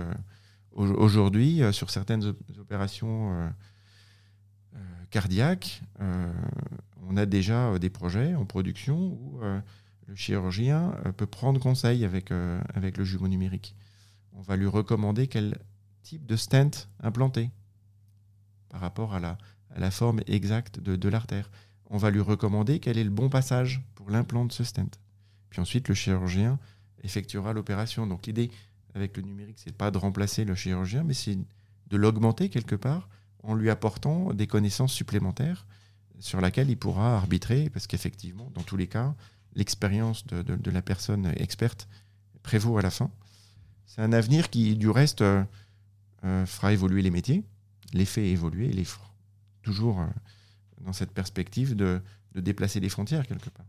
aujourd'hui, 0.70 1.61
sur 1.72 1.91
certaines 1.91 2.35
opérations 2.59 3.53
cardiaques, 5.11 5.83
on 5.99 7.16
a 7.16 7.26
déjà 7.26 7.76
des 7.80 7.91
projets 7.91 8.37
en 8.37 8.45
production 8.45 8.97
où 8.97 9.41
le 10.07 10.14
chirurgien 10.14 10.95
peut 11.16 11.26
prendre 11.26 11.61
conseil 11.61 12.05
avec, 12.05 12.30
avec 12.74 12.97
le 12.97 13.03
jumeau 13.03 13.26
numérique. 13.26 13.74
On 14.35 14.43
va 14.43 14.55
lui 14.55 14.68
recommander 14.68 15.26
quel 15.26 15.59
type 16.05 16.24
de 16.26 16.37
stent 16.37 16.89
implanter 17.01 17.51
par 18.73 18.81
rapport 18.81 19.14
à 19.14 19.20
la, 19.20 19.91
forme 19.91 20.23
exacte 20.27 20.81
de, 20.81 21.09
l'artère. 21.09 21.51
On 21.91 21.99
va 21.99 22.11
lui 22.11 22.20
recommander 22.20 22.81
quel 22.81 22.97
est 22.99 23.05
le 23.05 23.11
bon 23.11 23.29
passage 23.29 23.83
pour 23.95 24.11
l'implant 24.11 24.47
de 24.47 24.53
ce 24.53 24.64
stent. 24.64 24.99
Puis 25.51 25.61
ensuite, 25.61 25.89
le 25.89 25.95
chirurgien 25.95 26.59
effectuera 27.05 27.53
l'opération. 27.53 28.07
Donc 28.07 28.27
l'idée 28.27 28.51
avec 28.95 29.16
le 29.16 29.23
numérique, 29.23 29.59
c'est 29.59 29.77
pas 29.77 29.91
de 29.91 29.99
remplacer 29.99 30.45
le 30.45 30.55
chirurgien, 30.55 31.05
mais 31.05 31.12
c'est 31.12 31.37
de 31.37 31.97
l'augmenter 31.97 32.49
quelque 32.49 32.75
part 32.75 33.09
en 33.43 33.55
lui 33.55 33.68
apportant 33.68 34.33
des 34.33 34.47
connaissances 34.47 34.93
supplémentaires 34.93 35.66
sur 36.18 36.41
laquelle 36.41 36.70
il 36.70 36.79
pourra 36.79 37.16
arbitrer, 37.16 37.68
parce 37.68 37.87
qu'effectivement, 37.87 38.51
dans 38.55 38.62
tous 38.62 38.77
les 38.77 38.87
cas, 38.87 39.14
l'expérience 39.55 40.27
de, 40.27 40.70
la 40.70 40.83
personne 40.83 41.33
experte 41.37 41.89
prévaut 42.43 42.79
à 42.79 42.83
la 42.83 42.91
fin. 42.91 43.11
C'est 43.85 44.01
un 44.01 44.12
avenir 44.12 44.49
qui, 44.49 44.77
du 44.77 44.89
reste, 44.89 45.20
euh, 45.20 45.45
euh, 46.25 46.47
fera 46.47 46.73
évoluer 46.73 47.03
les 47.03 47.11
métiers 47.11 47.45
les 47.93 48.05
faits 48.05 48.24
évoluer, 48.24 48.68
les 48.68 48.84
toujours 49.62 50.01
euh, 50.01 50.07
dans 50.84 50.93
cette 50.93 51.12
perspective 51.12 51.74
de, 51.74 52.01
déplacer 52.34 52.80
les 52.80 52.88
frontières 52.88 53.26
quelque 53.26 53.51
part. 53.51 53.66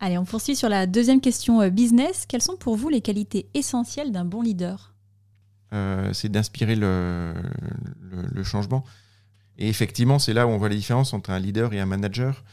Allez, 0.00 0.18
on 0.18 0.24
poursuit 0.24 0.56
sur 0.56 0.68
la 0.68 0.86
deuxième 0.86 1.20
question 1.20 1.60
euh, 1.60 1.70
business. 1.70 2.26
Quelles 2.26 2.42
sont 2.42 2.56
pour 2.56 2.76
vous 2.76 2.88
les 2.88 3.00
qualités 3.00 3.48
essentielles 3.54 4.12
d'un 4.12 4.24
bon 4.24 4.42
leader? 4.42 4.94
Euh, 5.72 6.12
C'est 6.12 6.30
d'inspirer 6.30 6.76
le, 6.76 7.34
changement. 8.44 8.84
Et 9.58 9.68
effectivement, 9.68 10.18
c'est 10.18 10.34
là 10.34 10.46
où 10.46 10.50
on 10.50 10.58
voit 10.58 10.68
la 10.68 10.74
différence 10.74 11.12
entre 11.14 11.30
un 11.30 11.38
leader 11.38 11.72
et 11.72 11.80
un 11.80 11.86
manager. 11.86 12.44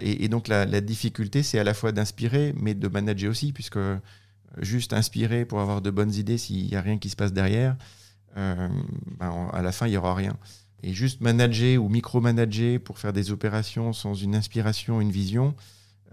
et, 0.00 0.28
donc 0.28 0.48
la, 0.48 0.80
difficulté, 0.80 1.42
c'est 1.42 1.58
à 1.58 1.64
la 1.64 1.74
fois 1.74 1.92
d'inspirer, 1.92 2.54
mais 2.56 2.74
de 2.74 2.88
manager 2.88 3.30
aussi, 3.30 3.52
puisque 3.52 3.78
juste 4.58 4.92
inspirer 4.92 5.44
pour 5.44 5.60
avoir 5.60 5.82
de 5.82 5.90
bonnes 5.90 6.14
idées 6.14 6.38
s'il 6.38 6.66
n'y 6.66 6.76
a 6.76 6.80
rien 6.80 6.98
qui 6.98 7.10
se 7.10 7.16
passe 7.16 7.32
derrière, 7.32 7.76
euh, 8.36 8.68
ben, 9.18 9.48
à 9.52 9.62
la 9.62 9.72
fin, 9.72 9.86
il 9.86 9.90
n'y 9.90 9.96
aura 9.96 10.14
rien. 10.14 10.36
Et 10.82 10.92
juste 10.92 11.20
manager 11.20 11.82
ou 11.82 11.88
micromanager 11.88 12.78
pour 12.78 12.98
faire 12.98 13.12
des 13.12 13.30
opérations 13.30 13.92
sans 13.92 14.14
une 14.14 14.34
inspiration, 14.34 15.00
une 15.00 15.10
vision, 15.10 15.54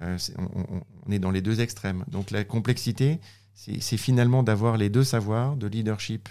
euh, 0.01 0.17
on, 0.37 1.11
est 1.11 1.19
dans 1.19 1.31
les 1.31 1.41
deux 1.41 1.61
extrêmes. 1.61 2.05
Donc 2.09 2.31
la 2.31 2.43
complexité, 2.43 3.19
c'est 3.53 3.97
finalement 3.97 4.43
d'avoir 4.43 4.77
les 4.77 4.89
deux 4.89 5.03
savoirs 5.03 5.55
de 5.55 5.67
leadership 5.67 6.29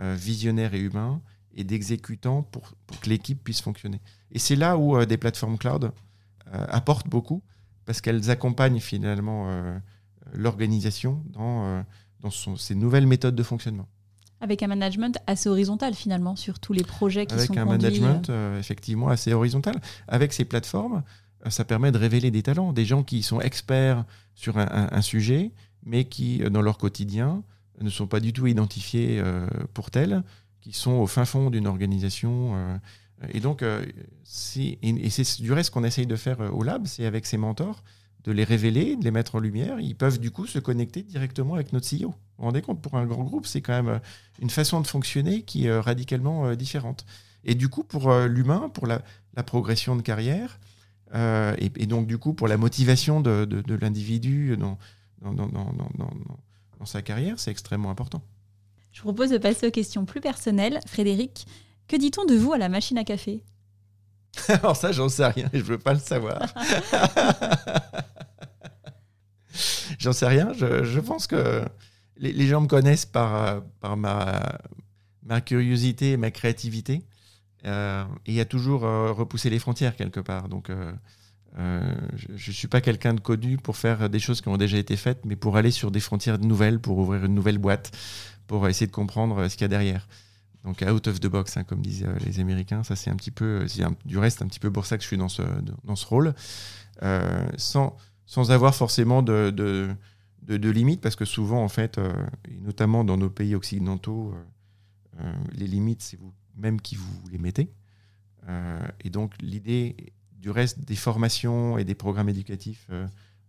euh, 0.00 0.14
visionnaire 0.18 0.74
et 0.74 0.80
humain 0.80 1.20
et 1.54 1.64
d'exécutants 1.64 2.42
pour, 2.42 2.74
que 3.00 3.08
l'équipe 3.08 3.42
puisse 3.42 3.60
fonctionner. 3.60 4.00
Et 4.30 4.38
c'est 4.38 4.56
là 4.56 4.76
où 4.76 5.04
des 5.04 5.16
plateformes 5.16 5.58
cloud 5.58 5.92
apportent 6.52 7.08
beaucoup, 7.08 7.42
parce 7.86 8.00
qu'elles 8.00 8.30
accompagnent 8.30 8.80
finalement 8.80 9.80
l'organisation 10.32 11.24
dans, 11.26 11.84
dans 12.20 12.30
nouvelles 12.74 13.06
méthodes 13.06 13.34
de 13.34 13.42
fonctionnement. 13.42 13.88
Avec 14.40 14.62
un 14.62 14.68
management 14.68 15.18
assez 15.26 15.48
horizontal 15.48 15.94
finalement 15.94 16.36
sur 16.36 16.58
tous 16.58 16.72
les 16.72 16.84
projets 16.84 17.26
qui 17.26 17.34
Avec 17.34 17.46
sont 17.46 17.58
un 17.58 17.64
conduits. 17.64 18.00
management 18.00 18.30
effectivement 18.58 19.08
assez 19.08 19.32
horizontal. 19.32 19.74
Avec 20.08 20.32
ces 20.32 20.44
plateformes, 20.44 21.02
ça 21.48 21.64
permet 21.64 21.92
de 21.92 21.98
révéler 21.98 22.30
des 22.30 22.42
talents, 22.42 22.72
des 22.72 22.84
gens 22.84 23.02
qui 23.02 23.22
sont 23.22 23.40
experts 23.40 24.04
sur 24.34 24.58
un, 24.58 24.66
un, 24.70 24.88
un 24.92 25.02
sujet, 25.02 25.52
mais 25.84 26.04
qui, 26.04 26.38
dans 26.38 26.62
leur 26.62 26.78
quotidien, 26.78 27.42
ne 27.80 27.90
sont 27.90 28.06
pas 28.06 28.20
du 28.20 28.32
tout 28.32 28.46
identifiés 28.46 29.18
euh, 29.20 29.46
pour 29.74 29.90
tels, 29.90 30.22
qui 30.60 30.72
sont 30.72 30.92
au 30.92 31.06
fin 31.06 31.24
fond 31.24 31.50
d'une 31.50 31.66
organisation. 31.66 32.52
Euh, 32.54 32.76
et 33.32 33.40
donc, 33.40 33.62
euh, 33.62 33.84
et, 34.82 35.10
c'est 35.10 35.40
du 35.40 35.52
reste 35.52 35.68
ce 35.68 35.70
qu'on 35.70 35.84
essaye 35.84 36.06
de 36.06 36.16
faire 36.16 36.40
au 36.54 36.62
lab, 36.62 36.86
c'est 36.86 37.06
avec 37.06 37.26
ces 37.26 37.36
mentors, 37.36 37.82
de 38.24 38.32
les 38.32 38.44
révéler, 38.44 38.96
de 38.96 39.04
les 39.04 39.10
mettre 39.10 39.34
en 39.34 39.38
lumière. 39.38 39.80
Ils 39.80 39.96
peuvent 39.96 40.18
du 40.18 40.30
coup 40.30 40.46
se 40.46 40.58
connecter 40.58 41.02
directement 41.02 41.54
avec 41.54 41.72
notre 41.72 41.88
CEO. 41.88 42.08
Vous 42.08 42.14
vous 42.38 42.44
rendez 42.44 42.62
compte, 42.62 42.80
pour 42.82 42.94
un 42.96 43.06
grand 43.06 43.24
groupe, 43.24 43.46
c'est 43.46 43.60
quand 43.60 43.82
même 43.82 44.00
une 44.40 44.50
façon 44.50 44.80
de 44.80 44.86
fonctionner 44.86 45.42
qui 45.42 45.66
est 45.66 45.78
radicalement 45.78 46.54
différente. 46.54 47.06
Et 47.44 47.54
du 47.54 47.68
coup, 47.68 47.84
pour 47.84 48.12
l'humain, 48.12 48.70
pour 48.72 48.86
la, 48.86 49.00
la, 49.34 49.42
progression 49.42 49.96
de 49.96 50.02
carrière, 50.02 50.58
euh, 51.14 51.54
et, 51.58 51.72
et, 51.76 51.86
donc 51.86 52.06
du 52.06 52.18
coup 52.18 52.34
pour 52.34 52.46
la 52.46 52.56
motivation 52.56 53.20
de, 53.20 53.44
de, 53.44 53.62
de 53.62 53.74
l'individu 53.74 54.56
dans, 54.56 54.78
dans, 55.20 55.32
dans, 55.32 55.72
dans, 56.78 56.86
sa 56.86 57.02
carrière, 57.02 57.38
c'est 57.38 57.50
extrêmement 57.50 57.90
important. 57.90 58.22
Je 58.92 59.02
vous 59.02 59.12
propose 59.12 59.30
de 59.30 59.38
passer 59.38 59.66
aux 59.66 59.70
questions 59.70 60.04
plus 60.04 60.20
personnelles. 60.20 60.80
Frédéric, 60.86 61.46
que 61.88 61.96
dit-on 61.96 62.24
de 62.24 62.34
vous 62.34 62.52
à 62.52 62.58
la 62.58 62.68
machine 62.68 62.96
à 62.96 63.04
café? 63.04 63.42
Alors 64.48 64.76
ça, 64.76 64.92
j'en 64.92 65.08
sais 65.08 65.26
rien 65.26 65.50
et 65.52 65.58
je 65.58 65.64
veux 65.64 65.78
pas 65.78 65.92
le 65.92 65.98
savoir. 65.98 66.40
j'en 70.00 70.12
sais 70.12 70.26
rien. 70.26 70.52
Je, 70.54 70.82
je, 70.82 71.00
pense 71.00 71.26
que 71.26 71.64
les, 72.16 72.32
les, 72.32 72.46
gens 72.46 72.60
me 72.60 72.66
connaissent 72.66 73.06
par, 73.06 73.62
par 73.80 73.96
ma, 73.96 74.58
ma 75.22 75.40
curiosité 75.40 76.12
et 76.12 76.16
ma 76.16 76.30
créativité. 76.30 77.02
Euh, 77.66 78.04
et 78.26 78.32
il 78.32 78.34
y 78.34 78.40
a 78.40 78.44
toujours 78.44 78.84
euh, 78.84 79.12
repoussé 79.12 79.50
les 79.50 79.58
frontières 79.58 79.96
quelque 79.96 80.20
part. 80.20 80.48
Donc, 80.48 80.70
euh, 80.70 80.92
je 82.14 82.32
ne 82.32 82.52
suis 82.52 82.68
pas 82.68 82.80
quelqu'un 82.80 83.14
de 83.14 83.20
connu 83.20 83.56
pour 83.56 83.76
faire 83.76 84.08
des 84.08 84.18
choses 84.18 84.40
qui 84.40 84.48
ont 84.48 84.56
déjà 84.56 84.78
été 84.78 84.96
faites, 84.96 85.24
mais 85.24 85.36
pour 85.36 85.56
aller 85.56 85.70
sur 85.70 85.90
des 85.90 86.00
frontières 86.00 86.38
nouvelles, 86.38 86.80
pour 86.80 86.98
ouvrir 86.98 87.24
une 87.24 87.34
nouvelle 87.34 87.58
boîte, 87.58 87.92
pour 88.46 88.66
essayer 88.68 88.86
de 88.86 88.92
comprendre 88.92 89.48
ce 89.48 89.54
qu'il 89.54 89.62
y 89.62 89.66
a 89.66 89.68
derrière. 89.68 90.08
Donc, 90.64 90.82
out 90.82 91.06
of 91.06 91.20
the 91.20 91.26
box, 91.26 91.56
hein, 91.56 91.64
comme 91.64 91.80
disent 91.80 92.06
les 92.24 92.38
Américains, 92.38 92.82
ça 92.82 92.94
c'est 92.94 93.10
un 93.10 93.16
petit 93.16 93.30
peu, 93.30 93.66
un, 93.80 93.94
du 94.04 94.18
reste, 94.18 94.42
un 94.42 94.46
petit 94.46 94.60
peu 94.60 94.70
pour 94.70 94.84
ça 94.84 94.98
que 94.98 95.02
je 95.02 95.08
suis 95.08 95.16
dans 95.16 95.30
ce, 95.30 95.42
dans 95.84 95.96
ce 95.96 96.06
rôle, 96.06 96.34
sans, 97.56 97.96
sans 98.30 98.52
avoir 98.52 98.74
forcément 98.74 99.22
de, 99.22 99.96
limites, 100.48 101.00
parce 101.00 101.16
que 101.16 101.24
souvent, 101.24 101.64
en 101.64 101.68
fait, 101.68 101.98
et 102.48 102.60
notamment 102.60 103.02
dans 103.02 103.16
nos 103.16 103.30
pays 103.30 103.56
occidentaux, 103.56 104.32
les 105.52 105.66
limites, 105.66 106.00
c'est 106.02 106.16
vous 106.16 106.32
même 106.60 106.80
qui 106.80 106.94
vous 106.94 107.28
les 107.30 107.38
mettez. 107.38 107.72
Euh, 108.48 108.80
et 109.04 109.10
donc 109.10 109.34
l'idée 109.40 109.96
du 110.32 110.50
reste 110.50 110.80
des 110.80 110.96
formations 110.96 111.78
et 111.78 111.84
des 111.84 111.94
programmes 111.94 112.28
éducatifs 112.28 112.86
euh, 112.90 113.06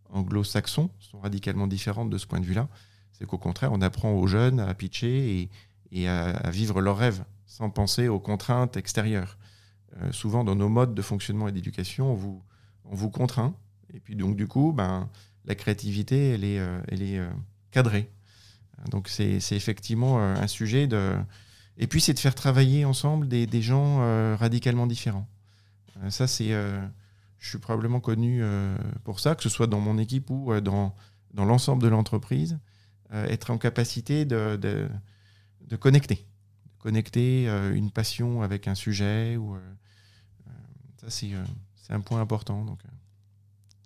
anglo-saxons 0.10 0.90
sont 1.00 1.20
radicalement 1.20 1.68
différentes 1.68 2.10
de 2.10 2.18
ce 2.18 2.28
point 2.28 2.40
de 2.40 2.46
vue-là. 2.46 2.68
C'est 3.14 3.26
qu'au 3.26 3.38
contraire, 3.38 3.72
on 3.72 3.82
apprend 3.82 4.14
aux 4.14 4.28
jeunes 4.28 4.60
à 4.60 4.74
pitcher 4.74 5.50
et, 5.92 6.08
à, 6.08 6.50
vivre 6.50 6.82
leurs 6.82 6.98
rêves 6.98 7.24
sans 7.46 7.70
penser 7.70 8.08
aux 8.08 8.20
contraintes 8.20 8.78
extérieures. 8.78 9.38
Euh, 9.98 10.12
souvent, 10.12 10.44
dans 10.44 10.56
nos 10.56 10.70
modes 10.70 10.96
de 10.96 11.02
fonctionnement 11.02 11.48
et 11.48 11.52
d'éducation, 11.52 12.12
on 12.12 12.16
vous, 12.16 12.44
on 12.86 12.96
vous 12.96 13.10
contraint. 13.10 13.54
Et 13.94 14.00
puis 14.00 14.16
donc 14.16 14.36
du 14.36 14.48
coup, 14.48 14.74
ben, 14.74 15.10
la 15.46 15.56
créativité, 15.56 16.32
elle 16.32 16.44
est, 16.44 16.60
euh, 16.60 16.82
elle 16.88 17.02
est 17.02 17.22
cadrée. 17.72 18.10
Donc 18.90 19.10
c'est 19.10 19.38
effectivement 19.52 20.20
un 20.20 20.48
sujet 20.48 20.88
de 20.88 21.16
et 21.78 21.88
puis, 21.88 22.02
c'est 22.02 22.14
de 22.14 22.20
faire 22.20 22.36
travailler 22.36 22.86
ensemble 22.86 23.28
des, 23.28 23.48
des 23.48 23.62
gens 23.62 24.02
euh, 24.02 24.36
radicalement 24.40 24.88
différents. 24.88 25.28
Euh, 25.98 26.10
ça, 26.10 26.28
c'est. 26.28 26.54
Euh, 26.54 26.80
je 27.40 27.50
suis 27.50 27.58
probablement 27.58 28.00
connu 28.00 28.44
pour 29.04 29.20
ça, 29.20 29.34
que 29.34 29.42
ce 29.42 29.50
soit 29.50 29.66
dans 29.66 29.80
mon 29.80 29.98
équipe 29.98 30.30
ou 30.30 30.62
dans, 30.62 30.94
dans 31.34 31.44
l'ensemble 31.44 31.82
de 31.82 31.88
l'entreprise, 31.88 32.60
être 33.12 33.50
en 33.50 33.58
capacité 33.58 34.26
de, 34.26 34.58
de, 34.58 34.88
de 35.66 35.76
connecter. 35.76 36.28
Connecter 36.78 37.48
une 37.74 37.90
passion 37.90 38.44
avec 38.44 38.68
un 38.68 38.76
sujet. 38.76 39.38
Ou, 39.38 39.58
ça, 40.98 41.10
c'est 41.10 41.34
un 41.90 42.00
point 42.02 42.22
important. 42.22 42.64
Donc. 42.64 42.80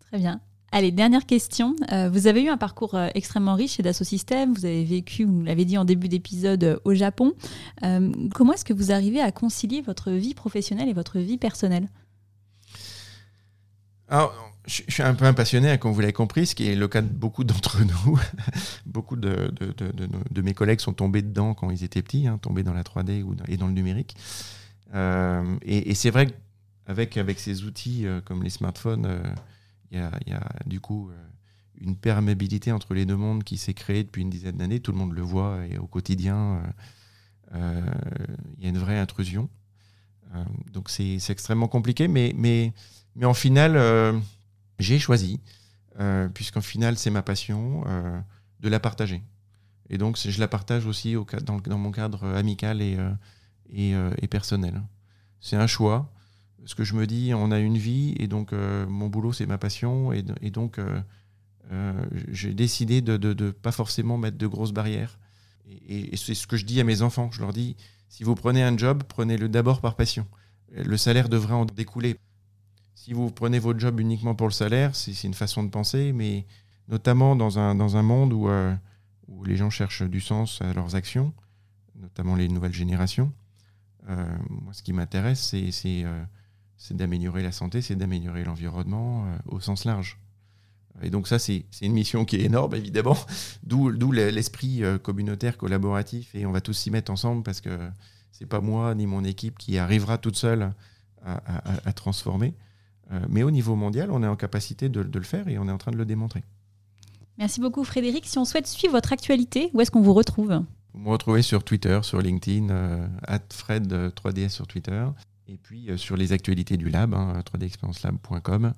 Très 0.09 0.17
bien. 0.17 0.39
Allez, 0.75 0.91
dernière 0.91 1.25
question. 1.25 1.73
Euh, 1.93 2.09
vous 2.09 2.27
avez 2.27 2.43
eu 2.43 2.49
un 2.49 2.57
parcours 2.57 2.95
euh, 2.95 3.07
extrêmement 3.15 3.55
riche 3.55 3.75
chez 3.75 3.81
Dassault 3.81 4.03
Systèmes. 4.03 4.53
Vous 4.53 4.65
avez 4.65 4.83
vécu, 4.83 5.23
vous 5.23 5.41
l'avez 5.41 5.63
dit 5.63 5.77
en 5.77 5.85
début 5.85 6.09
d'épisode, 6.09 6.63
euh, 6.65 6.79
au 6.83 6.93
Japon. 6.93 7.33
Comment 8.33 8.51
est-ce 8.51 8.65
que 8.65 8.73
vous 8.73 8.91
arrivez 8.91 9.21
à 9.21 9.31
concilier 9.31 9.81
votre 9.81 10.11
vie 10.11 10.33
professionnelle 10.33 10.89
et 10.89 10.93
votre 10.93 11.19
vie 11.19 11.37
personnelle? 11.37 11.87
Alors, 14.09 14.33
je, 14.67 14.81
suis 14.89 15.01
un 15.01 15.13
peu 15.15 15.23
un 15.23 15.33
passionné, 15.33 15.71
hein, 15.71 15.77
comme 15.77 15.93
vous 15.93 16.01
l'avez 16.01 16.11
compris, 16.11 16.45
ce 16.45 16.55
qui 16.55 16.67
est 16.67 16.75
le 16.75 16.89
cas 16.89 17.01
de 17.01 17.07
beaucoup 17.07 17.45
d'entre 17.45 17.79
nous. 18.05 18.19
beaucoup 18.85 19.15
de, 19.15 19.53
mes 20.41 20.53
collègues 20.53 20.81
sont 20.81 20.93
tombés 20.93 21.21
dedans 21.21 21.53
quand 21.53 21.69
ils 21.69 21.85
étaient 21.85 22.01
petits, 22.01 22.27
hein, 22.27 22.37
tombés 22.41 22.63
dans 22.63 22.73
la 22.73 22.83
3D 22.83 23.23
ou 23.23 23.33
et 23.47 23.55
dans 23.55 23.67
le 23.67 23.73
numérique. 23.73 24.17
et, 24.93 25.89
et 25.89 25.93
c'est 25.95 26.09
vrai 26.09 26.27
qu'avec 26.85 27.15
avec 27.15 27.39
ces 27.39 27.63
outils 27.63 28.05
comme 28.25 28.43
les 28.43 28.49
smartphones, 28.49 29.07
il 29.91 29.99
y, 29.99 30.33
a, 30.33 30.49
du 30.65 30.79
coup 30.79 31.11
une 31.79 31.95
perméabilité 31.95 32.71
entre 32.71 32.93
les 32.93 33.05
deux 33.05 33.15
mondes 33.15 33.43
qui 33.43 33.57
s'est 33.57 33.73
créée 33.73 34.03
depuis 34.03 34.21
une 34.21 34.29
dizaine 34.29 34.57
d'années. 34.57 34.79
Tout 34.79 34.91
le 34.91 34.97
monde 34.97 35.13
le 35.13 35.21
voit 35.21 35.65
et 35.67 35.77
au 35.77 35.87
quotidien, 35.87 36.61
euh, 37.53 37.81
il 38.57 38.63
y 38.63 38.67
a 38.67 38.69
une 38.69 38.77
vraie 38.77 38.97
intrusion. 38.97 39.49
Euh, 40.33 40.43
donc 40.71 40.89
c'est 40.89 41.17
extrêmement 41.29 41.67
compliqué, 41.67 42.07
mais, 42.07 42.33
mais, 42.35 42.73
mais 43.15 43.25
en 43.25 43.33
final, 43.33 43.75
euh, 43.75 44.17
j'ai 44.79 44.99
choisi, 44.99 45.39
puisqu'en 46.33 46.61
final 46.61 46.97
c'est 46.97 47.11
ma 47.11 47.21
passion, 47.21 47.83
de 48.59 48.69
la 48.69 48.79
partager. 48.79 49.23
Et 49.89 49.97
donc 49.97 50.17
je 50.17 50.39
la 50.39 50.47
partage 50.47 50.85
aussi 50.85 51.15
au, 51.15 51.25
dans, 51.43 51.77
mon 51.77 51.91
cadre 51.91 52.27
amical 52.35 52.81
et, 52.81 52.97
et 53.71 54.27
personnel. 54.27 54.81
C'est 55.39 55.55
un 55.55 55.67
choix 55.67 56.11
parce 56.65 56.73
que 56.73 56.83
je 56.83 56.95
me 56.95 57.05
dis, 57.05 57.31
on 57.35 57.51
a 57.51 57.59
une 57.59 57.77
vie 57.77 58.15
et 58.17 58.25
donc 58.25 58.51
euh, 58.51 58.87
mon 58.87 59.07
boulot, 59.07 59.31
c'est 59.31 59.45
ma 59.45 59.59
passion. 59.59 60.11
Et, 60.11 60.23
donc, 60.49 60.79
euh, 60.79 60.99
euh, 61.71 61.93
j'ai 62.31 62.55
décidé 62.55 63.01
de 63.01 63.17
ne 63.17 63.51
pas 63.51 63.71
forcément 63.71 64.17
mettre 64.17 64.39
de 64.39 64.47
grosses 64.47 64.71
barrières. 64.71 65.19
Et, 65.67 66.15
et 66.15 66.17
c'est 66.17 66.33
ce 66.33 66.47
que 66.47 66.57
je 66.57 66.65
dis 66.65 66.81
à 66.81 66.83
mes 66.83 67.03
enfants. 67.03 67.29
Je 67.31 67.41
leur 67.41 67.53
dis, 67.53 67.75
si 68.09 68.23
vous 68.23 68.33
prenez 68.33 68.63
un 68.63 68.75
job, 68.75 69.03
prenez-le 69.07 69.47
d'abord 69.47 69.79
par 69.79 69.95
passion. 69.95 70.25
Le 70.71 70.97
salaire 70.97 71.29
devrait 71.29 71.53
en 71.53 71.65
découler. 71.65 72.17
Si 72.95 73.13
vous 73.13 73.29
prenez 73.29 73.59
votre 73.59 73.79
job 73.79 73.99
uniquement 73.99 74.33
pour 74.33 74.47
le 74.47 74.53
salaire, 74.53 74.95
c'est 74.95 75.23
une 75.23 75.35
façon 75.35 75.61
de 75.61 75.69
penser, 75.69 76.13
mais 76.13 76.47
notamment 76.87 77.35
dans 77.35 77.59
un, 77.59 77.75
dans 77.75 77.95
un 77.95 78.01
monde 78.01 78.33
où, 78.33 78.49
où 79.27 79.43
les 79.43 79.55
gens 79.55 79.69
cherchent 79.69 80.01
du 80.01 80.19
sens 80.19 80.63
à 80.63 80.73
leurs 80.73 80.95
actions, 80.95 81.31
notamment 81.95 82.35
les 82.35 82.47
nouvelles 82.47 82.73
générations. 82.73 83.31
moi, 84.07 84.73
ce 84.73 84.81
qui 84.81 84.93
m'intéresse, 84.93 85.55
c'est 85.69 86.05
c'est 86.77 86.95
d'améliorer 86.95 87.43
la 87.43 87.51
santé, 87.51 87.81
c'est 87.81 87.95
d'améliorer 87.95 88.43
l'environnement 88.43 89.25
euh, 89.25 89.37
au 89.47 89.59
sens 89.59 89.85
large. 89.85 90.19
Et 91.01 91.09
donc 91.09 91.27
ça, 91.27 91.39
c'est 91.39 91.65
une 91.81 91.93
mission 91.93 92.23
qui 92.23 92.37
est 92.37 92.43
énorme, 92.43 92.75
évidemment, 92.75 93.17
d'où 93.63 93.89
l'esprit 94.11 94.83
euh, 94.83 94.97
communautaire, 94.97 95.57
collaboratif, 95.57 96.33
et 96.35 96.45
on 96.45 96.51
va 96.51 96.61
tous 96.61 96.73
s'y 96.73 96.91
mettre 96.91 97.11
ensemble 97.11 97.43
parce 97.43 97.61
que 97.61 97.89
c'est 98.31 98.45
pas 98.45 98.61
moi 98.61 98.95
ni 98.95 99.07
mon 99.07 99.23
équipe 99.23 99.57
qui 99.57 99.77
arrivera 99.77 100.17
toute 100.17 100.37
seule 100.37 100.73
à, 101.23 101.33
à, 101.33 101.89
à 101.89 101.93
transformer. 101.93 102.53
Euh, 103.11 103.19
mais 103.29 103.43
au 103.43 103.51
niveau 103.51 103.75
mondial, 103.75 104.11
on 104.11 104.23
est 104.23 104.27
en 104.27 104.35
capacité 104.35 104.89
de, 104.89 105.03
de, 105.03 105.19
le 105.19 105.25
faire 105.25 105.47
et 105.47 105.57
on 105.57 105.67
est 105.67 105.71
en 105.71 105.77
train 105.77 105.91
de 105.91 105.97
le 105.97 106.05
démontrer. 106.05 106.43
Merci 107.37 107.59
beaucoup 107.59 107.83
Frédéric. 107.83 108.25
Si 108.25 108.37
on 108.37 108.45
souhaite 108.45 108.67
suivre 108.67 108.93
votre 108.93 109.13
actualité, 109.13 109.69
où 109.73 109.81
est-ce 109.81 109.91
qu'on 109.91 110.01
vous 110.01 110.13
retrouve? 110.13 110.61
Vous 110.93 110.99
me 110.99 111.09
retrouvez 111.09 111.41
sur 111.41 111.63
Twitter, 111.63 111.99
sur 112.03 112.21
LinkedIn, 112.21 112.69
euh, 112.69 113.07
Fred3DS 113.51 114.49
sur 114.49 114.65
Twitter. 114.65 115.05
Et 115.47 115.57
puis 115.57 115.89
euh, 115.89 115.97
sur 115.97 116.17
les 116.17 116.31
actualités 116.31 116.77
du 116.77 116.89
lab, 116.89 117.13
hein, 117.13 117.41
3dexperiencelab.com, 117.45 118.73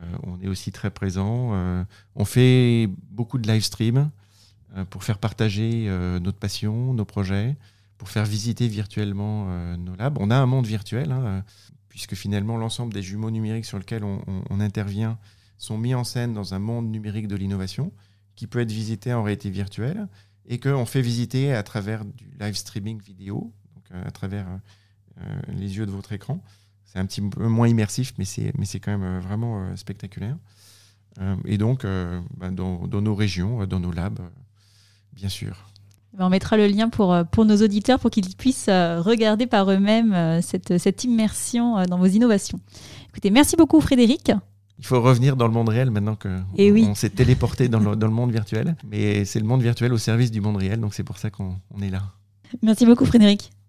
euh, 0.00 0.04
on 0.22 0.40
est 0.40 0.48
aussi 0.48 0.70
très 0.70 0.90
présent. 0.90 1.50
Euh, 1.54 1.84
on 2.14 2.24
fait 2.24 2.88
beaucoup 3.10 3.38
de 3.38 3.48
live 3.48 3.62
stream 3.62 4.10
pour 4.90 5.02
faire 5.02 5.16
partager 5.16 5.88
notre 6.20 6.38
passion, 6.38 6.92
nos 6.92 7.06
projets, 7.06 7.56
pour 7.96 8.10
faire 8.10 8.26
visiter 8.26 8.68
virtuellement 8.68 9.46
nos 9.78 9.96
labs. 9.96 10.18
On 10.20 10.30
a 10.30 10.36
un 10.36 10.44
monde 10.44 10.66
virtuel, 10.66 11.10
hein, 11.10 11.42
puisque 11.88 12.14
finalement 12.14 12.58
l'ensemble 12.58 12.92
des 12.92 13.00
jumeaux 13.00 13.30
numériques 13.30 13.64
sur 13.64 13.78
lesquels 13.78 14.04
on, 14.04 14.20
on, 14.26 14.60
intervient 14.60 15.18
sont 15.56 15.78
mis 15.78 15.94
en 15.94 16.04
scène 16.04 16.34
dans 16.34 16.52
un 16.52 16.58
monde 16.58 16.90
numérique 16.90 17.28
de 17.28 17.36
l'innovation 17.36 17.92
qui 18.36 18.46
peut 18.46 18.58
être 18.58 18.70
visité 18.70 19.14
en 19.14 19.22
réalité 19.22 19.48
virtuelle 19.48 20.06
et 20.44 20.60
qu'on 20.60 20.84
fait 20.84 21.00
visiter 21.00 21.54
à 21.54 21.62
travers 21.62 22.04
du 22.04 22.30
live 22.38 22.54
streaming 22.54 23.00
vidéo 23.00 23.54
à 23.90 24.10
travers 24.10 24.46
les 25.48 25.76
yeux 25.76 25.86
de 25.86 25.90
votre 25.90 26.12
écran. 26.12 26.42
C'est 26.84 26.98
un 26.98 27.06
petit 27.06 27.20
peu 27.20 27.48
moins 27.48 27.68
immersif, 27.68 28.14
mais 28.18 28.24
c'est, 28.24 28.52
mais 28.56 28.64
c'est 28.64 28.80
quand 28.80 28.96
même 28.96 29.18
vraiment 29.20 29.76
spectaculaire. 29.76 30.36
et 31.44 31.58
donc, 31.58 31.84
bah, 32.36 32.50
dans, 32.50 32.86
dans, 32.86 33.02
nos 33.02 33.14
régions, 33.14 33.66
dans 33.66 33.80
nos 33.80 33.92
labs, 33.92 34.20
bien 35.12 35.28
sûr. 35.28 35.70
Ben, 36.16 36.26
on 36.26 36.30
mettra 36.30 36.56
le 36.56 36.66
lien 36.66 36.88
pour, 36.88 37.14
pour 37.30 37.44
nos 37.44 37.56
auditeurs 37.56 38.00
pour 38.00 38.10
qu'ils 38.10 38.34
puissent 38.36 38.68
regarder 38.70 39.46
par 39.46 39.70
eux-mêmes 39.70 40.40
cette, 40.40 40.78
cette 40.78 41.04
immersion 41.04 41.84
dans 41.84 41.98
vos 41.98 42.06
innovations. 42.06 42.60
Écoutez, 43.10 43.30
merci 43.30 43.56
beaucoup 43.56 43.80
Frédéric 43.80 44.32
il 44.78 44.86
faut 44.86 45.00
revenir 45.00 45.36
dans 45.36 45.46
le 45.46 45.52
monde 45.52 45.68
réel 45.68 45.90
maintenant 45.90 46.14
que 46.14 46.28
eh 46.56 46.72
on, 46.72 46.94
s'est 46.94 47.10
téléporté 47.10 47.68
dans 47.68 47.80
le, 47.80 47.96
dans 47.96 48.06
le, 48.06 48.12
monde 48.12 48.30
virtuel. 48.30 48.76
Mais 48.88 49.24
c'est 49.24 49.40
le 49.40 49.46
monde 49.46 49.62
virtuel 49.62 49.92
au 49.92 49.98
service 49.98 50.30
du 50.30 50.40
monde 50.40 50.56
réel, 50.56 50.80
donc 50.80 50.94
c'est 50.94 51.02
pour 51.02 51.18
ça 51.18 51.30
qu'on 51.30 51.56
est 51.82 51.90
là. 51.90 52.02
Merci 52.62 52.86
beaucoup 52.86 53.04
Frédéric. 53.04 53.50